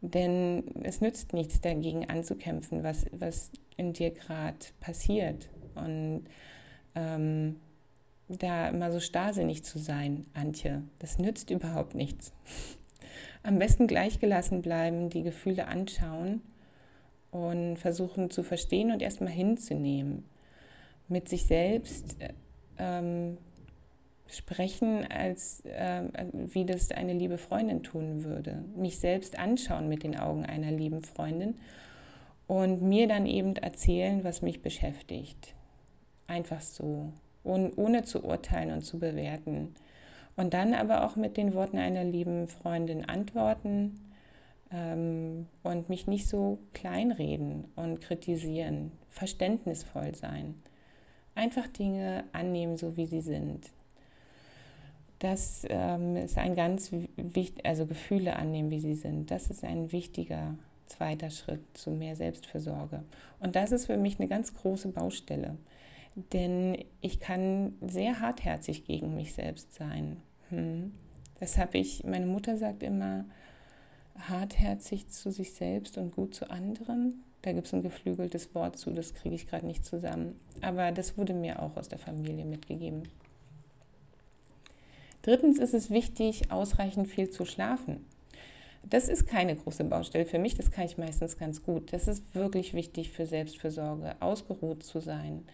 Denn 0.00 0.64
es 0.82 1.00
nützt 1.00 1.32
nichts 1.32 1.60
dagegen 1.60 2.08
anzukämpfen, 2.08 2.84
was, 2.84 3.06
was 3.12 3.50
in 3.76 3.92
dir 3.92 4.10
gerade 4.10 4.58
passiert. 4.80 5.48
Und 5.74 6.24
ähm, 6.94 7.56
da 8.28 8.68
immer 8.68 8.92
so 8.92 9.00
starrsinnig 9.00 9.64
zu 9.64 9.78
sein, 9.78 10.26
Antje, 10.34 10.82
das 10.98 11.18
nützt 11.18 11.50
überhaupt 11.50 11.94
nichts. 11.94 12.32
Am 13.42 13.58
besten 13.58 13.86
gleichgelassen 13.86 14.62
bleiben, 14.62 15.10
die 15.10 15.22
Gefühle 15.22 15.66
anschauen 15.66 16.42
und 17.30 17.76
versuchen 17.76 18.30
zu 18.30 18.42
verstehen 18.42 18.92
und 18.92 19.02
erstmal 19.02 19.32
hinzunehmen 19.32 20.24
mit 21.08 21.28
sich 21.28 21.46
selbst 21.46 22.16
ähm, 22.78 23.38
sprechen, 24.28 25.06
als 25.10 25.64
äh, 25.64 26.04
wie 26.32 26.64
das 26.64 26.90
eine 26.90 27.14
liebe 27.14 27.38
Freundin 27.38 27.82
tun 27.82 28.24
würde. 28.24 28.64
Mich 28.76 28.98
selbst 28.98 29.38
anschauen 29.38 29.88
mit 29.88 30.02
den 30.02 30.18
Augen 30.18 30.44
einer 30.44 30.70
lieben 30.70 31.02
Freundin 31.02 31.56
und 32.46 32.82
mir 32.82 33.08
dann 33.08 33.26
eben 33.26 33.56
erzählen, 33.56 34.24
was 34.24 34.42
mich 34.42 34.62
beschäftigt. 34.62 35.54
Einfach 36.26 36.60
so, 36.60 37.12
und 37.44 37.76
ohne 37.78 38.02
zu 38.02 38.24
urteilen 38.24 38.72
und 38.72 38.82
zu 38.82 38.98
bewerten. 38.98 39.74
Und 40.36 40.54
dann 40.54 40.74
aber 40.74 41.04
auch 41.04 41.16
mit 41.16 41.36
den 41.36 41.54
Worten 41.54 41.78
einer 41.78 42.04
lieben 42.04 42.46
Freundin 42.46 43.04
antworten 43.08 44.00
ähm, 44.70 45.46
und 45.62 45.88
mich 45.88 46.06
nicht 46.06 46.28
so 46.28 46.58
kleinreden 46.74 47.64
und 47.74 48.00
kritisieren, 48.00 48.92
verständnisvoll 49.08 50.14
sein. 50.14 50.54
Einfach 51.34 51.66
Dinge 51.68 52.24
annehmen, 52.32 52.76
so 52.76 52.96
wie 52.96 53.06
sie 53.06 53.20
sind. 53.20 53.70
Das 55.18 55.62
ähm, 55.68 56.16
ist 56.16 56.38
ein 56.38 56.54
ganz 56.54 56.92
wichtig, 57.16 57.66
also 57.66 57.86
Gefühle 57.86 58.36
annehmen, 58.36 58.70
wie 58.70 58.80
sie 58.80 58.94
sind. 58.94 59.30
Das 59.30 59.50
ist 59.50 59.64
ein 59.64 59.90
wichtiger 59.90 60.54
zweiter 60.86 61.30
Schritt 61.30 61.60
zu 61.74 61.90
mehr 61.90 62.16
Selbstfürsorge. 62.16 63.02
Und 63.40 63.56
das 63.56 63.72
ist 63.72 63.86
für 63.86 63.96
mich 63.96 64.18
eine 64.18 64.28
ganz 64.28 64.54
große 64.54 64.88
Baustelle. 64.88 65.56
Denn 66.32 66.84
ich 67.00 67.20
kann 67.20 67.74
sehr 67.80 68.20
hartherzig 68.20 68.84
gegen 68.84 69.14
mich 69.14 69.34
selbst 69.34 69.74
sein. 69.74 70.18
Hm. 70.50 70.92
Das 71.40 71.58
habe 71.58 71.78
ich, 71.78 72.04
meine 72.04 72.26
Mutter 72.26 72.56
sagt 72.56 72.82
immer, 72.82 73.24
hartherzig 74.28 75.08
zu 75.08 75.30
sich 75.30 75.52
selbst 75.52 75.98
und 75.98 76.10
gut 76.14 76.34
zu 76.34 76.50
anderen. 76.50 77.22
Da 77.42 77.52
gibt 77.52 77.68
es 77.68 77.74
ein 77.74 77.82
geflügeltes 77.82 78.54
Wort 78.54 78.76
zu, 78.76 78.90
das 78.90 79.14
kriege 79.14 79.36
ich 79.36 79.46
gerade 79.46 79.66
nicht 79.66 79.84
zusammen. 79.84 80.40
Aber 80.60 80.90
das 80.90 81.16
wurde 81.16 81.34
mir 81.34 81.62
auch 81.62 81.76
aus 81.76 81.88
der 81.88 81.98
Familie 81.98 82.44
mitgegeben. 82.44 83.04
Drittens 85.22 85.58
ist 85.58 85.74
es 85.74 85.90
wichtig, 85.90 86.50
ausreichend 86.50 87.08
viel 87.08 87.30
zu 87.30 87.44
schlafen. 87.44 88.06
Das 88.84 89.08
ist 89.08 89.26
keine 89.26 89.56
große 89.56 89.84
Baustelle 89.84 90.24
für 90.24 90.38
mich, 90.38 90.54
das 90.54 90.70
kann 90.70 90.84
ich 90.84 90.98
meistens 90.98 91.36
ganz 91.36 91.62
gut. 91.62 91.92
Das 91.92 92.08
ist 92.08 92.34
wirklich 92.34 92.74
wichtig 92.74 93.10
für 93.10 93.26
Selbstfürsorge, 93.26 94.16
ausgeruht 94.20 94.82
zu 94.82 95.00
sein. 95.00 95.44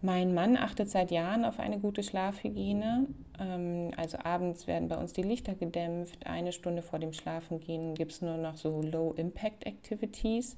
Mein 0.00 0.32
Mann 0.32 0.56
achtet 0.56 0.88
seit 0.90 1.10
Jahren 1.10 1.44
auf 1.44 1.58
eine 1.58 1.80
gute 1.80 2.04
Schlafhygiene. 2.04 3.06
Ähm, 3.40 3.90
also 3.96 4.18
abends 4.22 4.66
werden 4.68 4.88
bei 4.88 4.96
uns 4.96 5.12
die 5.12 5.22
Lichter 5.22 5.54
gedämpft. 5.54 6.24
Eine 6.26 6.52
Stunde 6.52 6.82
vor 6.82 7.00
dem 7.00 7.12
Schlafengehen 7.12 7.94
gibt 7.94 8.12
es 8.12 8.22
nur 8.22 8.36
noch 8.36 8.56
so 8.56 8.80
Low-Impact-Activities. 8.80 10.56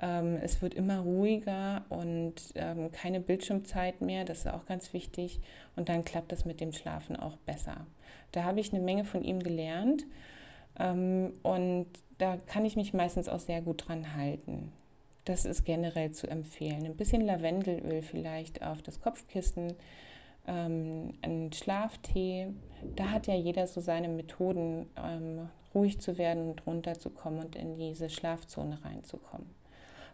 Ähm, 0.00 0.38
es 0.42 0.62
wird 0.62 0.74
immer 0.74 1.00
ruhiger 1.00 1.84
und 1.88 2.34
ähm, 2.54 2.92
keine 2.92 3.20
Bildschirmzeit 3.20 4.00
mehr, 4.00 4.24
das 4.24 4.40
ist 4.40 4.48
auch 4.48 4.66
ganz 4.66 4.92
wichtig. 4.92 5.40
Und 5.76 5.88
dann 5.88 6.04
klappt 6.04 6.32
es 6.32 6.44
mit 6.44 6.60
dem 6.60 6.72
Schlafen 6.72 7.16
auch 7.16 7.36
besser. 7.38 7.86
Da 8.32 8.44
habe 8.44 8.60
ich 8.60 8.72
eine 8.72 8.82
Menge 8.82 9.04
von 9.04 9.22
ihm 9.22 9.40
gelernt 9.40 10.04
ähm, 10.78 11.32
und 11.42 11.86
da 12.18 12.36
kann 12.36 12.64
ich 12.64 12.76
mich 12.76 12.94
meistens 12.94 13.28
auch 13.28 13.40
sehr 13.40 13.62
gut 13.62 13.88
dran 13.88 14.16
halten. 14.16 14.72
Das 15.24 15.44
ist 15.44 15.64
generell 15.64 16.12
zu 16.12 16.26
empfehlen. 16.26 16.86
Ein 16.86 16.96
bisschen 16.96 17.20
Lavendelöl 17.20 18.02
vielleicht 18.02 18.62
auf 18.62 18.82
das 18.82 19.00
Kopfkissen, 19.00 19.74
ähm, 20.46 21.14
ein 21.22 21.52
Schlaftee. 21.52 22.48
Da 22.96 23.10
hat 23.10 23.26
ja 23.26 23.34
jeder 23.34 23.66
so 23.66 23.80
seine 23.80 24.08
Methoden, 24.08 24.86
ähm, 24.96 25.48
ruhig 25.74 26.00
zu 26.00 26.16
werden 26.16 26.50
und 26.50 26.66
runterzukommen 26.66 27.40
und 27.40 27.56
in 27.56 27.76
diese 27.76 28.08
Schlafzone 28.08 28.82
reinzukommen. 28.84 29.57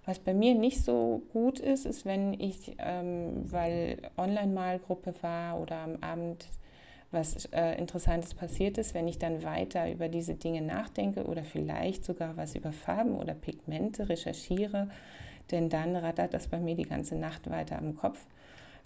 Was 0.06 0.18
bei 0.18 0.34
mir 0.34 0.54
nicht 0.54 0.84
so 0.84 1.22
gut 1.32 1.58
ist, 1.60 1.86
ist, 1.86 2.04
wenn 2.04 2.34
ich, 2.38 2.76
ähm, 2.78 3.50
weil 3.50 3.98
Online-Malgruppe 4.18 5.14
war 5.22 5.60
oder 5.60 5.76
am 5.78 5.96
Abend 6.02 6.46
was 7.10 7.46
äh, 7.46 7.78
Interessantes 7.78 8.34
passiert 8.34 8.76
ist, 8.76 8.92
wenn 8.92 9.08
ich 9.08 9.18
dann 9.18 9.44
weiter 9.44 9.90
über 9.90 10.08
diese 10.08 10.34
Dinge 10.34 10.60
nachdenke 10.60 11.24
oder 11.24 11.44
vielleicht 11.44 12.04
sogar 12.04 12.36
was 12.36 12.54
über 12.54 12.72
Farben 12.72 13.16
oder 13.16 13.34
Pigmente 13.34 14.08
recherchiere, 14.08 14.88
denn 15.50 15.70
dann 15.70 15.96
rattert 15.96 16.34
das 16.34 16.48
bei 16.48 16.58
mir 16.58 16.74
die 16.74 16.82
ganze 16.82 17.14
Nacht 17.14 17.48
weiter 17.48 17.78
am 17.78 17.94
Kopf. 17.96 18.26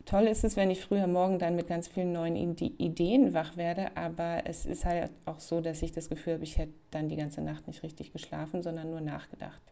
Toll 0.05 0.27
ist 0.27 0.45
es, 0.45 0.57
wenn 0.57 0.71
ich 0.71 0.81
früher 0.81 1.07
morgen 1.07 1.39
dann 1.39 1.57
mit 1.57 1.67
ganz 1.67 1.89
vielen 1.89 2.13
neuen 2.13 2.37
Ideen 2.37 3.35
wach 3.35 3.57
werde, 3.57 3.97
aber 3.97 4.43
es 4.45 4.65
ist 4.65 4.85
halt 4.85 5.11
auch 5.27 5.41
so, 5.41 5.61
dass 5.61 5.83
ich 5.83 5.93
das 5.93 6.09
Gefühl 6.09 6.35
habe, 6.35 6.45
ich 6.45 6.57
hätte 6.59 6.75
dann 6.91 7.09
die 7.09 7.17
ganze 7.17 7.41
Nacht 7.41 7.67
nicht 7.67 7.83
richtig 7.83 8.13
geschlafen, 8.13 8.63
sondern 8.63 8.91
nur 8.91 9.01
nachgedacht. 9.01 9.63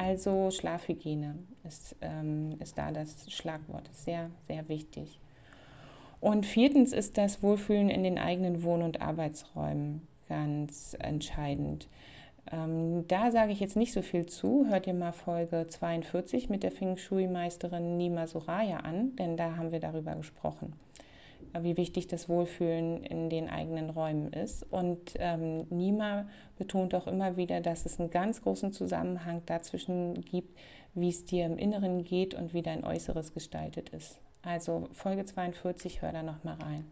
Also 0.00 0.50
Schlafhygiene 0.50 1.34
ist, 1.62 1.94
ähm, 2.00 2.56
ist 2.58 2.78
da 2.78 2.90
das 2.90 3.30
Schlagwort, 3.30 3.90
sehr, 3.92 4.30
sehr 4.46 4.66
wichtig. 4.70 5.20
Und 6.20 6.46
viertens 6.46 6.94
ist 6.94 7.18
das 7.18 7.42
Wohlfühlen 7.42 7.90
in 7.90 8.02
den 8.02 8.18
eigenen 8.18 8.62
Wohn- 8.62 8.80
und 8.80 9.02
Arbeitsräumen 9.02 10.00
ganz 10.26 10.96
entscheidend. 10.98 11.86
Ähm, 12.50 13.04
da 13.08 13.30
sage 13.30 13.52
ich 13.52 13.60
jetzt 13.60 13.76
nicht 13.76 13.92
so 13.92 14.00
viel 14.00 14.24
zu. 14.24 14.64
Hört 14.70 14.86
ihr 14.86 14.94
mal 14.94 15.12
Folge 15.12 15.66
42 15.68 16.48
mit 16.48 16.62
der 16.62 16.72
Feng 16.72 16.96
Shui-Meisterin 16.96 17.98
Nima 17.98 18.26
Soraya 18.26 18.78
an, 18.78 19.14
denn 19.16 19.36
da 19.36 19.56
haben 19.56 19.70
wir 19.70 19.80
darüber 19.80 20.14
gesprochen 20.14 20.72
wie 21.58 21.76
wichtig 21.76 22.06
das 22.06 22.28
Wohlfühlen 22.28 23.02
in 23.04 23.30
den 23.30 23.48
eigenen 23.48 23.90
Räumen 23.90 24.32
ist. 24.32 24.64
Und 24.70 25.14
ähm, 25.18 25.66
Nima 25.70 26.26
betont 26.56 26.94
auch 26.94 27.06
immer 27.06 27.36
wieder, 27.36 27.60
dass 27.60 27.86
es 27.86 27.98
einen 27.98 28.10
ganz 28.10 28.42
großen 28.42 28.72
Zusammenhang 28.72 29.42
dazwischen 29.46 30.20
gibt, 30.22 30.58
wie 30.94 31.08
es 31.08 31.24
dir 31.24 31.46
im 31.46 31.58
Inneren 31.58 32.04
geht 32.04 32.34
und 32.34 32.54
wie 32.54 32.62
dein 32.62 32.84
Äußeres 32.84 33.32
gestaltet 33.32 33.90
ist. 33.90 34.18
Also 34.42 34.88
Folge 34.92 35.24
42, 35.24 36.02
hör 36.02 36.12
da 36.12 36.22
nochmal 36.22 36.56
rein. 36.62 36.84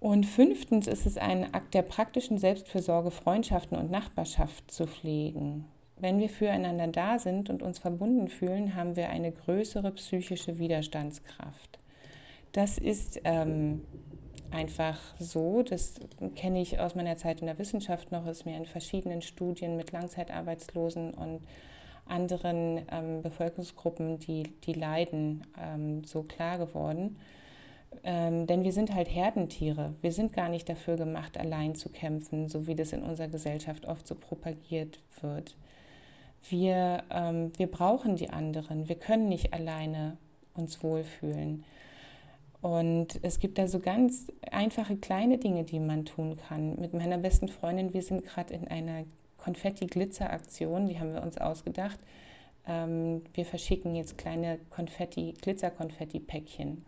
Und 0.00 0.26
fünftens 0.26 0.86
ist 0.86 1.06
es 1.06 1.16
ein 1.16 1.54
Akt 1.54 1.72
der 1.72 1.82
praktischen 1.82 2.38
Selbstfürsorge, 2.38 3.10
Freundschaften 3.10 3.78
und 3.78 3.90
Nachbarschaft 3.90 4.70
zu 4.70 4.86
pflegen. 4.86 5.66
Wenn 5.96 6.18
wir 6.18 6.28
füreinander 6.28 6.88
da 6.88 7.18
sind 7.18 7.48
und 7.48 7.62
uns 7.62 7.78
verbunden 7.78 8.28
fühlen, 8.28 8.74
haben 8.74 8.96
wir 8.96 9.08
eine 9.08 9.32
größere 9.32 9.92
psychische 9.92 10.58
Widerstandskraft. 10.58 11.78
Das 12.54 12.78
ist 12.78 13.20
ähm, 13.24 13.82
einfach 14.52 14.96
so, 15.18 15.64
das 15.64 15.94
kenne 16.36 16.62
ich 16.62 16.78
aus 16.78 16.94
meiner 16.94 17.16
Zeit 17.16 17.40
in 17.40 17.46
der 17.46 17.58
Wissenschaft 17.58 18.12
noch, 18.12 18.28
ist 18.28 18.46
mir 18.46 18.56
in 18.56 18.64
verschiedenen 18.64 19.22
Studien 19.22 19.76
mit 19.76 19.90
Langzeitarbeitslosen 19.90 21.14
und 21.14 21.40
anderen 22.06 22.82
ähm, 22.92 23.22
Bevölkerungsgruppen, 23.22 24.20
die, 24.20 24.44
die 24.66 24.72
leiden, 24.72 25.44
ähm, 25.60 26.04
so 26.04 26.22
klar 26.22 26.58
geworden. 26.58 27.16
Ähm, 28.04 28.46
denn 28.46 28.62
wir 28.62 28.72
sind 28.72 28.94
halt 28.94 29.12
Herdentiere. 29.12 29.94
Wir 30.00 30.12
sind 30.12 30.32
gar 30.32 30.48
nicht 30.48 30.68
dafür 30.68 30.96
gemacht, 30.96 31.36
allein 31.36 31.74
zu 31.74 31.88
kämpfen, 31.88 32.48
so 32.48 32.68
wie 32.68 32.76
das 32.76 32.92
in 32.92 33.02
unserer 33.02 33.28
Gesellschaft 33.28 33.86
oft 33.86 34.06
so 34.06 34.14
propagiert 34.14 35.00
wird. 35.20 35.56
Wir, 36.48 37.02
ähm, 37.10 37.50
wir 37.56 37.66
brauchen 37.66 38.14
die 38.14 38.30
anderen. 38.30 38.88
Wir 38.88 38.96
können 38.96 39.28
nicht 39.28 39.52
alleine 39.52 40.18
uns 40.54 40.84
wohlfühlen. 40.84 41.64
Und 42.64 43.18
es 43.20 43.40
gibt 43.40 43.58
da 43.58 43.68
so 43.68 43.78
ganz 43.78 44.28
einfache 44.50 44.96
kleine 44.96 45.36
Dinge, 45.36 45.64
die 45.64 45.78
man 45.78 46.06
tun 46.06 46.38
kann. 46.38 46.80
Mit 46.80 46.94
meiner 46.94 47.18
besten 47.18 47.48
Freundin, 47.48 47.92
wir 47.92 48.00
sind 48.00 48.24
gerade 48.24 48.54
in 48.54 48.66
einer 48.66 49.04
Konfetti-Glitzer-Aktion, 49.36 50.86
die 50.86 50.98
haben 50.98 51.12
wir 51.12 51.22
uns 51.22 51.36
ausgedacht. 51.36 52.00
Ähm, 52.66 53.20
wir 53.34 53.44
verschicken 53.44 53.94
jetzt 53.94 54.16
kleine 54.16 54.58
Konfetti, 54.70 55.34
Glitzer-Konfetti-Päckchen 55.42 56.82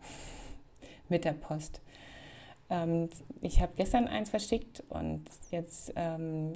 mit 1.09 1.25
der 1.25 1.33
Post. 1.33 1.79
Ähm, 2.71 3.11
ich 3.41 3.61
habe 3.61 3.73
gestern 3.75 4.07
eins 4.07 4.31
verschickt 4.31 4.83
und 4.89 5.25
jetzt 5.51 5.93
ähm, 5.95 6.53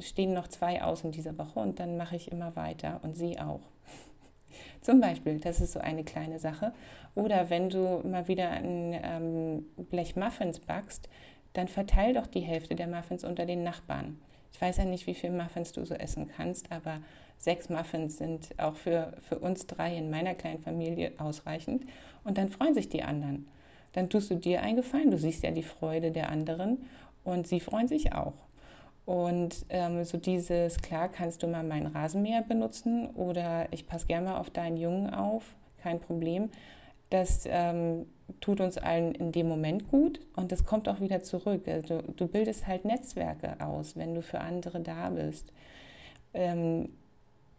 stehen 0.00 0.34
noch 0.34 0.48
zwei 0.48 0.82
aus 0.82 1.04
in 1.04 1.12
dieser 1.12 1.38
Woche 1.38 1.60
und 1.60 1.78
dann 1.78 1.96
mache 1.96 2.16
ich 2.16 2.32
immer 2.32 2.56
weiter 2.56 2.98
und 3.04 3.14
sie 3.14 3.38
auch. 3.38 3.60
Zum 4.84 5.00
Beispiel, 5.00 5.40
das 5.40 5.62
ist 5.62 5.72
so 5.72 5.80
eine 5.80 6.04
kleine 6.04 6.38
Sache. 6.38 6.74
Oder 7.14 7.48
wenn 7.48 7.70
du 7.70 8.02
mal 8.06 8.28
wieder 8.28 8.50
ein 8.50 8.94
ähm, 9.02 9.64
Blech 9.90 10.14
Muffins 10.14 10.60
backst, 10.60 11.08
dann 11.54 11.68
verteil 11.68 12.12
doch 12.12 12.26
die 12.26 12.42
Hälfte 12.42 12.74
der 12.74 12.86
Muffins 12.86 13.24
unter 13.24 13.46
den 13.46 13.62
Nachbarn. 13.62 14.18
Ich 14.52 14.60
weiß 14.60 14.76
ja 14.76 14.84
nicht, 14.84 15.06
wie 15.06 15.14
viele 15.14 15.32
Muffins 15.32 15.72
du 15.72 15.86
so 15.86 15.94
essen 15.94 16.28
kannst, 16.28 16.70
aber 16.70 16.98
sechs 17.38 17.70
Muffins 17.70 18.18
sind 18.18 18.50
auch 18.58 18.76
für, 18.76 19.14
für 19.26 19.38
uns 19.38 19.66
drei 19.66 19.96
in 19.96 20.10
meiner 20.10 20.34
kleinen 20.34 20.60
Familie 20.60 21.12
ausreichend. 21.16 21.84
Und 22.22 22.36
dann 22.36 22.50
freuen 22.50 22.74
sich 22.74 22.90
die 22.90 23.04
anderen. 23.04 23.46
Dann 23.94 24.10
tust 24.10 24.30
du 24.30 24.34
dir 24.34 24.60
einen 24.60 24.76
Gefallen, 24.76 25.10
du 25.10 25.16
siehst 25.16 25.44
ja 25.44 25.50
die 25.50 25.62
Freude 25.62 26.10
der 26.10 26.28
anderen 26.28 26.84
und 27.24 27.46
sie 27.46 27.60
freuen 27.60 27.88
sich 27.88 28.12
auch. 28.12 28.34
Und 29.06 29.66
ähm, 29.68 30.04
so 30.04 30.16
dieses, 30.16 30.78
klar, 30.78 31.08
kannst 31.08 31.42
du 31.42 31.46
mal 31.46 31.62
meinen 31.62 31.88
Rasenmäher 31.88 32.42
benutzen 32.42 33.10
oder 33.10 33.66
ich 33.70 33.86
passe 33.86 34.06
gerne 34.06 34.30
mal 34.30 34.38
auf 34.38 34.50
deinen 34.50 34.78
Jungen 34.78 35.12
auf, 35.12 35.54
kein 35.82 36.00
Problem. 36.00 36.50
Das 37.10 37.44
ähm, 37.46 38.06
tut 38.40 38.60
uns 38.60 38.78
allen 38.78 39.14
in 39.14 39.30
dem 39.30 39.46
Moment 39.46 39.88
gut 39.88 40.20
und 40.36 40.52
das 40.52 40.64
kommt 40.64 40.88
auch 40.88 41.00
wieder 41.00 41.22
zurück. 41.22 41.68
Also 41.68 42.00
du 42.00 42.26
bildest 42.26 42.66
halt 42.66 42.86
Netzwerke 42.86 43.60
aus, 43.60 43.94
wenn 43.96 44.14
du 44.14 44.22
für 44.22 44.40
andere 44.40 44.80
da 44.80 45.10
bist. 45.10 45.52
Ähm, 46.32 46.88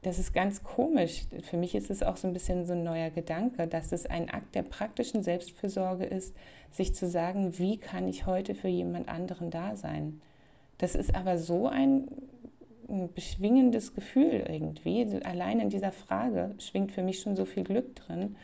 das 0.02 0.20
ist 0.20 0.34
ganz 0.34 0.64
komisch. 0.64 1.24
Für 1.44 1.58
mich 1.58 1.74
ist 1.74 1.90
es 1.90 2.04
auch 2.04 2.18
so 2.18 2.28
ein 2.28 2.34
bisschen 2.34 2.66
so 2.66 2.74
ein 2.74 2.84
neuer 2.84 3.10
Gedanke, 3.10 3.68
dass 3.68 3.92
es 3.92 4.06
ein 4.06 4.30
Akt 4.30 4.54
der 4.54 4.62
praktischen 4.64 5.24
Selbstfürsorge 5.24 6.06
ist, 6.06 6.36
sich 6.72 6.94
zu 6.94 7.08
sagen, 7.08 7.58
wie 7.58 7.78
kann 7.78 8.08
ich 8.08 8.26
heute 8.26 8.54
für 8.54 8.68
jemand 8.68 9.10
anderen 9.10 9.50
da 9.50 9.76
sein. 9.76 10.22
Das 10.78 10.96
ist 10.96 11.16
aber 11.16 11.38
so 11.38 11.68
ein, 11.68 12.08
beschwingendes 12.88 13.94
Gefühl 13.94 14.46
irgendwie. 14.48 15.06
Allein 15.24 15.60
in 15.60 15.70
dieser 15.70 15.92
Frage 15.92 16.54
schwingt 16.60 16.92
für 16.92 17.04
mich 17.04 17.20
schon 17.20 17.36
so 17.36 17.46
viel 17.46 17.64
Glück 17.64 17.96
drin, 17.96 18.36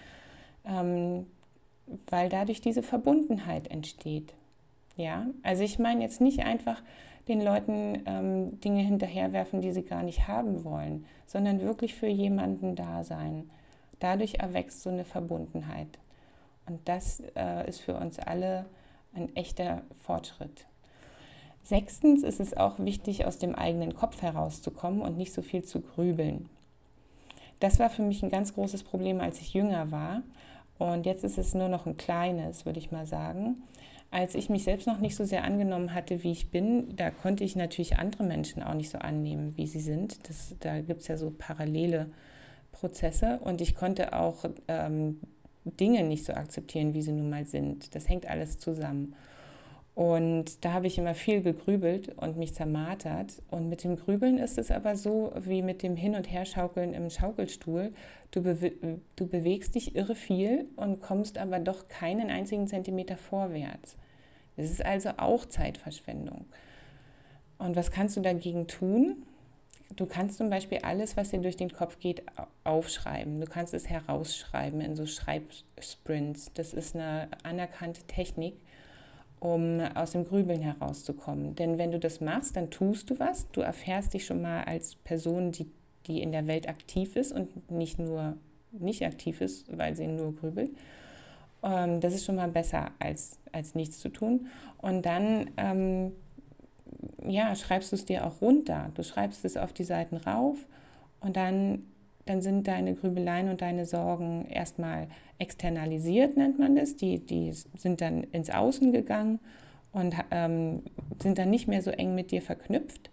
ähm, 0.65 1.27
weil 2.07 2.29
dadurch 2.29 2.61
diese 2.61 2.83
Verbundenheit 2.83 3.67
entsteht. 3.67 4.33
Ja, 4.97 5.27
also 5.43 5.63
ich 5.63 5.79
meine 5.79 6.01
jetzt 6.01 6.21
nicht 6.21 6.39
einfach 6.39 6.81
den 7.27 7.41
Leuten 7.41 8.01
ähm, 8.05 8.59
Dinge 8.61 8.81
hinterherwerfen, 8.81 9.61
die 9.61 9.71
sie 9.71 9.83
gar 9.83 10.03
nicht 10.03 10.27
haben 10.27 10.63
wollen, 10.63 11.05
sondern 11.27 11.61
wirklich 11.61 11.93
für 11.93 12.07
jemanden 12.07 12.75
da 12.75 13.03
sein. 13.03 13.49
Dadurch 13.99 14.35
erwächst 14.39 14.81
so 14.81 14.89
eine 14.89 15.05
Verbundenheit. 15.05 15.99
Und 16.65 16.87
das 16.87 17.21
äh, 17.35 17.67
ist 17.69 17.81
für 17.81 17.95
uns 17.95 18.17
alle 18.19 18.65
ein 19.13 19.35
echter 19.35 19.83
Fortschritt. 20.01 20.65
Sechstens 21.63 22.23
ist 22.23 22.39
es 22.39 22.57
auch 22.57 22.79
wichtig, 22.79 23.25
aus 23.25 23.37
dem 23.37 23.55
eigenen 23.55 23.93
Kopf 23.93 24.21
herauszukommen 24.21 25.01
und 25.01 25.17
nicht 25.17 25.33
so 25.33 25.41
viel 25.41 25.63
zu 25.63 25.81
grübeln. 25.81 26.49
Das 27.59 27.79
war 27.79 27.89
für 27.89 28.01
mich 28.01 28.23
ein 28.23 28.31
ganz 28.31 28.55
großes 28.55 28.83
Problem, 28.83 29.21
als 29.21 29.39
ich 29.39 29.53
jünger 29.53 29.91
war. 29.91 30.23
Und 30.79 31.05
jetzt 31.05 31.23
ist 31.23 31.37
es 31.37 31.53
nur 31.53 31.69
noch 31.69 31.85
ein 31.85 31.95
kleines, 31.95 32.65
würde 32.65 32.79
ich 32.79 32.91
mal 32.91 33.05
sagen. 33.05 33.61
Als 34.09 34.33
ich 34.33 34.49
mich 34.49 34.63
selbst 34.63 34.87
noch 34.87 34.99
nicht 34.99 35.15
so 35.15 35.23
sehr 35.23 35.43
angenommen 35.43 35.93
hatte, 35.93 36.23
wie 36.23 36.31
ich 36.31 36.49
bin, 36.49 36.95
da 36.95 37.11
konnte 37.11 37.43
ich 37.43 37.55
natürlich 37.55 37.97
andere 37.97 38.23
Menschen 38.23 38.63
auch 38.63 38.73
nicht 38.73 38.89
so 38.89 38.97
annehmen, 38.97 39.55
wie 39.55 39.67
sie 39.67 39.79
sind. 39.79 40.27
Das, 40.27 40.55
da 40.59 40.81
gibt 40.81 41.01
es 41.01 41.07
ja 41.07 41.17
so 41.17 41.31
parallele 41.37 42.07
Prozesse. 42.71 43.39
Und 43.43 43.61
ich 43.61 43.75
konnte 43.75 44.13
auch 44.13 44.43
ähm, 44.67 45.21
Dinge 45.63 46.03
nicht 46.03 46.25
so 46.25 46.33
akzeptieren, 46.33 46.95
wie 46.95 47.03
sie 47.03 47.11
nun 47.11 47.29
mal 47.29 47.45
sind. 47.45 47.93
Das 47.93 48.09
hängt 48.09 48.27
alles 48.27 48.57
zusammen. 48.57 49.15
Und 49.93 50.63
da 50.63 50.71
habe 50.71 50.87
ich 50.87 50.97
immer 50.97 51.13
viel 51.13 51.41
gegrübelt 51.41 52.17
und 52.17 52.37
mich 52.37 52.53
zermartert. 52.53 53.41
Und 53.49 53.67
mit 53.67 53.83
dem 53.83 53.97
Grübeln 53.97 54.37
ist 54.37 54.57
es 54.57 54.71
aber 54.71 54.95
so 54.95 55.33
wie 55.37 55.61
mit 55.61 55.83
dem 55.83 55.97
Hin- 55.97 56.15
und 56.15 56.31
Herschaukeln 56.31 56.93
im 56.93 57.09
Schaukelstuhl. 57.09 57.91
Du, 58.31 58.41
bewe 58.41 58.71
du 59.17 59.27
bewegst 59.27 59.75
dich 59.75 59.95
irre 59.95 60.15
viel 60.15 60.65
und 60.77 61.01
kommst 61.01 61.37
aber 61.37 61.59
doch 61.59 61.89
keinen 61.89 62.29
einzigen 62.29 62.67
Zentimeter 62.67 63.17
vorwärts. 63.17 63.97
Das 64.55 64.71
ist 64.71 64.85
also 64.85 65.09
auch 65.17 65.45
Zeitverschwendung. 65.45 66.45
Und 67.57 67.75
was 67.75 67.91
kannst 67.91 68.15
du 68.15 68.21
dagegen 68.21 68.67
tun? 68.67 69.23
Du 69.97 70.05
kannst 70.05 70.37
zum 70.37 70.49
Beispiel 70.49 70.79
alles, 70.83 71.17
was 71.17 71.31
dir 71.31 71.41
durch 71.41 71.57
den 71.57 71.73
Kopf 71.73 71.99
geht, 71.99 72.23
aufschreiben. 72.63 73.41
Du 73.41 73.45
kannst 73.45 73.73
es 73.73 73.89
herausschreiben 73.89 74.79
in 74.79 74.95
so 74.95 75.05
Schreibsprints. 75.05 76.53
Das 76.53 76.73
ist 76.73 76.95
eine 76.95 77.27
anerkannte 77.43 78.03
Technik 78.03 78.55
um 79.41 79.79
aus 79.95 80.11
dem 80.11 80.23
Grübeln 80.23 80.61
herauszukommen. 80.61 81.55
Denn 81.55 81.79
wenn 81.79 81.91
du 81.91 81.99
das 81.99 82.21
machst, 82.21 82.55
dann 82.55 82.69
tust 82.69 83.09
du 83.09 83.19
was. 83.19 83.49
Du 83.51 83.61
erfährst 83.61 84.13
dich 84.13 84.25
schon 84.25 84.41
mal 84.41 84.63
als 84.65 84.95
Person, 84.95 85.51
die, 85.51 85.65
die 86.05 86.21
in 86.21 86.31
der 86.31 86.45
Welt 86.45 86.69
aktiv 86.69 87.15
ist 87.15 87.33
und 87.33 87.69
nicht 87.69 87.97
nur 87.99 88.37
nicht 88.71 89.03
aktiv 89.03 89.41
ist, 89.41 89.65
weil 89.75 89.95
sie 89.95 90.07
nur 90.07 90.35
grübelt. 90.35 90.71
Ähm, 91.63 91.99
das 91.99 92.13
ist 92.13 92.23
schon 92.23 92.35
mal 92.35 92.49
besser, 92.49 92.91
als, 92.99 93.39
als 93.51 93.73
nichts 93.73 93.99
zu 93.99 94.09
tun. 94.09 94.47
Und 94.77 95.05
dann 95.05 95.49
ähm, 95.57 96.11
ja, 97.25 97.55
schreibst 97.55 97.91
du 97.91 97.95
es 97.95 98.05
dir 98.05 98.25
auch 98.25 98.41
runter. 98.41 98.91
Du 98.93 99.03
schreibst 99.03 99.43
es 99.43 99.57
auf 99.57 99.73
die 99.73 99.83
Seiten 99.83 100.17
rauf 100.17 100.57
und 101.19 101.35
dann 101.35 101.87
dann 102.25 102.41
sind 102.41 102.67
deine 102.67 102.93
Grübeleien 102.93 103.49
und 103.49 103.61
deine 103.61 103.85
Sorgen 103.85 104.45
erstmal 104.45 105.07
externalisiert, 105.39 106.37
nennt 106.37 106.59
man 106.59 106.75
das. 106.75 106.95
Die, 106.95 107.19
die 107.19 107.51
sind 107.51 108.01
dann 108.01 108.23
ins 108.23 108.49
Außen 108.49 108.91
gegangen 108.91 109.39
und 109.91 110.15
ähm, 110.31 110.83
sind 111.21 111.37
dann 111.37 111.49
nicht 111.49 111.67
mehr 111.67 111.81
so 111.81 111.91
eng 111.91 112.15
mit 112.15 112.31
dir 112.31 112.41
verknüpft 112.41 113.09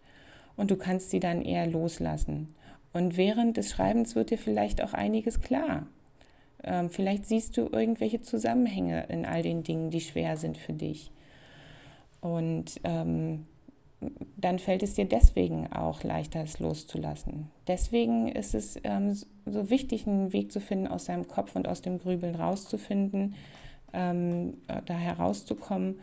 und 0.57 0.71
du 0.71 0.77
kannst 0.77 1.11
sie 1.11 1.21
dann 1.21 1.43
eher 1.43 1.67
loslassen. 1.67 2.55
Und 2.93 3.17
während 3.17 3.57
des 3.57 3.71
Schreibens 3.71 4.15
wird 4.15 4.31
dir 4.31 4.39
vielleicht 4.39 4.83
auch 4.83 4.93
einiges 4.93 5.41
klar. 5.41 5.87
Ähm, 6.65 6.91
vielleicht 6.91 7.27
siehst 7.27 7.57
du 7.57 7.69
irgendwelche 7.71 8.21
Zusammenhänge 8.21 9.07
in 9.09 9.25
all 9.25 9.43
den 9.43 9.63
Dingen, 9.63 9.91
die 9.91 10.01
schwer 10.01 10.37
sind 10.37 10.59
für 10.59 10.73
dich. 10.73 11.13
Und 12.21 12.81
ähm, 12.85 13.45
dann 14.37 14.59
fällt 14.59 14.83
es 14.83 14.95
dir 14.95 15.05
deswegen 15.05 15.73
auch 15.73 16.05
leichter, 16.05 16.43
es 16.43 16.61
loszulassen. 16.61 17.51
Deswegen 17.67 18.29
ist 18.29 18.55
es 18.55 18.79
ähm, 18.85 19.17
so 19.47 19.71
wichtig, 19.71 20.07
einen 20.07 20.33
Weg 20.33 20.53
zu 20.53 20.61
finden, 20.61 20.87
aus 20.87 21.07
seinem 21.07 21.27
Kopf 21.27 21.57
und 21.57 21.67
aus 21.67 21.83
dem 21.83 21.99
Grübeln 21.99 22.37
rauszufinden, 22.37 23.35
ähm, 23.93 24.59
da 24.87 24.95
herauszukommen, 24.95 26.01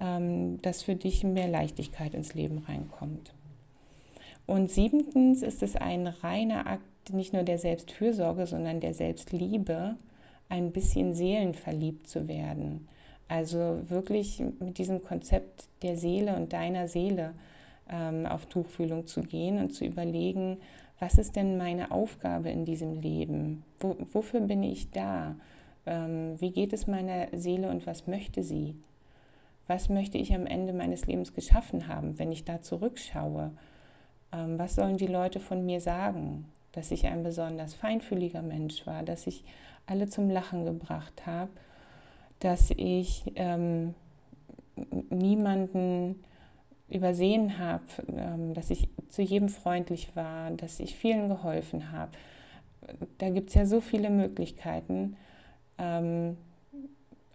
ähm, 0.00 0.62
dass 0.62 0.82
für 0.82 0.94
dich 0.94 1.24
mehr 1.24 1.48
Leichtigkeit 1.48 2.14
ins 2.14 2.34
Leben 2.34 2.58
reinkommt. 2.58 3.34
Und 4.46 4.70
siebtens 4.70 5.42
ist 5.42 5.62
es 5.62 5.76
ein 5.76 6.06
reiner 6.06 6.66
Akt 6.66 7.12
nicht 7.12 7.34
nur 7.34 7.42
der 7.42 7.58
Selbstfürsorge, 7.58 8.46
sondern 8.46 8.80
der 8.80 8.94
Selbstliebe, 8.94 9.96
ein 10.48 10.72
bisschen 10.72 11.12
seelenverliebt 11.12 12.06
zu 12.06 12.26
werden 12.28 12.88
also 13.28 13.78
wirklich 13.88 14.42
mit 14.58 14.78
diesem 14.78 15.02
Konzept 15.02 15.68
der 15.82 15.96
Seele 15.96 16.34
und 16.36 16.52
deiner 16.52 16.88
Seele 16.88 17.34
ähm, 17.90 18.26
auf 18.26 18.46
Tuchfühlung 18.46 19.06
zu 19.06 19.20
gehen 19.20 19.58
und 19.58 19.74
zu 19.74 19.84
überlegen, 19.84 20.58
was 20.98 21.18
ist 21.18 21.36
denn 21.36 21.56
meine 21.56 21.90
Aufgabe 21.90 22.50
in 22.50 22.64
diesem 22.64 23.00
Leben? 23.00 23.64
Wo, 23.78 23.96
wofür 24.12 24.40
bin 24.40 24.62
ich 24.62 24.90
da? 24.90 25.36
Ähm, 25.86 26.40
wie 26.40 26.50
geht 26.50 26.72
es 26.72 26.86
meiner 26.86 27.28
Seele 27.32 27.68
und 27.70 27.86
was 27.86 28.06
möchte 28.06 28.42
sie? 28.42 28.74
Was 29.66 29.90
möchte 29.90 30.18
ich 30.18 30.34
am 30.34 30.46
Ende 30.46 30.72
meines 30.72 31.06
Lebens 31.06 31.34
geschaffen 31.34 31.86
haben, 31.86 32.18
wenn 32.18 32.32
ich 32.32 32.44
da 32.44 32.62
zurückschaue? 32.62 33.52
Ähm, 34.32 34.58
was 34.58 34.74
sollen 34.74 34.96
die 34.96 35.06
Leute 35.06 35.38
von 35.38 35.64
mir 35.64 35.80
sagen? 35.80 36.46
Dass 36.72 36.90
ich 36.90 37.06
ein 37.06 37.22
besonders 37.22 37.74
feinfühliger 37.74 38.42
Mensch 38.42 38.86
war, 38.86 39.02
dass 39.02 39.26
ich 39.26 39.44
alle 39.86 40.08
zum 40.08 40.30
Lachen 40.30 40.64
gebracht 40.64 41.26
habe 41.26 41.50
dass 42.40 42.70
ich 42.76 43.32
ähm, 43.34 43.94
niemanden 45.10 46.22
übersehen 46.88 47.58
habe, 47.58 47.84
ähm, 48.16 48.54
dass 48.54 48.70
ich 48.70 48.88
zu 49.08 49.22
jedem 49.22 49.48
freundlich 49.48 50.14
war, 50.16 50.50
dass 50.52 50.80
ich 50.80 50.94
vielen 50.94 51.28
geholfen 51.28 51.92
habe. 51.92 52.12
Da 53.18 53.30
gibt 53.30 53.50
es 53.50 53.54
ja 53.54 53.66
so 53.66 53.80
viele 53.80 54.10
Möglichkeiten. 54.10 55.16
Ähm, 55.78 56.36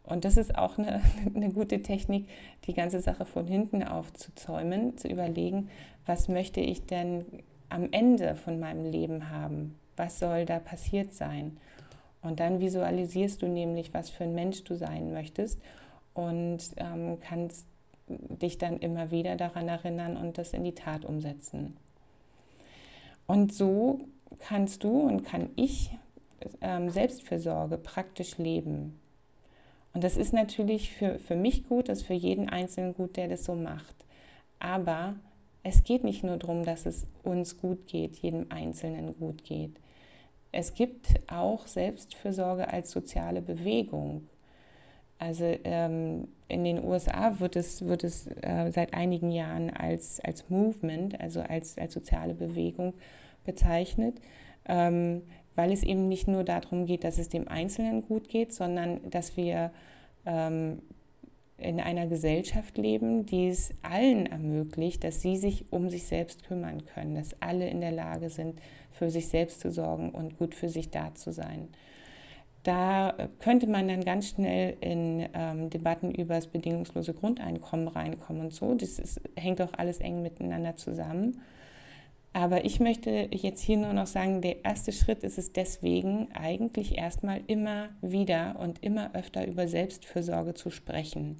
und 0.03 0.25
das 0.25 0.37
ist 0.37 0.57
auch 0.57 0.77
eine, 0.77 1.01
eine 1.35 1.49
gute 1.49 1.81
Technik, 1.81 2.27
die 2.65 2.73
ganze 2.73 2.99
Sache 2.99 3.25
von 3.25 3.47
hinten 3.47 3.83
aufzuzäumen, 3.83 4.97
zu 4.97 5.07
überlegen, 5.07 5.69
was 6.05 6.27
möchte 6.27 6.59
ich 6.59 6.85
denn 6.85 7.25
am 7.69 7.87
Ende 7.91 8.35
von 8.35 8.59
meinem 8.59 8.85
Leben 8.85 9.29
haben? 9.29 9.75
Was 9.95 10.19
soll 10.19 10.45
da 10.45 10.59
passiert 10.59 11.13
sein? 11.13 11.57
Und 12.23 12.39
dann 12.39 12.59
visualisierst 12.59 13.41
du 13.41 13.47
nämlich, 13.47 13.93
was 13.93 14.09
für 14.09 14.23
ein 14.23 14.33
Mensch 14.33 14.63
du 14.63 14.75
sein 14.75 15.13
möchtest 15.13 15.59
und 16.13 16.59
ähm, 16.77 17.19
kannst 17.19 17.67
dich 18.07 18.57
dann 18.57 18.79
immer 18.79 19.11
wieder 19.11 19.35
daran 19.35 19.67
erinnern 19.67 20.17
und 20.17 20.37
das 20.37 20.53
in 20.53 20.63
die 20.63 20.73
Tat 20.73 21.05
umsetzen. 21.05 21.75
Und 23.27 23.53
so 23.53 23.99
kannst 24.39 24.83
du 24.83 25.01
und 25.01 25.23
kann 25.23 25.49
ich 25.55 25.91
ähm, 26.61 26.89
Selbstfürsorge 26.89 27.77
praktisch 27.77 28.37
leben. 28.37 28.99
Und 29.93 30.03
das 30.03 30.17
ist 30.17 30.33
natürlich 30.33 30.91
für, 30.91 31.19
für 31.19 31.35
mich 31.35 31.65
gut, 31.65 31.87
das 31.87 31.99
ist 31.99 32.07
für 32.07 32.13
jeden 32.13 32.49
Einzelnen 32.49 32.93
gut, 32.93 33.15
der 33.15 33.27
das 33.27 33.45
so 33.45 33.53
macht. 33.53 33.95
Aber 34.59 35.15
es 35.61 35.83
geht 35.83 36.03
nicht 36.03 36.23
nur 36.23 36.37
darum, 36.37 36.63
dass 36.63 36.85
es 36.85 37.05
uns 37.23 37.57
gut 37.57 37.87
geht, 37.87 38.17
jedem 38.17 38.47
Einzelnen 38.49 39.17
gut 39.17 39.43
geht. 39.43 39.79
Es 40.53 40.75
gibt 40.75 41.07
auch 41.27 41.65
Selbstfürsorge 41.65 42.71
als 42.71 42.91
soziale 42.91 43.41
Bewegung. 43.41 44.29
Also 45.17 45.45
ähm, 45.63 46.27
in 46.47 46.63
den 46.63 46.83
USA 46.83 47.39
wird 47.39 47.55
es, 47.55 47.85
wird 47.85 48.03
es 48.03 48.27
äh, 48.27 48.71
seit 48.71 48.93
einigen 48.93 49.31
Jahren 49.31 49.71
als, 49.71 50.19
als 50.19 50.49
Movement, 50.49 51.19
also 51.19 51.41
als, 51.41 51.77
als 51.79 51.93
soziale 51.93 52.35
Bewegung 52.35 52.93
bezeichnet, 53.45 54.21
ähm, 54.65 55.23
weil 55.55 55.71
es 55.71 55.81
eben 55.81 56.07
nicht 56.07 56.27
nur 56.27 56.43
darum 56.43 56.85
geht, 56.85 57.03
dass 57.03 57.17
es 57.17 57.29
dem 57.29 57.47
Einzelnen 57.47 58.05
gut 58.05 58.29
geht, 58.29 58.53
sondern 58.53 59.09
dass 59.09 59.35
wir 59.35 59.71
ähm, 60.27 60.83
in 61.57 61.79
einer 61.79 62.07
Gesellschaft 62.07 62.77
leben, 62.77 63.25
die 63.25 63.47
es 63.47 63.73
allen 63.81 64.25
ermöglicht, 64.25 65.03
dass 65.03 65.21
sie 65.21 65.37
sich 65.37 65.71
um 65.71 65.89
sich 65.89 66.05
selbst 66.07 66.43
kümmern 66.45 66.85
können, 66.85 67.15
dass 67.15 67.41
alle 67.41 67.69
in 67.69 67.79
der 67.79 67.91
Lage 67.91 68.29
sind, 68.29 68.59
für 68.89 69.09
sich 69.09 69.27
selbst 69.27 69.59
zu 69.59 69.71
sorgen 69.71 70.09
und 70.11 70.37
gut 70.37 70.55
für 70.55 70.69
sich 70.69 70.89
da 70.89 71.13
zu 71.13 71.31
sein. 71.31 71.69
Da 72.63 73.29
könnte 73.39 73.67
man 73.67 73.89
dann 73.89 74.05
ganz 74.05 74.29
schnell 74.29 74.77
in 74.79 75.27
ähm, 75.33 75.69
Debatten 75.69 76.11
über 76.11 76.35
das 76.35 76.47
bedingungslose 76.47 77.13
Grundeinkommen 77.13 77.89
reinkommen 77.89 78.43
und 78.43 78.53
so. 78.53 78.73
Das 78.73 78.99
ist, 78.99 79.19
hängt 79.35 79.61
auch 79.61 79.73
alles 79.73 79.99
eng 79.99 80.21
miteinander 80.21 80.75
zusammen. 80.77 81.41
Aber 82.33 82.65
ich 82.65 82.79
möchte 82.79 83.29
jetzt 83.31 83.61
hier 83.61 83.77
nur 83.77 83.93
noch 83.93 84.07
sagen, 84.07 84.41
der 84.41 84.65
erste 84.65 84.91
Schritt 84.91 85.23
ist 85.23 85.37
es 85.37 85.53
deswegen, 85.53 86.29
eigentlich 86.33 86.97
erstmal 86.97 87.41
immer 87.45 87.89
wieder 88.01 88.59
und 88.59 88.83
immer 88.83 89.13
öfter 89.13 89.47
über 89.47 89.67
Selbstfürsorge 89.67 90.55
zu 90.55 90.71
sprechen. 90.71 91.37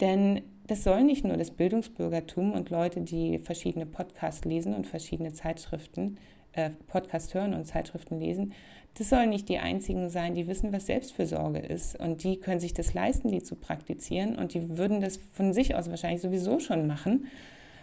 Denn 0.00 0.42
das 0.66 0.82
soll 0.82 1.04
nicht 1.04 1.24
nur 1.24 1.36
das 1.36 1.52
Bildungsbürgertum 1.52 2.52
und 2.52 2.70
Leute, 2.70 3.00
die 3.00 3.38
verschiedene 3.38 3.86
Podcasts 3.86 4.44
lesen 4.44 4.74
und 4.74 4.86
verschiedene 4.86 5.32
Zeitschriften, 5.32 6.18
äh, 6.52 6.70
Podcast 6.88 7.34
hören 7.34 7.54
und 7.54 7.64
Zeitschriften 7.64 8.18
lesen, 8.18 8.52
das 8.98 9.10
sollen 9.10 9.28
nicht 9.28 9.48
die 9.50 9.58
einzigen 9.58 10.08
sein, 10.08 10.34
die 10.34 10.46
wissen, 10.46 10.72
was 10.72 10.86
Selbstfürsorge 10.86 11.58
ist. 11.58 12.00
Und 12.00 12.24
die 12.24 12.38
können 12.38 12.60
sich 12.60 12.72
das 12.72 12.94
leisten, 12.94 13.30
die 13.30 13.42
zu 13.42 13.54
praktizieren. 13.54 14.36
Und 14.36 14.54
die 14.54 14.78
würden 14.78 15.02
das 15.02 15.18
von 15.32 15.52
sich 15.52 15.74
aus 15.74 15.90
wahrscheinlich 15.90 16.22
sowieso 16.22 16.60
schon 16.60 16.86
machen, 16.86 17.26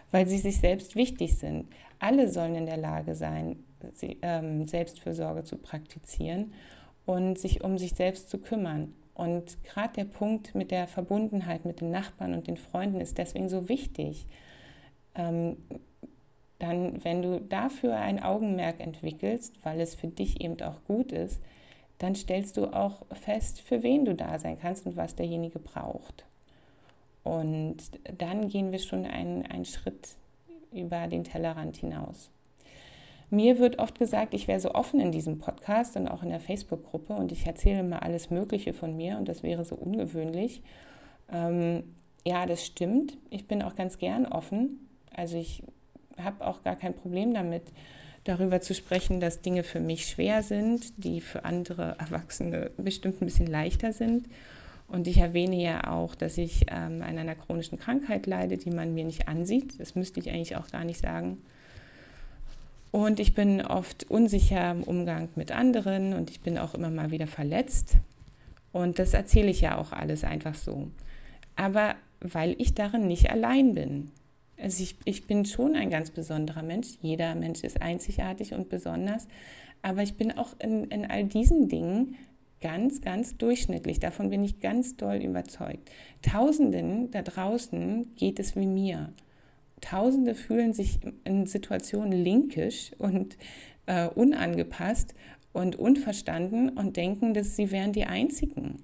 weil 0.10 0.28
sie 0.28 0.40
sich 0.40 0.58
selbst 0.58 0.96
wichtig 0.96 1.38
sind. 1.38 1.68
Alle 2.04 2.28
sollen 2.28 2.56
in 2.56 2.66
der 2.66 2.76
Lage 2.76 3.16
sein, 3.16 3.64
ähm, 4.22 4.66
Selbstfürsorge 4.66 5.46
zu 5.46 5.56
praktizieren 5.56 6.54
und 7.06 7.40
sich 7.40 7.64
um 7.64 7.78
sich 7.78 7.94
selbst 7.94 8.30
zu 8.30 8.40
kümmern. 8.40 8.94
Und 9.14 9.64
gerade 9.64 9.94
der 9.94 10.04
Punkt 10.04 10.54
mit 10.54 10.70
der 10.70 10.88
Verbundenheit 10.88 11.64
mit 11.64 11.80
den 11.80 11.92
Nachbarn 11.92 12.34
und 12.34 12.48
den 12.48 12.58
Freunden 12.58 13.00
ist 13.00 13.18
deswegen 13.18 13.48
so 13.48 13.70
wichtig. 13.70 14.28
Ähm, 15.16 15.56
dann, 16.60 17.02
wenn 17.06 17.22
du 17.22 17.40
dafür 17.40 17.96
ein 17.96 18.22
Augenmerk 18.22 18.82
entwickelst, 18.82 19.64
weil 19.64 19.80
es 19.80 19.96
für 19.96 20.08
dich 20.08 20.42
eben 20.42 20.62
auch 20.62 20.84
gut 20.84 21.14
ist, 21.14 21.42
dann 22.00 22.16
stellst 22.16 22.58
du 22.58 22.68
auch 22.68 23.06
fest, 23.14 23.62
für 23.62 23.82
wen 23.82 24.04
du 24.04 24.14
da 24.14 24.40
sein 24.40 24.60
kannst 24.60 24.86
und 24.86 24.98
was 24.98 25.16
derjenige 25.16 25.60
braucht. 25.60 26.26
Und 27.24 27.78
dann 28.18 28.50
gehen 28.50 28.74
wir 28.74 28.80
schon 28.80 29.06
einen, 29.06 29.46
einen 29.46 29.64
Schritt 29.64 30.18
über 30.76 31.08
den 31.08 31.24
Tellerrand 31.24 31.78
hinaus. 31.78 32.30
Mir 33.30 33.58
wird 33.58 33.80
oft 33.80 33.98
gesagt, 33.98 34.34
ich 34.36 34.48
wäre 34.48 34.60
so 34.60 34.74
offen 34.76 35.00
in 35.00 35.12
diesem 35.12 35.40
Podcast 35.40 35.96
und 35.96 36.08
auch 36.08 36.22
in 36.22 36.30
der 36.30 36.40
Facebook-Gruppe 36.40 37.14
und 37.14 37.32
ich 37.32 37.48
erzähle 37.48 37.84
mal 37.84 38.00
alles 38.00 38.30
Mögliche 38.30 38.74
von 38.74 38.96
mir 38.96 39.18
und 39.18 39.28
das 39.28 39.42
wäre 39.42 39.66
so 39.66 39.76
ungewöhnlich. 39.76 40.62
Ähm, 41.32 41.84
ja, 42.26 42.46
das 42.46 42.64
stimmt. 42.64 43.18
Ich 43.32 43.48
bin 43.48 43.64
auch 43.64 43.76
ganz 43.76 43.98
gern 43.98 44.28
offen. 44.28 44.88
Also 45.16 45.38
ich 45.38 45.64
habe 46.18 46.46
auch 46.46 46.64
gar 46.64 46.76
kein 46.76 46.94
Problem 46.94 47.34
damit, 47.34 47.64
darüber 48.24 48.62
zu 48.62 48.74
sprechen, 48.74 49.20
dass 49.20 49.42
Dinge 49.42 49.64
für 49.64 49.80
mich 49.80 50.06
schwer 50.06 50.44
sind, 50.44 51.04
die 51.04 51.20
für 51.20 51.44
andere 51.44 51.96
Erwachsene 52.00 52.72
bestimmt 52.78 53.22
ein 53.22 53.26
bisschen 53.26 53.48
leichter 53.48 53.94
sind. 53.94 54.28
Und 54.94 55.08
ich 55.08 55.18
erwähne 55.18 55.56
ja 55.56 55.92
auch, 55.92 56.14
dass 56.14 56.38
ich 56.38 56.68
ähm, 56.70 57.02
an 57.02 57.18
einer 57.18 57.34
chronischen 57.34 57.80
Krankheit 57.80 58.28
leide, 58.28 58.58
die 58.58 58.70
man 58.70 58.94
mir 58.94 59.04
nicht 59.04 59.28
ansieht. 59.28 59.80
Das 59.80 59.96
müsste 59.96 60.20
ich 60.20 60.30
eigentlich 60.30 60.56
auch 60.56 60.68
gar 60.68 60.86
nicht 60.86 61.02
sagen. 61.02 61.40
Und 62.92 63.20
ich 63.20 63.34
bin 63.34 63.66
oft 63.66 64.12
unsicher 64.12 64.70
im 64.70 64.84
Umgang 64.84 65.30
mit 65.34 65.52
anderen 65.52 66.14
und 66.14 66.30
ich 66.30 66.42
bin 66.42 66.60
auch 66.60 66.76
immer 66.76 66.92
mal 66.92 67.10
wieder 67.10 67.26
verletzt. 67.26 67.96
Und 68.72 69.00
das 69.00 69.16
erzähle 69.16 69.50
ich 69.50 69.62
ja 69.62 69.80
auch 69.80 69.94
alles 69.94 70.24
einfach 70.24 70.54
so. 70.54 70.92
Aber 71.56 71.96
weil 72.22 72.56
ich 72.60 72.76
darin 72.76 73.08
nicht 73.08 73.32
allein 73.32 73.74
bin. 73.74 74.12
Also 74.62 74.84
ich, 74.84 74.96
ich 75.06 75.26
bin 75.26 75.46
schon 75.46 75.76
ein 75.76 75.90
ganz 75.90 76.12
besonderer 76.12 76.62
Mensch. 76.62 76.90
Jeder 77.02 77.34
Mensch 77.34 77.64
ist 77.64 77.82
einzigartig 77.82 78.54
und 78.54 78.70
besonders. 78.70 79.28
Aber 79.82 80.04
ich 80.04 80.14
bin 80.18 80.38
auch 80.38 80.54
in, 80.60 80.84
in 80.92 81.10
all 81.10 81.24
diesen 81.24 81.68
Dingen 81.68 82.16
ganz, 82.64 83.02
ganz 83.02 83.36
durchschnittlich. 83.36 84.00
Davon 84.00 84.30
bin 84.30 84.44
ich 84.44 84.62
ganz 84.62 84.96
doll 84.96 85.18
überzeugt. 85.18 85.92
Tausenden 86.22 87.12
da 87.12 87.22
draußen 87.22 88.16
geht 88.16 88.40
es 88.40 88.56
wie 88.56 88.66
mir. 88.66 89.12
Tausende 89.82 90.34
fühlen 90.34 90.72
sich 90.72 91.02
in 91.26 91.46
Situationen 91.46 92.14
linkisch 92.14 92.92
und 92.98 93.38
äh, 93.86 94.08
unangepasst 94.08 95.14
und 95.52 95.76
unverstanden 95.76 96.70
und 96.70 96.96
denken, 96.96 97.34
dass 97.34 97.58
sie 97.58 97.70
wären 97.70 97.92
die 97.92 98.06
Einzigen. 98.06 98.84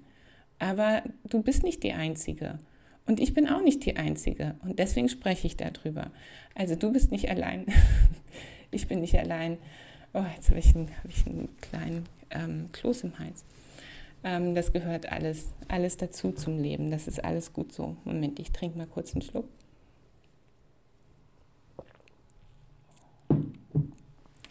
Aber 0.58 1.02
du 1.24 1.42
bist 1.42 1.62
nicht 1.62 1.82
die 1.82 1.94
Einzige. 1.94 2.58
Und 3.06 3.18
ich 3.18 3.32
bin 3.32 3.48
auch 3.48 3.62
nicht 3.62 3.86
die 3.86 3.96
Einzige. 3.96 4.56
Und 4.62 4.78
deswegen 4.78 5.08
spreche 5.08 5.46
ich 5.46 5.56
darüber. 5.56 6.10
Also 6.54 6.76
du 6.76 6.92
bist 6.92 7.12
nicht 7.12 7.30
allein. 7.30 7.64
ich 8.70 8.88
bin 8.88 9.00
nicht 9.00 9.18
allein. 9.18 9.56
Oh, 10.12 10.24
jetzt 10.36 10.50
habe 10.50 10.58
ich, 10.58 10.76
einen, 10.76 10.90
hab 11.02 11.10
ich 11.10 11.26
einen 11.26 11.48
kleinen 11.62 12.04
ähm, 12.30 12.66
Kloß 12.72 13.04
im 13.04 13.18
Hals. 13.18 13.46
Ähm, 14.22 14.54
das 14.54 14.72
gehört 14.72 15.10
alles, 15.10 15.54
alles 15.68 15.96
dazu 15.96 16.32
zum 16.32 16.58
Leben. 16.58 16.90
Das 16.90 17.08
ist 17.08 17.24
alles 17.24 17.52
gut 17.52 17.72
so. 17.72 17.96
Moment, 18.04 18.38
ich 18.38 18.52
trinke 18.52 18.78
mal 18.78 18.86
kurz 18.86 19.12
einen 19.12 19.22
Schluck. 19.22 19.48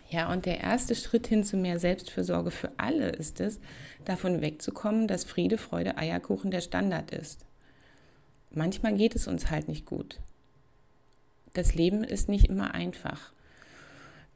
Ja, 0.09 0.31
und 0.31 0.47
der 0.47 0.59
erste 0.59 0.95
Schritt 0.95 1.27
hin 1.27 1.43
zu 1.43 1.55
mehr 1.55 1.77
Selbstfürsorge 1.77 2.49
für 2.49 2.71
alle 2.77 3.09
ist 3.09 3.39
es, 3.39 3.59
davon 4.05 4.41
wegzukommen, 4.41 5.07
dass 5.07 5.23
Friede, 5.23 5.59
Freude, 5.59 5.97
Eierkuchen 5.97 6.49
der 6.49 6.61
Standard 6.61 7.11
ist. 7.11 7.45
Manchmal 8.51 8.95
geht 8.95 9.15
es 9.15 9.27
uns 9.27 9.51
halt 9.51 9.67
nicht 9.67 9.85
gut. 9.85 10.19
Das 11.53 11.75
Leben 11.75 12.03
ist 12.03 12.27
nicht 12.27 12.45
immer 12.45 12.73
einfach. 12.73 13.33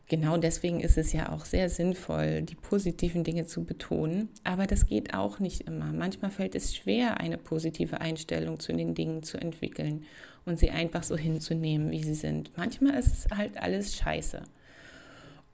Genau 0.08 0.38
deswegen 0.38 0.82
ist 0.82 0.98
es 0.98 1.14
ja 1.14 1.32
auch 1.32 1.46
sehr 1.46 1.70
sinnvoll, 1.70 2.42
die 2.42 2.56
positiven 2.56 3.24
Dinge 3.24 3.46
zu 3.46 3.64
betonen. 3.64 4.30
Aber 4.44 4.68
das 4.68 4.86
geht 4.86 5.14
auch 5.14 5.40
nicht 5.40 5.62
immer. 5.62 5.94
Manchmal 5.94 6.30
fällt 6.30 6.56
es 6.56 6.76
schwer, 6.76 7.20
eine 7.20 7.38
positive 7.38 8.02
Einstellung 8.02 8.60
zu 8.60 8.74
den 8.74 8.96
Dingen 8.96 9.24
zu 9.24 9.38
entwickeln 9.38 10.04
und 10.46 10.60
sie 10.60 10.72
einfach 10.72 11.04
so 11.04 11.16
hinzunehmen, 11.16 11.90
wie 11.92 12.04
sie 12.04 12.16
sind. 12.16 12.52
Manchmal 12.58 12.96
ist 12.96 13.14
es 13.14 13.38
halt 13.38 13.58
alles 13.58 13.96
scheiße. 13.96 14.44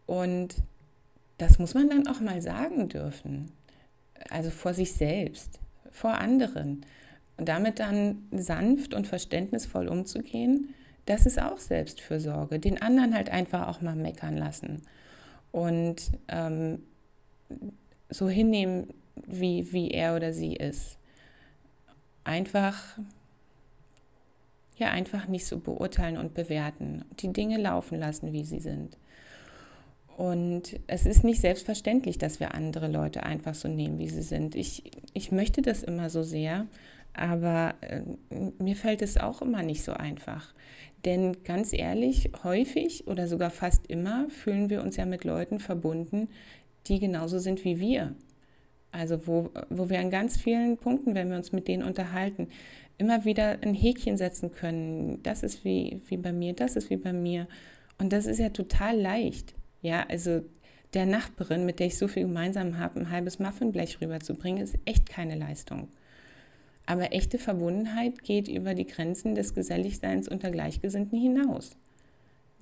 Und 0.08 0.56
das 1.38 1.60
muss 1.60 1.76
man 1.76 1.88
dann 1.90 2.08
auch 2.08 2.20
mal 2.20 2.42
sagen 2.42 2.90
dürfen. 2.90 3.52
Also 4.30 4.50
vor 4.50 4.74
sich 4.74 4.94
selbst, 4.94 5.60
vor 5.92 6.16
anderen. 6.16 6.86
Und 7.38 7.48
damit 7.48 7.80
dann 7.80 8.24
sanft 8.32 8.96
und 8.96 9.06
verständnisvoll 9.06 9.88
umzugehen, 9.88 10.74
das 11.10 11.26
ist 11.26 11.42
auch 11.42 11.58
Selbstfürsorge. 11.58 12.60
Den 12.60 12.82
anderen 12.82 13.16
halt 13.16 13.30
einfach 13.30 13.68
auch 13.68 13.82
mal 13.82 13.96
meckern 13.96 14.38
lassen. 14.38 14.84
Und 15.52 16.12
ähm, 16.28 16.84
so 18.10 18.30
hinnehmen, 18.30 18.94
wie, 19.26 19.74
wie 19.74 19.90
er 19.90 20.16
oder 20.16 20.34
sie 20.34 20.56
ist. 20.56 21.00
Einfach, 22.24 23.00
ja, 24.78 24.90
einfach 24.92 25.28
nicht 25.28 25.48
so 25.48 25.58
beurteilen 25.58 26.18
und 26.18 26.36
bewerten. 26.36 27.04
Die 27.20 27.34
Dinge 27.34 27.58
laufen 27.58 27.98
lassen, 27.98 28.32
wie 28.32 28.44
sie 28.44 28.60
sind. 28.60 28.96
Und 30.16 30.80
es 30.86 31.08
ist 31.08 31.24
nicht 31.24 31.42
selbstverständlich, 31.42 32.20
dass 32.20 32.40
wir 32.40 32.54
andere 32.54 32.88
Leute 32.88 33.24
einfach 33.24 33.56
so 33.56 33.68
nehmen, 33.68 33.98
wie 33.98 34.10
sie 34.10 34.22
sind. 34.22 34.54
Ich, 34.54 34.92
ich 35.14 35.32
möchte 35.32 35.64
das 35.64 35.82
immer 35.82 36.12
so 36.12 36.22
sehr, 36.22 36.68
aber 37.14 37.76
äh, 37.82 38.02
mir 38.60 38.76
fällt 38.76 39.02
es 39.02 39.18
auch 39.18 39.42
immer 39.42 39.64
nicht 39.64 39.84
so 39.84 39.94
einfach. 39.94 40.54
Denn 41.06 41.44
ganz 41.44 41.74
ehrlich, 41.74 42.32
häufig 42.44 43.08
oder 43.08 43.28
sogar 43.28 43.50
fast 43.50 43.88
immer 43.88 44.30
fühlen 44.30 44.70
wir 44.70 44.82
uns 44.82 44.98
ja 44.98 45.06
mit 45.06 45.24
Leuten 45.24 45.60
verbunden, 45.60 46.28
die 46.88 47.00
genauso 47.00 47.40
sind 47.40 47.64
wie 47.64 47.80
wir. 47.80 48.16
Also 48.92 49.28
wo, 49.28 49.52
wo 49.70 49.90
wir 49.90 50.00
an 50.00 50.10
ganz 50.10 50.38
vielen 50.38 50.78
Punkten, 50.78 51.16
wenn 51.16 51.30
wir 51.30 51.38
uns 51.38 51.52
mit 51.52 51.68
denen 51.68 51.84
unterhalten, 51.84 52.48
immer 52.98 53.24
wieder 53.24 53.60
ein 53.62 53.74
Häkchen 53.74 54.18
setzen 54.18 54.52
können. 54.52 55.24
Das 55.24 55.44
ist 55.44 55.64
wie, 55.64 56.02
wie 56.08 56.18
bei 56.18 56.34
mir, 56.34 56.54
das 56.54 56.76
ist 56.76 56.90
wie 56.90 56.98
bei 56.98 57.14
mir. 57.14 57.48
Und 57.98 58.12
das 58.12 58.26
ist 58.26 58.40
ja 58.40 58.50
total 58.50 59.00
leicht. 59.00 59.54
Ja, 59.82 60.06
also 60.10 60.42
der 60.94 61.06
Nachbarin, 61.06 61.66
mit 61.66 61.80
der 61.80 61.88
ich 61.88 61.98
so 61.98 62.08
viel 62.08 62.24
gemeinsam 62.24 62.78
habe, 62.78 63.00
ein 63.00 63.10
halbes 63.10 63.40
Muffinblech 63.40 64.02
rüberzubringen, 64.02 64.64
ist 64.64 64.78
echt 64.86 65.08
keine 65.08 65.36
Leistung. 65.36 65.88
Aber 66.90 67.14
echte 67.14 67.38
Verbundenheit 67.38 68.24
geht 68.24 68.48
über 68.48 68.74
die 68.74 68.88
Grenzen 68.88 69.36
des 69.36 69.54
Geselligseins 69.54 70.28
unter 70.28 70.50
Gleichgesinnten 70.50 71.22
hinaus. 71.22 71.78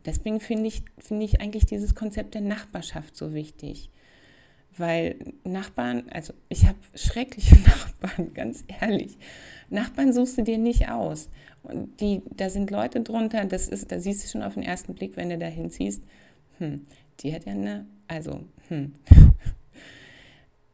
Deswegen 0.06 0.42
finde 0.42 0.68
ich, 0.68 0.84
finde 0.98 1.24
ich 1.24 1.40
eigentlich 1.40 1.66
dieses 1.66 1.96
Konzept 1.96 2.34
der 2.34 2.42
Nachbarschaft 2.42 3.16
so 3.16 3.34
wichtig. 3.34 3.90
Weil 4.76 5.16
Nachbarn, 5.46 6.10
also 6.12 6.34
ich 6.50 6.66
habe 6.66 6.78
schreckliche 6.94 7.56
Nachbarn, 8.02 8.34
ganz 8.34 8.66
ehrlich. 8.82 9.18
Nachbarn 9.70 10.12
suchst 10.12 10.38
du 10.38 10.44
dir 10.44 10.58
nicht 10.58 10.90
aus. 10.90 11.30
Und 11.64 12.02
die, 12.02 12.22
da 12.36 12.50
sind 12.50 12.70
Leute 12.70 13.00
drunter, 13.00 13.46
das 13.46 13.70
ist, 13.70 13.94
da 13.94 13.98
siehst 13.98 14.26
du 14.26 14.28
schon 14.28 14.44
auf 14.44 14.56
den 14.56 14.64
ersten 14.64 14.94
Blick, 14.94 15.16
wenn 15.16 15.30
du 15.30 15.38
da 15.38 15.48
hinziehst, 15.48 16.04
hm, 16.58 16.86
die 17.22 17.34
hat 17.34 17.46
ja 17.46 17.54
eine, 17.54 17.86
also, 18.10 18.42
hm. 18.68 18.92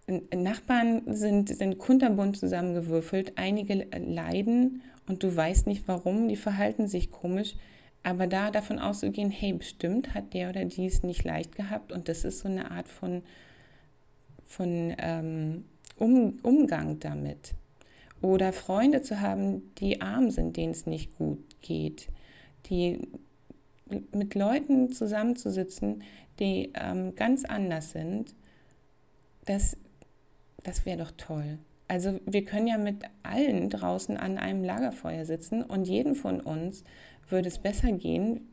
Nachbarn 0.08 1.02
sind, 1.14 1.50
sind 1.50 1.78
kunterbunt 1.78 2.38
zusammengewürfelt, 2.38 3.34
einige 3.38 3.88
leiden 3.98 4.82
und 5.08 5.24
du 5.24 5.36
weißt 5.36 5.68
nicht 5.68 5.88
warum, 5.88 6.28
die 6.28 6.36
verhalten 6.36 6.88
sich 6.88 7.10
komisch, 7.10 7.56
aber 8.04 8.28
da 8.28 8.52
davon 8.52 8.80
auszugehen, 8.80 9.32
hey, 9.32 9.54
bestimmt 9.54 10.14
hat 10.14 10.34
der 10.34 10.50
oder 10.50 10.66
die 10.66 10.86
es 10.86 11.04
nicht 11.04 11.24
leicht 11.24 11.56
gehabt. 11.56 11.94
Und 11.94 12.10
das 12.10 12.26
ist 12.26 12.40
so 12.40 12.50
eine 12.50 12.70
Art 12.70 12.90
von, 12.90 13.24
von 14.44 14.94
ähm, 14.98 15.64
um, 15.98 16.38
Umgang 16.44 17.00
damit. 17.00 17.54
Oder 18.22 18.52
Freunde 18.52 19.02
zu 19.02 19.22
haben, 19.22 19.74
die 19.76 20.02
arm 20.02 20.32
sind, 20.32 20.58
denen 20.58 20.72
es 20.72 20.86
nicht 20.86 21.18
gut 21.18 21.40
geht, 21.62 22.10
die 22.66 23.00
mit 24.12 24.36
Leuten 24.36 24.92
zusammenzusitzen, 24.92 26.04
die 26.40 26.72
ähm, 26.76 27.16
ganz 27.16 27.46
anders 27.46 27.92
sind, 27.92 28.34
das, 29.46 29.78
das 30.64 30.86
wäre 30.86 30.98
doch 30.98 31.12
toll. 31.18 31.60
Also 31.88 32.20
wir 32.26 32.46
können 32.46 32.68
ja 32.68 32.78
mit 32.78 33.04
allen 33.24 33.70
draußen 33.70 34.18
an 34.18 34.38
einem 34.38 34.64
Lagerfeuer 34.64 35.26
sitzen 35.26 35.64
und 35.64 35.88
jedem 35.88 36.16
von 36.16 36.42
uns 36.42 36.84
würde 37.30 37.50
es 37.50 37.60
besser 37.60 37.92
gehen 37.92 38.48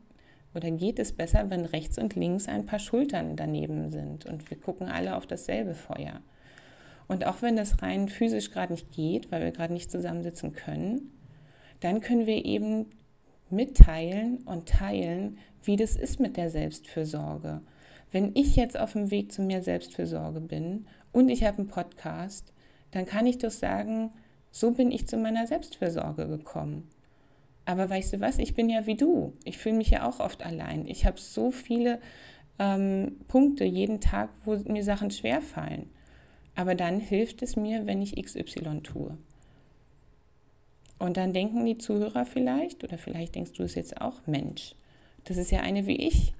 oder 0.53 0.69
geht 0.69 0.99
es 0.99 1.13
besser, 1.13 1.49
wenn 1.49 1.65
rechts 1.65 1.97
und 1.97 2.15
links 2.15 2.47
ein 2.47 2.65
paar 2.65 2.79
Schultern 2.79 3.35
daneben 3.35 3.89
sind 3.89 4.25
und 4.25 4.49
wir 4.49 4.59
gucken 4.59 4.87
alle 4.87 5.15
auf 5.15 5.25
dasselbe 5.25 5.73
Feuer. 5.73 6.21
Und 7.07 7.25
auch 7.25 7.41
wenn 7.41 7.55
das 7.55 7.81
rein 7.81 8.09
physisch 8.09 8.51
gerade 8.51 8.73
nicht 8.73 8.91
geht, 8.91 9.31
weil 9.31 9.43
wir 9.43 9.51
gerade 9.51 9.73
nicht 9.73 9.91
zusammensitzen 9.91 10.53
können, 10.53 11.11
dann 11.79 11.99
können 11.99 12.25
wir 12.25 12.45
eben 12.45 12.85
mitteilen 13.49 14.39
und 14.45 14.69
teilen, 14.69 15.37
wie 15.63 15.75
das 15.75 15.95
ist 15.95 16.19
mit 16.19 16.37
der 16.37 16.49
Selbstfürsorge. 16.49 17.61
Wenn 18.11 18.31
ich 18.35 18.55
jetzt 18.55 18.77
auf 18.77 18.93
dem 18.93 19.09
Weg 19.09 19.31
zu 19.31 19.41
mehr 19.41 19.63
Selbstfürsorge 19.63 20.41
bin 20.41 20.85
und 21.11 21.29
ich 21.29 21.43
habe 21.43 21.59
einen 21.59 21.67
Podcast, 21.67 22.53
dann 22.91 23.05
kann 23.05 23.25
ich 23.25 23.37
doch 23.37 23.51
sagen, 23.51 24.11
so 24.51 24.71
bin 24.71 24.91
ich 24.91 25.07
zu 25.07 25.17
meiner 25.17 25.47
Selbstfürsorge 25.47 26.27
gekommen. 26.27 26.89
Aber 27.65 27.89
weißt 27.89 28.13
du 28.13 28.19
was, 28.19 28.37
ich 28.37 28.53
bin 28.53 28.69
ja 28.69 28.85
wie 28.85 28.95
du. 28.95 29.33
Ich 29.45 29.57
fühle 29.57 29.77
mich 29.77 29.91
ja 29.91 30.07
auch 30.07 30.19
oft 30.19 30.43
allein. 30.45 30.87
Ich 30.87 31.05
habe 31.05 31.19
so 31.19 31.51
viele 31.51 31.99
ähm, 32.59 33.17
Punkte 33.27 33.63
jeden 33.63 34.01
Tag, 34.01 34.29
wo 34.43 34.55
mir 34.57 34.83
Sachen 34.83 35.11
schwerfallen. 35.11 35.89
Aber 36.55 36.75
dann 36.75 36.99
hilft 36.99 37.41
es 37.43 37.55
mir, 37.55 37.85
wenn 37.85 38.01
ich 38.01 38.21
XY 38.21 38.81
tue. 38.83 39.17
Und 40.99 41.17
dann 41.17 41.33
denken 41.33 41.65
die 41.65 41.77
Zuhörer 41.77 42.25
vielleicht, 42.25 42.83
oder 42.83 42.97
vielleicht 42.97 43.35
denkst 43.35 43.53
du 43.53 43.63
es 43.63 43.75
jetzt 43.75 44.01
auch, 44.01 44.27
Mensch, 44.27 44.75
das 45.23 45.37
ist 45.37 45.51
ja 45.51 45.61
eine 45.61 45.87
wie 45.87 45.95
ich. 45.95 46.33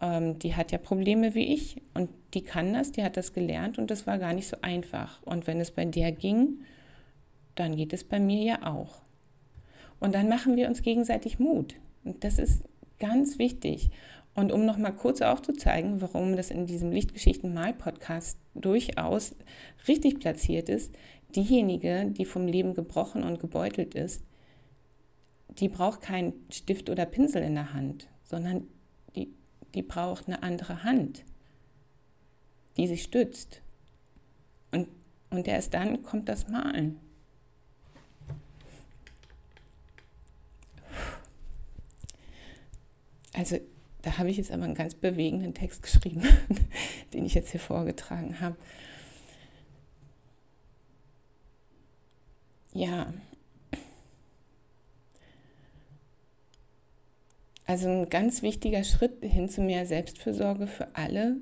Ähm, 0.00 0.38
die 0.38 0.54
hat 0.54 0.72
ja 0.72 0.78
Probleme 0.78 1.34
wie 1.34 1.52
ich 1.54 1.80
und 1.94 2.10
die 2.34 2.42
kann 2.42 2.72
das, 2.72 2.92
die 2.92 3.02
hat 3.02 3.16
das 3.16 3.32
gelernt 3.32 3.78
und 3.78 3.90
das 3.90 4.06
war 4.06 4.18
gar 4.18 4.32
nicht 4.32 4.48
so 4.48 4.56
einfach. 4.62 5.22
Und 5.22 5.46
wenn 5.46 5.60
es 5.60 5.70
bei 5.70 5.84
der 5.84 6.12
ging, 6.12 6.60
dann 7.54 7.76
geht 7.76 7.92
es 7.92 8.04
bei 8.04 8.18
mir 8.18 8.42
ja 8.42 8.66
auch. 8.66 9.02
Und 9.98 10.14
dann 10.14 10.28
machen 10.28 10.56
wir 10.56 10.68
uns 10.68 10.82
gegenseitig 10.82 11.38
Mut. 11.38 11.74
Und 12.04 12.24
das 12.24 12.38
ist 12.38 12.62
ganz 12.98 13.38
wichtig. 13.38 13.90
Und 14.34 14.52
um 14.52 14.64
nochmal 14.64 14.94
kurz 14.94 15.20
aufzuzeigen, 15.20 16.00
warum 16.00 16.36
das 16.36 16.50
in 16.50 16.66
diesem 16.66 16.92
Lichtgeschichten-Mal-Podcast 16.92 18.38
durchaus 18.54 19.34
richtig 19.88 20.20
platziert 20.20 20.68
ist, 20.68 20.94
diejenige, 21.34 22.06
die 22.06 22.24
vom 22.24 22.46
Leben 22.46 22.74
gebrochen 22.74 23.22
und 23.22 23.40
gebeutelt 23.40 23.94
ist, 23.94 24.24
die 25.48 25.68
braucht 25.68 26.00
keinen 26.00 26.32
Stift 26.48 26.88
oder 26.90 27.06
Pinsel 27.06 27.42
in 27.42 27.54
der 27.54 27.74
Hand, 27.74 28.08
sondern 28.22 28.68
die, 29.74 29.82
braucht 29.82 30.26
eine 30.26 30.42
andere 30.42 30.82
Hand, 30.84 31.24
die 32.76 32.86
sich 32.86 33.02
stützt. 33.02 33.62
Und, 34.70 34.88
und 35.30 35.46
erst 35.46 35.74
dann 35.74 36.02
kommt 36.02 36.28
das 36.28 36.48
Malen. 36.48 36.98
Also 43.32 43.58
da 44.02 44.18
habe 44.18 44.30
ich 44.30 44.36
jetzt 44.36 44.50
aber 44.50 44.64
einen 44.64 44.74
ganz 44.74 44.94
bewegenden 44.94 45.54
Text 45.54 45.82
geschrieben, 45.82 46.22
den 47.12 47.24
ich 47.24 47.34
jetzt 47.34 47.50
hier 47.50 47.60
vorgetragen 47.60 48.40
habe. 48.40 48.56
Ja. 52.72 53.12
Also 57.70 57.88
ein 57.88 58.10
ganz 58.10 58.42
wichtiger 58.42 58.82
Schritt 58.82 59.22
hin 59.22 59.48
zu 59.48 59.60
mehr 59.60 59.86
Selbstfürsorge 59.86 60.66
für 60.66 60.88
alle 60.96 61.36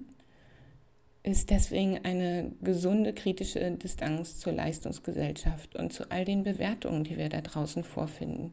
ist 1.23 1.49
deswegen 1.49 2.05
eine 2.05 2.53
gesunde 2.61 3.15
kritische 3.15 3.71
Distanz 3.71 4.39
zur 4.39 4.53
Leistungsgesellschaft 4.53 5.75
und 5.75 5.91
zu 5.91 6.11
all 6.11 6.27
den 6.27 6.43
Bewertungen, 6.43 7.03
die 7.03 7.17
wir 7.17 7.31
da 7.31 7.41
draußen 7.41 7.83
vorfinden. 7.83 8.53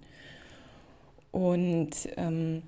Und 1.34 1.91
ähm, 2.15 2.63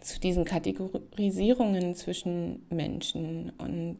zu 0.00 0.20
diesen 0.20 0.44
Kategorisierungen 0.44 1.96
zwischen 1.96 2.66
Menschen. 2.70 3.50
Und 3.58 3.98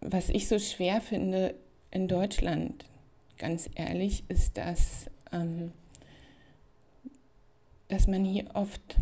was 0.00 0.28
ich 0.28 0.46
so 0.46 0.60
schwer 0.60 1.00
finde 1.00 1.56
in 1.90 2.06
Deutschland, 2.06 2.84
ganz 3.36 3.68
ehrlich, 3.74 4.22
ist, 4.28 4.56
dass, 4.58 5.10
ähm, 5.32 5.72
dass 7.88 8.06
man 8.06 8.24
hier 8.24 8.44
oft 8.54 8.96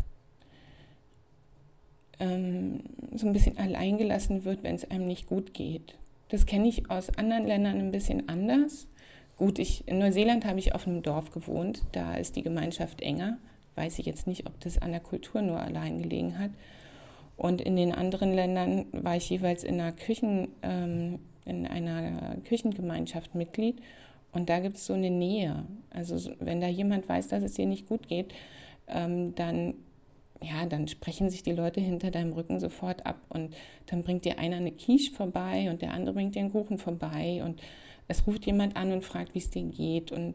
ähm, 2.18 2.80
so 3.14 3.26
ein 3.26 3.32
bisschen 3.32 3.59
alleingelassen 3.59 4.45
wird, 4.45 4.62
wenn 4.62 4.74
es 4.74 4.91
einem 4.91 5.07
nicht 5.07 5.26
gut 5.26 5.55
geht. 5.55 5.97
Das 6.28 6.47
kenne 6.47 6.68
ich 6.68 6.91
aus 6.91 7.11
anderen 7.18 7.47
Ländern 7.47 7.78
ein 7.78 7.93
bisschen 7.93 8.28
anders. 8.28 8.89
Gut, 9.37 9.59
ich, 9.59 9.87
in 9.87 9.99
Neuseeland 9.99 10.45
habe 10.45 10.59
ich 10.59 10.74
auf 10.74 10.87
einem 10.87 11.03
Dorf 11.03 11.30
gewohnt, 11.30 11.82
da 11.93 12.14
ist 12.14 12.37
die 12.37 12.43
Gemeinschaft 12.43 13.01
enger 13.03 13.39
weiß 13.76 13.99
ich 13.99 14.07
jetzt 14.07 14.26
nicht, 14.26 14.47
ob 14.47 14.59
das 14.61 14.78
an 14.78 14.91
der 14.91 15.01
Kultur 15.01 15.43
nur 15.43 15.61
allein 15.61 16.03
gelegen 16.03 16.39
hat. 16.39 16.51
Und 17.37 17.61
in 17.61 17.76
den 17.76 17.93
anderen 17.93 18.34
Ländern 18.34 18.87
war 18.93 19.16
ich 19.16 19.28
jeweils 19.28 19.62
in 19.62 19.80
einer, 19.80 19.93
Küchen, 19.93 20.49
ähm, 20.62 21.18
in 21.45 21.66
einer 21.66 22.37
Küchengemeinschaft 22.45 23.34
Mitglied. 23.34 23.80
Und 24.32 24.49
da 24.49 24.59
gibt 24.59 24.78
es 24.78 24.87
so 24.87 24.95
eine 24.95 25.11
Nähe. 25.11 25.64
Also 25.91 26.32
wenn 26.41 26.61
da 26.61 26.68
jemand 26.68 27.09
weiß, 27.09 27.28
dass 27.28 27.43
es 27.43 27.55
dir 27.55 27.66
nicht 27.66 27.87
gut 27.87 28.09
geht, 28.09 28.34
ähm, 28.89 29.34
dann, 29.34 29.74
ja, 30.43 30.66
dann 30.66 30.89
sprechen 30.89 31.30
sich 31.30 31.43
die 31.43 31.53
Leute 31.53 31.80
hinter 31.80 32.11
deinem 32.11 32.32
Rücken 32.32 32.61
sofort 32.61 33.07
ab. 33.07 33.20
Und 33.28 33.55
dann 33.87 34.03
bringt 34.03 34.24
dir 34.24 34.39
einer 34.39 34.57
eine 34.57 34.72
Quiche 34.72 35.12
vorbei 35.12 35.70
und 35.70 35.82
der 35.82 35.93
andere 35.93 36.14
bringt 36.14 36.34
dir 36.34 36.41
einen 36.41 36.53
Kuchen 36.53 36.78
vorbei. 36.78 37.43
Und 37.45 37.61
es 38.09 38.26
ruft 38.26 38.47
jemand 38.47 38.76
an 38.76 38.93
und 38.93 39.05
fragt, 39.05 39.34
wie 39.34 39.41
es 39.41 39.51
dir 39.51 39.64
geht. 39.64 40.12
Und 40.12 40.34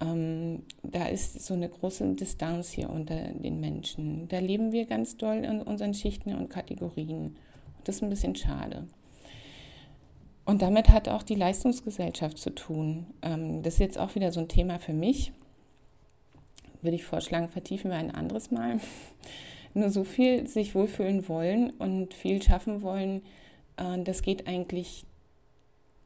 ähm, 0.00 0.62
da 0.82 1.06
ist 1.06 1.44
so 1.44 1.54
eine 1.54 1.68
große 1.68 2.14
Distanz 2.14 2.70
hier 2.70 2.90
unter 2.90 3.16
den 3.16 3.60
Menschen. 3.60 4.28
Da 4.28 4.38
leben 4.38 4.72
wir 4.72 4.86
ganz 4.86 5.16
doll 5.16 5.38
in 5.38 5.60
unseren 5.60 5.94
Schichten 5.94 6.34
und 6.34 6.48
Kategorien. 6.48 7.36
Das 7.84 7.96
ist 7.96 8.02
ein 8.02 8.10
bisschen 8.10 8.36
schade. 8.36 8.86
Und 10.44 10.62
damit 10.62 10.88
hat 10.88 11.08
auch 11.08 11.22
die 11.22 11.34
Leistungsgesellschaft 11.34 12.38
zu 12.38 12.50
tun. 12.54 13.06
Ähm, 13.22 13.62
das 13.62 13.74
ist 13.74 13.80
jetzt 13.80 13.98
auch 13.98 14.14
wieder 14.14 14.32
so 14.32 14.40
ein 14.40 14.48
Thema 14.48 14.78
für 14.78 14.94
mich. 14.94 15.32
Würde 16.82 16.96
ich 16.96 17.04
vorschlagen, 17.04 17.48
vertiefen 17.48 17.90
wir 17.90 17.98
ein 17.98 18.14
anderes 18.14 18.50
Mal. 18.50 18.80
Nur 19.74 19.90
so 19.90 20.04
viel 20.04 20.46
sich 20.46 20.74
wohlfühlen 20.74 21.28
wollen 21.28 21.70
und 21.70 22.14
viel 22.14 22.42
schaffen 22.42 22.82
wollen, 22.82 23.22
äh, 23.76 24.02
das 24.02 24.22
geht 24.22 24.46
eigentlich 24.46 25.04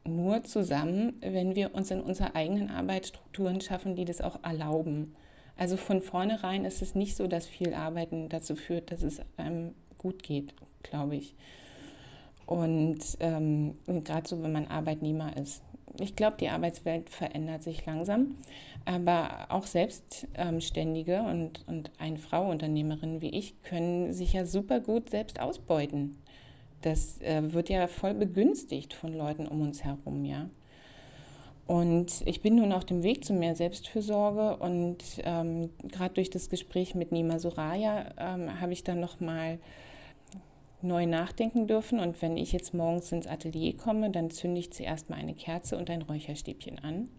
nur 0.05 0.43
zusammen, 0.43 1.13
wenn 1.21 1.55
wir 1.55 1.73
uns 1.73 1.89
in 1.89 2.01
unserer 2.01 2.35
eigenen 2.35 2.69
Arbeit 2.69 3.07
Strukturen 3.07 3.61
schaffen, 3.61 3.95
die 3.95 4.05
das 4.05 4.21
auch 4.21 4.43
erlauben. 4.43 5.15
Also 5.55 5.77
von 5.77 6.01
vornherein 6.01 6.65
ist 6.65 6.81
es 6.81 6.95
nicht 6.95 7.15
so, 7.15 7.27
dass 7.27 7.45
viel 7.47 7.73
Arbeiten 7.73 8.27
dazu 8.29 8.55
führt, 8.55 8.91
dass 8.91 9.03
es 9.03 9.21
einem 9.37 9.73
gut 9.97 10.23
geht, 10.23 10.53
glaube 10.81 11.15
ich. 11.15 11.35
Und 12.45 12.99
ähm, 13.19 13.75
gerade 13.85 14.27
so, 14.27 14.41
wenn 14.43 14.51
man 14.51 14.67
Arbeitnehmer 14.67 15.37
ist. 15.37 15.61
Ich 15.99 16.15
glaube, 16.15 16.37
die 16.37 16.49
Arbeitswelt 16.49 17.09
verändert 17.09 17.63
sich 17.63 17.85
langsam, 17.85 18.35
aber 18.85 19.47
auch 19.49 19.65
Selbstständige 19.65 21.21
und, 21.23 21.63
und 21.67 21.91
eine 21.99 22.17
Frau 22.17 22.49
Unternehmerin 22.49 23.21
wie 23.21 23.29
ich 23.29 23.61
können 23.63 24.11
sich 24.11 24.33
ja 24.33 24.45
super 24.45 24.79
gut 24.79 25.09
selbst 25.09 25.39
ausbeuten. 25.39 26.17
Das 26.81 27.21
äh, 27.21 27.53
wird 27.53 27.69
ja 27.69 27.87
voll 27.87 28.13
begünstigt 28.13 28.93
von 28.93 29.13
Leuten 29.13 29.47
um 29.47 29.61
uns 29.61 29.83
herum, 29.83 30.25
ja. 30.25 30.49
Und 31.65 32.23
ich 32.25 32.41
bin 32.41 32.55
nun 32.55 32.73
auf 32.73 32.83
dem 32.83 33.03
Weg 33.03 33.23
zu 33.23 33.33
mehr 33.33 33.55
Selbstfürsorge 33.55 34.57
und 34.57 34.97
ähm, 35.23 35.69
gerade 35.83 36.15
durch 36.15 36.29
das 36.29 36.49
Gespräch 36.49 36.93
mit 36.93 37.13
Nima 37.13 37.39
Soraya 37.39 38.11
ähm, 38.17 38.59
habe 38.59 38.73
ich 38.73 38.83
dann 38.83 38.99
nochmal 38.99 39.59
neu 40.81 41.05
nachdenken 41.05 41.67
dürfen. 41.67 41.99
Und 41.99 42.21
wenn 42.21 42.35
ich 42.35 42.51
jetzt 42.51 42.73
morgens 42.73 43.13
ins 43.13 43.27
Atelier 43.27 43.77
komme, 43.77 44.11
dann 44.11 44.29
zünde 44.29 44.59
ich 44.59 44.73
zuerst 44.73 45.09
mal 45.09 45.15
eine 45.15 45.33
Kerze 45.33 45.77
und 45.77 45.89
ein 45.89 46.01
Räucherstäbchen 46.01 46.79
an. 46.79 47.09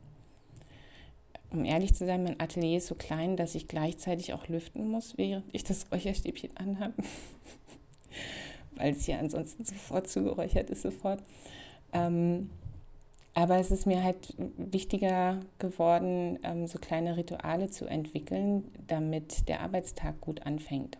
Um 1.54 1.64
ehrlich 1.64 1.94
zu 1.94 2.04
sein, 2.04 2.24
mein 2.24 2.40
Atelier 2.40 2.78
ist 2.78 2.88
so 2.88 2.96
klein, 2.96 3.36
dass 3.36 3.54
ich 3.54 3.68
gleichzeitig 3.68 4.34
auch 4.34 4.48
lüften 4.48 4.88
muss, 4.88 5.16
während 5.16 5.44
ich 5.52 5.62
das 5.62 5.86
Räucherstäbchen 5.92 6.56
anhabe. 6.56 6.94
Weil 8.74 8.92
es 8.92 9.06
ja 9.06 9.18
ansonsten 9.18 9.64
sofort 9.64 10.08
zugeräuchert 10.08 10.68
ist, 10.70 10.82
sofort. 10.82 11.22
Ähm, 11.92 12.50
aber 13.34 13.58
es 13.58 13.70
ist 13.70 13.86
mir 13.86 14.02
halt 14.02 14.34
wichtiger 14.56 15.38
geworden, 15.60 16.40
ähm, 16.42 16.66
so 16.66 16.80
kleine 16.80 17.16
Rituale 17.16 17.70
zu 17.70 17.86
entwickeln, 17.86 18.64
damit 18.88 19.48
der 19.48 19.60
Arbeitstag 19.60 20.20
gut 20.20 20.44
anfängt. 20.44 20.98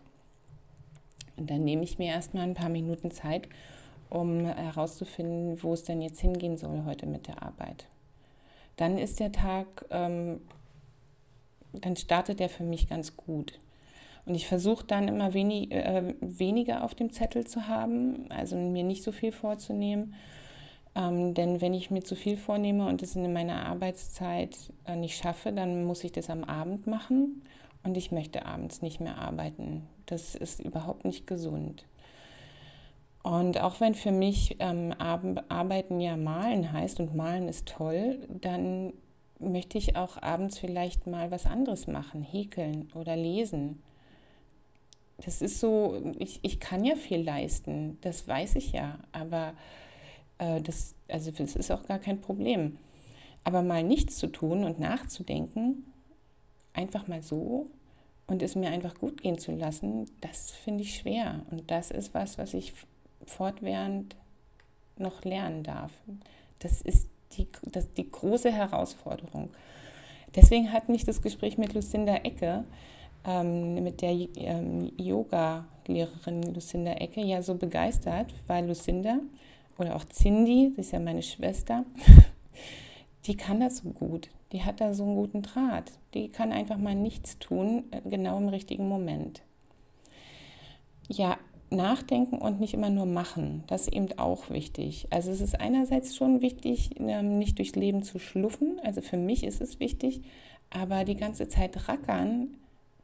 Und 1.35 1.49
dann 1.49 1.65
nehme 1.65 1.83
ich 1.83 1.97
mir 1.97 2.07
erstmal 2.07 2.43
ein 2.43 2.53
paar 2.53 2.69
Minuten 2.69 3.11
Zeit, 3.11 3.49
um 4.09 4.45
herauszufinden, 4.45 5.61
wo 5.61 5.73
es 5.73 5.83
denn 5.83 6.01
jetzt 6.01 6.21
hingehen 6.21 6.55
soll 6.55 6.85
heute 6.85 7.07
mit 7.07 7.27
der 7.27 7.43
Arbeit. 7.43 7.87
Dann 8.77 8.97
ist 8.97 9.19
der 9.19 9.31
Tag, 9.31 9.85
ähm, 9.89 10.41
dann 11.73 11.95
startet 11.95 12.41
er 12.41 12.49
für 12.49 12.63
mich 12.63 12.87
ganz 12.89 13.17
gut. 13.17 13.59
Und 14.25 14.35
ich 14.35 14.47
versuche 14.47 14.85
dann 14.85 15.07
immer 15.07 15.33
wenig, 15.33 15.71
äh, 15.71 16.15
weniger 16.19 16.83
auf 16.83 16.95
dem 16.95 17.11
Zettel 17.11 17.45
zu 17.45 17.67
haben, 17.67 18.25
also 18.29 18.55
mir 18.55 18.83
nicht 18.83 19.03
so 19.03 19.11
viel 19.11 19.31
vorzunehmen 19.31 20.15
ähm, 20.95 21.33
denn 21.33 21.59
wenn 21.59 21.73
ich 21.73 21.91
mir 21.91 22.03
zu 22.03 22.15
viel 22.15 22.37
vornehme 22.37 22.87
und 22.87 23.03
es 23.03 23.15
in 23.15 23.31
meiner 23.33 23.65
Arbeitszeit 23.65 24.55
äh, 24.85 24.95
nicht 24.95 25.17
schaffe, 25.17 25.51
dann 25.51 25.83
muss 25.83 26.03
ich 26.03 26.13
das 26.13 26.29
am 26.29 26.45
Abend 26.45 26.87
machen 26.87 27.41
und 27.83 27.97
ich 27.97 28.11
möchte 28.11 28.45
abends 28.45 28.81
nicht 28.81 29.01
mehr 29.01 29.17
arbeiten. 29.17 29.83
Das 30.05 30.35
ist 30.35 30.61
überhaupt 30.61 31.03
nicht 31.03 31.27
gesund. 31.27 31.85
Und 33.25 33.59
auch 33.59 33.79
wenn 33.79 33.95
für 33.95 34.11
mich 34.11 34.57
ähm, 34.59 34.93
Arbeiten 34.99 35.99
ja 35.99 36.15
malen 36.15 36.71
heißt 36.71 36.99
und 36.99 37.15
malen 37.15 37.47
ist 37.47 37.67
toll, 37.67 38.19
dann 38.29 38.93
möchte 39.39 39.79
ich 39.79 39.95
auch 39.95 40.21
abends 40.21 40.59
vielleicht 40.59 41.07
mal 41.07 41.31
was 41.31 41.47
anderes 41.47 41.87
machen, 41.87 42.21
häkeln 42.21 42.87
oder 42.93 43.15
lesen. 43.15 43.81
Das 45.17 45.41
ist 45.41 45.59
so, 45.59 45.99
ich, 46.19 46.39
ich 46.43 46.59
kann 46.59 46.85
ja 46.85 46.95
viel 46.95 47.23
leisten, 47.23 47.97
das 48.01 48.27
weiß 48.27 48.57
ich 48.57 48.73
ja, 48.73 48.99
aber 49.11 49.55
äh, 50.37 50.61
das, 50.61 50.93
also 51.07 51.31
das 51.31 51.55
ist 51.55 51.71
auch 51.71 51.87
gar 51.87 51.97
kein 51.97 52.21
Problem. 52.21 52.77
Aber 53.43 53.63
mal 53.63 53.81
nichts 53.81 54.17
zu 54.17 54.27
tun 54.27 54.63
und 54.63 54.79
nachzudenken, 54.79 55.91
einfach 56.73 57.07
mal 57.07 57.23
so 57.23 57.65
und 58.27 58.43
es 58.43 58.53
mir 58.53 58.69
einfach 58.69 58.93
gut 58.93 59.23
gehen 59.23 59.39
zu 59.39 59.51
lassen, 59.51 60.11
das 60.21 60.51
finde 60.51 60.83
ich 60.83 60.97
schwer. 60.97 61.43
Und 61.49 61.71
das 61.71 61.89
ist 61.89 62.13
was, 62.13 62.37
was 62.37 62.53
ich 62.53 62.71
fortwährend 63.25 64.15
noch 64.97 65.23
lernen 65.23 65.63
darf. 65.63 65.91
Das 66.59 66.81
ist 66.81 67.07
die, 67.33 67.47
das, 67.63 67.91
die 67.93 68.09
große 68.09 68.51
Herausforderung. 68.51 69.49
Deswegen 70.35 70.71
hat 70.71 70.89
mich 70.89 71.05
das 71.05 71.21
Gespräch 71.21 71.57
mit 71.57 71.73
Lucinda 71.73 72.15
Ecke, 72.15 72.65
ähm, 73.25 73.83
mit 73.83 74.01
der 74.01 74.11
ähm, 74.11 74.91
Yoga-Lehrerin 74.97 76.53
Lucinda 76.53 76.93
Ecke, 76.93 77.21
ja 77.21 77.41
so 77.41 77.55
begeistert, 77.55 78.33
weil 78.47 78.65
Lucinda 78.65 79.19
oder 79.77 79.95
auch 79.95 80.05
Cindy, 80.05 80.71
sie 80.75 80.81
ist 80.81 80.91
ja 80.91 80.99
meine 80.99 81.23
Schwester, 81.23 81.85
die 83.25 83.35
kann 83.35 83.59
das 83.59 83.77
so 83.77 83.89
gut. 83.89 84.29
Die 84.51 84.63
hat 84.63 84.79
da 84.79 84.93
so 84.93 85.03
einen 85.03 85.15
guten 85.15 85.41
Draht. 85.41 85.91
Die 86.13 86.29
kann 86.29 86.51
einfach 86.51 86.77
mal 86.77 86.95
nichts 86.95 87.39
tun, 87.39 87.85
äh, 87.91 88.01
genau 88.07 88.37
im 88.37 88.49
richtigen 88.49 88.87
Moment. 88.87 89.41
Ja, 91.07 91.37
nachdenken 91.75 92.37
und 92.37 92.59
nicht 92.59 92.73
immer 92.73 92.89
nur 92.89 93.05
machen, 93.05 93.63
das 93.67 93.83
ist 93.83 93.93
eben 93.93 94.17
auch 94.17 94.49
wichtig. 94.49 95.07
Also 95.09 95.31
es 95.31 95.41
ist 95.41 95.59
einerseits 95.59 96.15
schon 96.15 96.41
wichtig, 96.41 96.91
ähm, 96.99 97.37
nicht 97.37 97.57
durchs 97.57 97.75
Leben 97.75 98.03
zu 98.03 98.19
schluffen. 98.19 98.79
Also 98.83 99.01
für 99.01 99.17
mich 99.17 99.43
ist 99.43 99.61
es 99.61 99.79
wichtig, 99.79 100.21
aber 100.69 101.03
die 101.03 101.15
ganze 101.15 101.47
Zeit 101.47 101.87
rackern, 101.87 102.55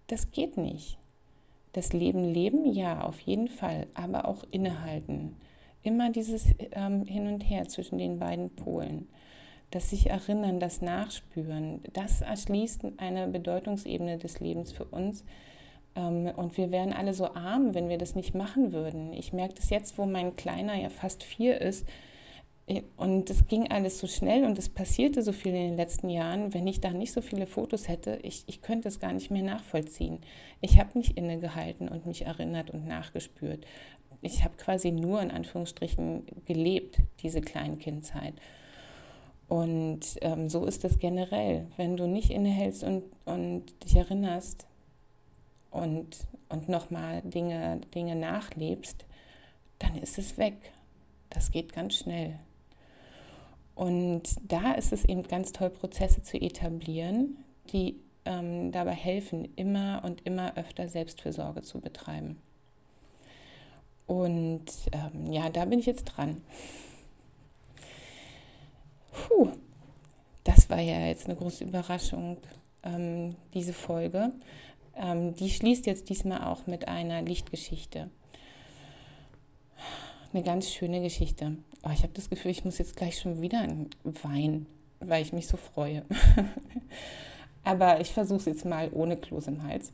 das 0.07 0.31
geht 0.31 0.57
nicht. 0.57 0.97
Das 1.73 1.93
Leben 1.93 2.23
leben, 2.23 2.73
ja, 2.73 3.01
auf 3.01 3.19
jeden 3.21 3.47
Fall, 3.47 3.87
aber 3.93 4.27
auch 4.27 4.43
innehalten 4.51 5.35
immer 5.83 6.11
dieses 6.11 6.45
ähm, 6.71 7.05
Hin 7.05 7.27
und 7.27 7.41
Her 7.41 7.67
zwischen 7.67 7.97
den 7.97 8.19
beiden 8.19 8.49
Polen. 8.51 9.07
Das 9.71 9.89
sich 9.89 10.09
erinnern, 10.09 10.59
das 10.59 10.81
Nachspüren, 10.81 11.81
das 11.93 12.21
erschließt 12.21 12.85
eine 12.97 13.27
Bedeutungsebene 13.27 14.17
des 14.17 14.39
Lebens 14.39 14.71
für 14.71 14.83
uns. 14.85 15.23
Ähm, 15.95 16.31
und 16.35 16.57
wir 16.57 16.71
wären 16.71 16.93
alle 16.93 17.13
so 17.13 17.33
arm, 17.33 17.73
wenn 17.73 17.89
wir 17.89 17.97
das 17.97 18.15
nicht 18.15 18.35
machen 18.35 18.71
würden. 18.71 19.13
Ich 19.13 19.33
merke 19.33 19.55
das 19.55 19.69
jetzt, 19.69 19.97
wo 19.97 20.05
mein 20.05 20.35
Kleiner 20.35 20.75
ja 20.75 20.89
fast 20.89 21.23
vier 21.23 21.59
ist. 21.59 21.87
Äh, 22.67 22.83
und 22.97 23.29
es 23.29 23.47
ging 23.47 23.69
alles 23.71 23.99
so 23.99 24.07
schnell 24.07 24.45
und 24.45 24.57
es 24.57 24.69
passierte 24.69 25.21
so 25.21 25.31
viel 25.31 25.53
in 25.53 25.69
den 25.69 25.77
letzten 25.77 26.09
Jahren. 26.09 26.53
Wenn 26.53 26.67
ich 26.67 26.81
da 26.81 26.91
nicht 26.91 27.13
so 27.13 27.21
viele 27.21 27.45
Fotos 27.45 27.87
hätte, 27.87 28.19
ich, 28.23 28.43
ich 28.47 28.61
könnte 28.61 28.87
es 28.87 28.99
gar 28.99 29.13
nicht 29.13 29.31
mehr 29.31 29.43
nachvollziehen. 29.43 30.19
Ich 30.61 30.79
habe 30.79 30.97
nicht 30.97 31.17
innegehalten 31.17 31.89
und 31.89 32.05
mich 32.05 32.25
erinnert 32.25 32.71
und 32.71 32.87
nachgespürt 32.87 33.65
ich 34.21 34.43
habe 34.43 34.55
quasi 34.57 34.91
nur 34.91 35.21
in 35.21 35.31
Anführungsstrichen 35.31 36.23
gelebt, 36.45 36.97
diese 37.21 37.41
Kleinkindzeit. 37.41 38.35
Und 39.47 40.01
ähm, 40.21 40.47
so 40.47 40.65
ist 40.65 40.85
es 40.85 40.99
generell. 40.99 41.67
Wenn 41.75 41.97
du 41.97 42.07
nicht 42.07 42.29
innehältst 42.29 42.83
und, 42.83 43.03
und 43.25 43.83
dich 43.83 43.95
erinnerst 43.95 44.67
und, 45.71 46.17
und 46.49 46.69
nochmal 46.69 47.21
Dinge, 47.23 47.81
Dinge 47.95 48.15
nachlebst, 48.15 49.05
dann 49.79 49.95
ist 49.95 50.17
es 50.17 50.37
weg. 50.37 50.55
Das 51.29 51.51
geht 51.51 51.73
ganz 51.73 51.95
schnell. 51.95 52.37
Und 53.73 54.23
da 54.43 54.73
ist 54.73 54.91
es 54.91 55.05
eben 55.05 55.23
ganz 55.23 55.53
toll, 55.53 55.69
Prozesse 55.69 56.21
zu 56.21 56.39
etablieren, 56.39 57.37
die 57.71 57.95
ähm, 58.25 58.71
dabei 58.71 58.91
helfen, 58.91 59.47
immer 59.55 60.01
und 60.05 60.25
immer 60.25 60.55
öfter 60.57 60.87
Selbstfürsorge 60.87 61.63
zu 61.63 61.79
betreiben. 61.79 62.37
Und 64.05 64.65
ähm, 64.91 65.31
ja, 65.31 65.49
da 65.49 65.65
bin 65.65 65.79
ich 65.79 65.85
jetzt 65.85 66.03
dran. 66.03 66.41
Puh, 69.11 69.49
das 70.43 70.69
war 70.69 70.79
ja 70.79 71.07
jetzt 71.07 71.25
eine 71.25 71.35
große 71.35 71.63
Überraschung, 71.63 72.37
ähm, 72.83 73.35
diese 73.53 73.73
Folge. 73.73 74.33
Ähm, 74.95 75.35
die 75.35 75.49
schließt 75.49 75.85
jetzt 75.85 76.09
diesmal 76.09 76.43
auch 76.43 76.67
mit 76.67 76.87
einer 76.87 77.21
Lichtgeschichte. 77.21 78.09
Eine 80.33 80.43
ganz 80.43 80.69
schöne 80.69 81.01
Geschichte. 81.01 81.57
Oh, 81.83 81.89
ich 81.93 82.03
habe 82.03 82.13
das 82.13 82.29
Gefühl, 82.29 82.51
ich 82.51 82.63
muss 82.63 82.77
jetzt 82.77 82.95
gleich 82.95 83.19
schon 83.19 83.41
wieder 83.41 83.67
weinen, 84.03 84.67
weil 84.99 85.21
ich 85.21 85.33
mich 85.33 85.47
so 85.47 85.57
freue. 85.57 86.03
Aber 87.63 88.01
ich 88.01 88.11
versuche 88.11 88.39
es 88.39 88.45
jetzt 88.45 88.65
mal 88.65 88.89
ohne 88.93 89.17
Kloß 89.17 89.47
im 89.47 89.63
Hals. 89.63 89.91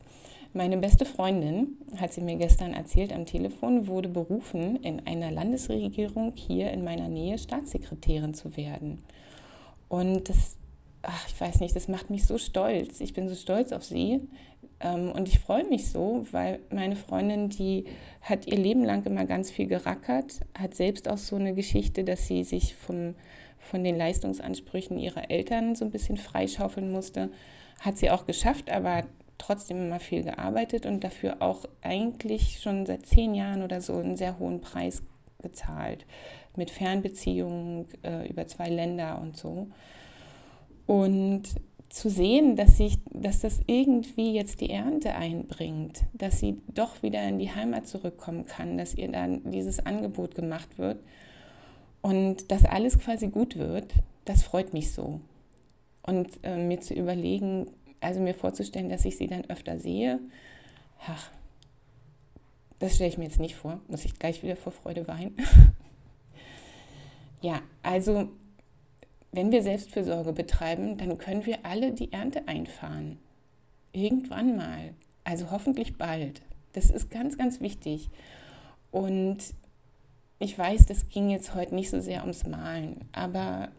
Meine 0.53 0.77
beste 0.77 1.05
Freundin, 1.05 1.77
hat 1.97 2.13
sie 2.13 2.21
mir 2.21 2.35
gestern 2.37 2.73
erzählt 2.73 3.13
am 3.13 3.25
Telefon, 3.25 3.87
wurde 3.87 4.09
berufen, 4.09 4.77
in 4.77 5.05
einer 5.05 5.31
Landesregierung 5.31 6.33
hier 6.35 6.71
in 6.71 6.83
meiner 6.83 7.09
Nähe 7.09 7.37
Staatssekretärin 7.37 8.33
zu 8.33 8.55
werden. 8.57 9.03
Und 9.89 10.29
das, 10.29 10.57
ach, 11.01 11.27
ich 11.27 11.39
weiß 11.39 11.59
nicht, 11.59 11.75
das 11.75 11.87
macht 11.87 12.09
mich 12.09 12.25
so 12.25 12.37
stolz. 12.37 13.01
Ich 13.01 13.13
bin 13.13 13.29
so 13.29 13.35
stolz 13.35 13.71
auf 13.71 13.83
sie. 13.83 14.21
Ähm, 14.79 15.11
und 15.11 15.27
ich 15.27 15.39
freue 15.39 15.67
mich 15.67 15.89
so, 15.89 16.25
weil 16.31 16.59
meine 16.71 16.95
Freundin, 16.95 17.49
die 17.49 17.85
hat 18.21 18.47
ihr 18.47 18.57
Leben 18.57 18.83
lang 18.83 19.05
immer 19.05 19.25
ganz 19.25 19.49
viel 19.49 19.67
gerackert, 19.67 20.41
hat 20.57 20.75
selbst 20.75 21.09
auch 21.09 21.17
so 21.17 21.35
eine 21.35 21.53
Geschichte, 21.53 22.03
dass 22.03 22.27
sie 22.27 22.43
sich 22.43 22.75
vom, 22.75 23.15
von 23.57 23.83
den 23.83 23.97
Leistungsansprüchen 23.97 24.99
ihrer 24.99 25.29
Eltern 25.31 25.75
so 25.75 25.85
ein 25.85 25.91
bisschen 25.91 26.17
freischaufeln 26.17 26.91
musste. 26.91 27.31
Hat 27.79 27.97
sie 27.97 28.09
auch 28.09 28.25
geschafft, 28.25 28.71
aber 28.71 29.03
trotzdem 29.37 29.85
immer 29.85 29.99
viel 29.99 30.23
gearbeitet 30.23 30.85
und 30.85 31.03
dafür 31.03 31.37
auch 31.41 31.65
eigentlich 31.81 32.59
schon 32.59 32.85
seit 32.85 33.05
zehn 33.05 33.35
Jahren 33.35 33.61
oder 33.61 33.81
so 33.81 33.93
einen 33.93 34.17
sehr 34.17 34.39
hohen 34.39 34.61
Preis 34.61 35.03
gezahlt. 35.41 36.05
Mit 36.55 36.71
Fernbeziehungen 36.71 37.87
äh, 38.03 38.27
über 38.27 38.47
zwei 38.47 38.69
Länder 38.69 39.19
und 39.21 39.37
so. 39.37 39.67
Und 40.87 41.43
zu 41.89 42.09
sehen, 42.09 42.55
dass, 42.55 42.77
sich, 42.77 42.97
dass 43.11 43.39
das 43.39 43.61
irgendwie 43.65 44.33
jetzt 44.33 44.61
die 44.61 44.69
Ernte 44.69 45.15
einbringt, 45.15 46.03
dass 46.13 46.39
sie 46.39 46.61
doch 46.67 47.01
wieder 47.01 47.27
in 47.27 47.39
die 47.39 47.53
Heimat 47.53 47.87
zurückkommen 47.87 48.45
kann, 48.45 48.77
dass 48.77 48.93
ihr 48.93 49.11
dann 49.11 49.51
dieses 49.51 49.85
Angebot 49.85 50.35
gemacht 50.35 50.77
wird 50.77 50.99
und 52.01 52.51
dass 52.51 52.65
alles 52.65 52.99
quasi 52.99 53.29
gut 53.29 53.57
wird, 53.57 53.93
das 54.25 54.43
freut 54.43 54.73
mich 54.73 54.91
so. 54.91 55.21
Und 56.03 56.27
äh, 56.43 56.57
mir 56.57 56.81
zu 56.81 56.93
überlegen, 56.93 57.67
also 57.99 58.19
mir 58.19 58.33
vorzustellen, 58.33 58.89
dass 58.89 59.05
ich 59.05 59.17
sie 59.17 59.27
dann 59.27 59.49
öfter 59.49 59.79
sehe, 59.79 60.19
ach, 61.05 61.31
das 62.79 62.95
stelle 62.95 63.09
ich 63.09 63.17
mir 63.17 63.25
jetzt 63.25 63.39
nicht 63.39 63.55
vor. 63.55 63.79
Muss 63.87 64.05
ich 64.05 64.19
gleich 64.19 64.43
wieder 64.43 64.55
vor 64.55 64.71
Freude 64.71 65.07
weinen. 65.07 65.35
ja, 67.41 67.61
also 67.81 68.29
wenn 69.31 69.51
wir 69.51 69.61
Selbstfürsorge 69.61 70.33
betreiben, 70.33 70.97
dann 70.97 71.17
können 71.17 71.45
wir 71.45 71.65
alle 71.65 71.91
die 71.91 72.11
Ernte 72.11 72.47
einfahren. 72.47 73.19
Irgendwann 73.91 74.55
mal. 74.55 74.93
Also 75.23 75.51
hoffentlich 75.51 75.97
bald. 75.97 76.41
Das 76.73 76.89
ist 76.89 77.11
ganz, 77.11 77.37
ganz 77.37 77.59
wichtig. 77.59 78.09
Und 78.91 79.37
ich 80.39 80.57
weiß, 80.57 80.85
das 80.85 81.09
ging 81.09 81.29
jetzt 81.29 81.55
heute 81.55 81.75
nicht 81.75 81.89
so 81.89 81.99
sehr 81.99 82.21
ums 82.21 82.45
Malen, 82.45 82.99
aber 83.11 83.69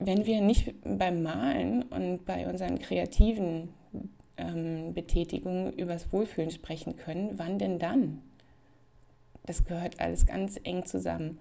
wenn 0.00 0.26
wir 0.26 0.40
nicht 0.40 0.74
beim 0.84 1.22
Malen 1.22 1.82
und 1.82 2.24
bei 2.24 2.48
unseren 2.48 2.78
kreativen 2.78 3.70
ähm, 4.36 4.94
Betätigungen 4.94 5.72
übers 5.72 6.12
Wohlfühlen 6.12 6.50
sprechen 6.50 6.96
können, 6.96 7.32
wann 7.36 7.58
denn 7.58 7.78
dann? 7.78 8.22
Das 9.44 9.64
gehört 9.64 9.98
alles 10.00 10.26
ganz 10.26 10.60
eng 10.62 10.84
zusammen. 10.84 11.38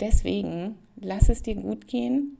Deswegen 0.00 0.76
lass 1.00 1.28
es 1.28 1.42
dir 1.42 1.54
gut 1.54 1.88
gehen 1.88 2.38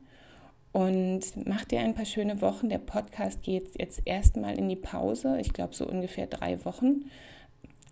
und 0.73 1.23
mach 1.47 1.65
dir 1.65 1.81
ein 1.81 1.95
paar 1.95 2.05
schöne 2.05 2.41
Wochen. 2.43 2.69
Der 2.69 2.79
Podcast 2.79 3.43
geht 3.43 3.79
jetzt 3.79 4.03
erstmal 4.05 4.59
in 4.59 4.69
die 4.69 4.77
Pause, 4.77 5.39
ich 5.41 5.53
glaube 5.53 5.75
so 5.75 5.87
ungefähr 5.87 6.27
drei 6.27 6.65
Wochen. 6.65 7.07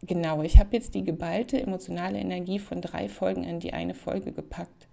Genau, 0.03 0.43
ich 0.43 0.59
habe 0.59 0.77
jetzt 0.77 0.95
die 0.95 1.03
geballte 1.03 1.61
emotionale 1.61 2.19
Energie 2.19 2.59
von 2.59 2.83
drei 2.83 3.09
Folgen 3.09 3.43
in 3.43 3.59
die 3.59 3.73
eine 3.73 3.95
Folge 3.95 4.33
gepackt. 4.33 4.87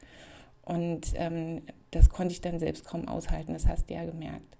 Und 0.63 1.13
ähm, 1.15 1.63
das 1.91 2.09
konnte 2.09 2.31
ich 2.31 2.39
dann 2.39 2.59
selbst 2.59 2.85
kaum 2.85 3.09
aushalten, 3.09 3.51
das 3.51 3.67
hast 3.67 3.89
du 3.89 3.93
ja 3.93 4.05
gemerkt. 4.05 4.57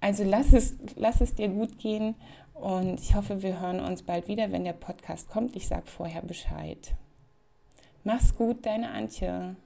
Also 0.00 0.22
lass 0.22 0.52
es, 0.52 0.76
lass 0.94 1.20
es 1.20 1.34
dir 1.34 1.48
gut 1.48 1.78
gehen 1.78 2.14
und 2.54 3.00
ich 3.00 3.14
hoffe, 3.14 3.42
wir 3.42 3.60
hören 3.60 3.80
uns 3.80 4.02
bald 4.02 4.28
wieder, 4.28 4.52
wenn 4.52 4.64
der 4.64 4.72
Podcast 4.72 5.28
kommt. 5.28 5.56
Ich 5.56 5.66
sage 5.66 5.86
vorher 5.86 6.22
Bescheid. 6.22 6.94
Mach's 8.04 8.34
gut, 8.34 8.66
deine 8.66 8.90
Antje. 8.90 9.56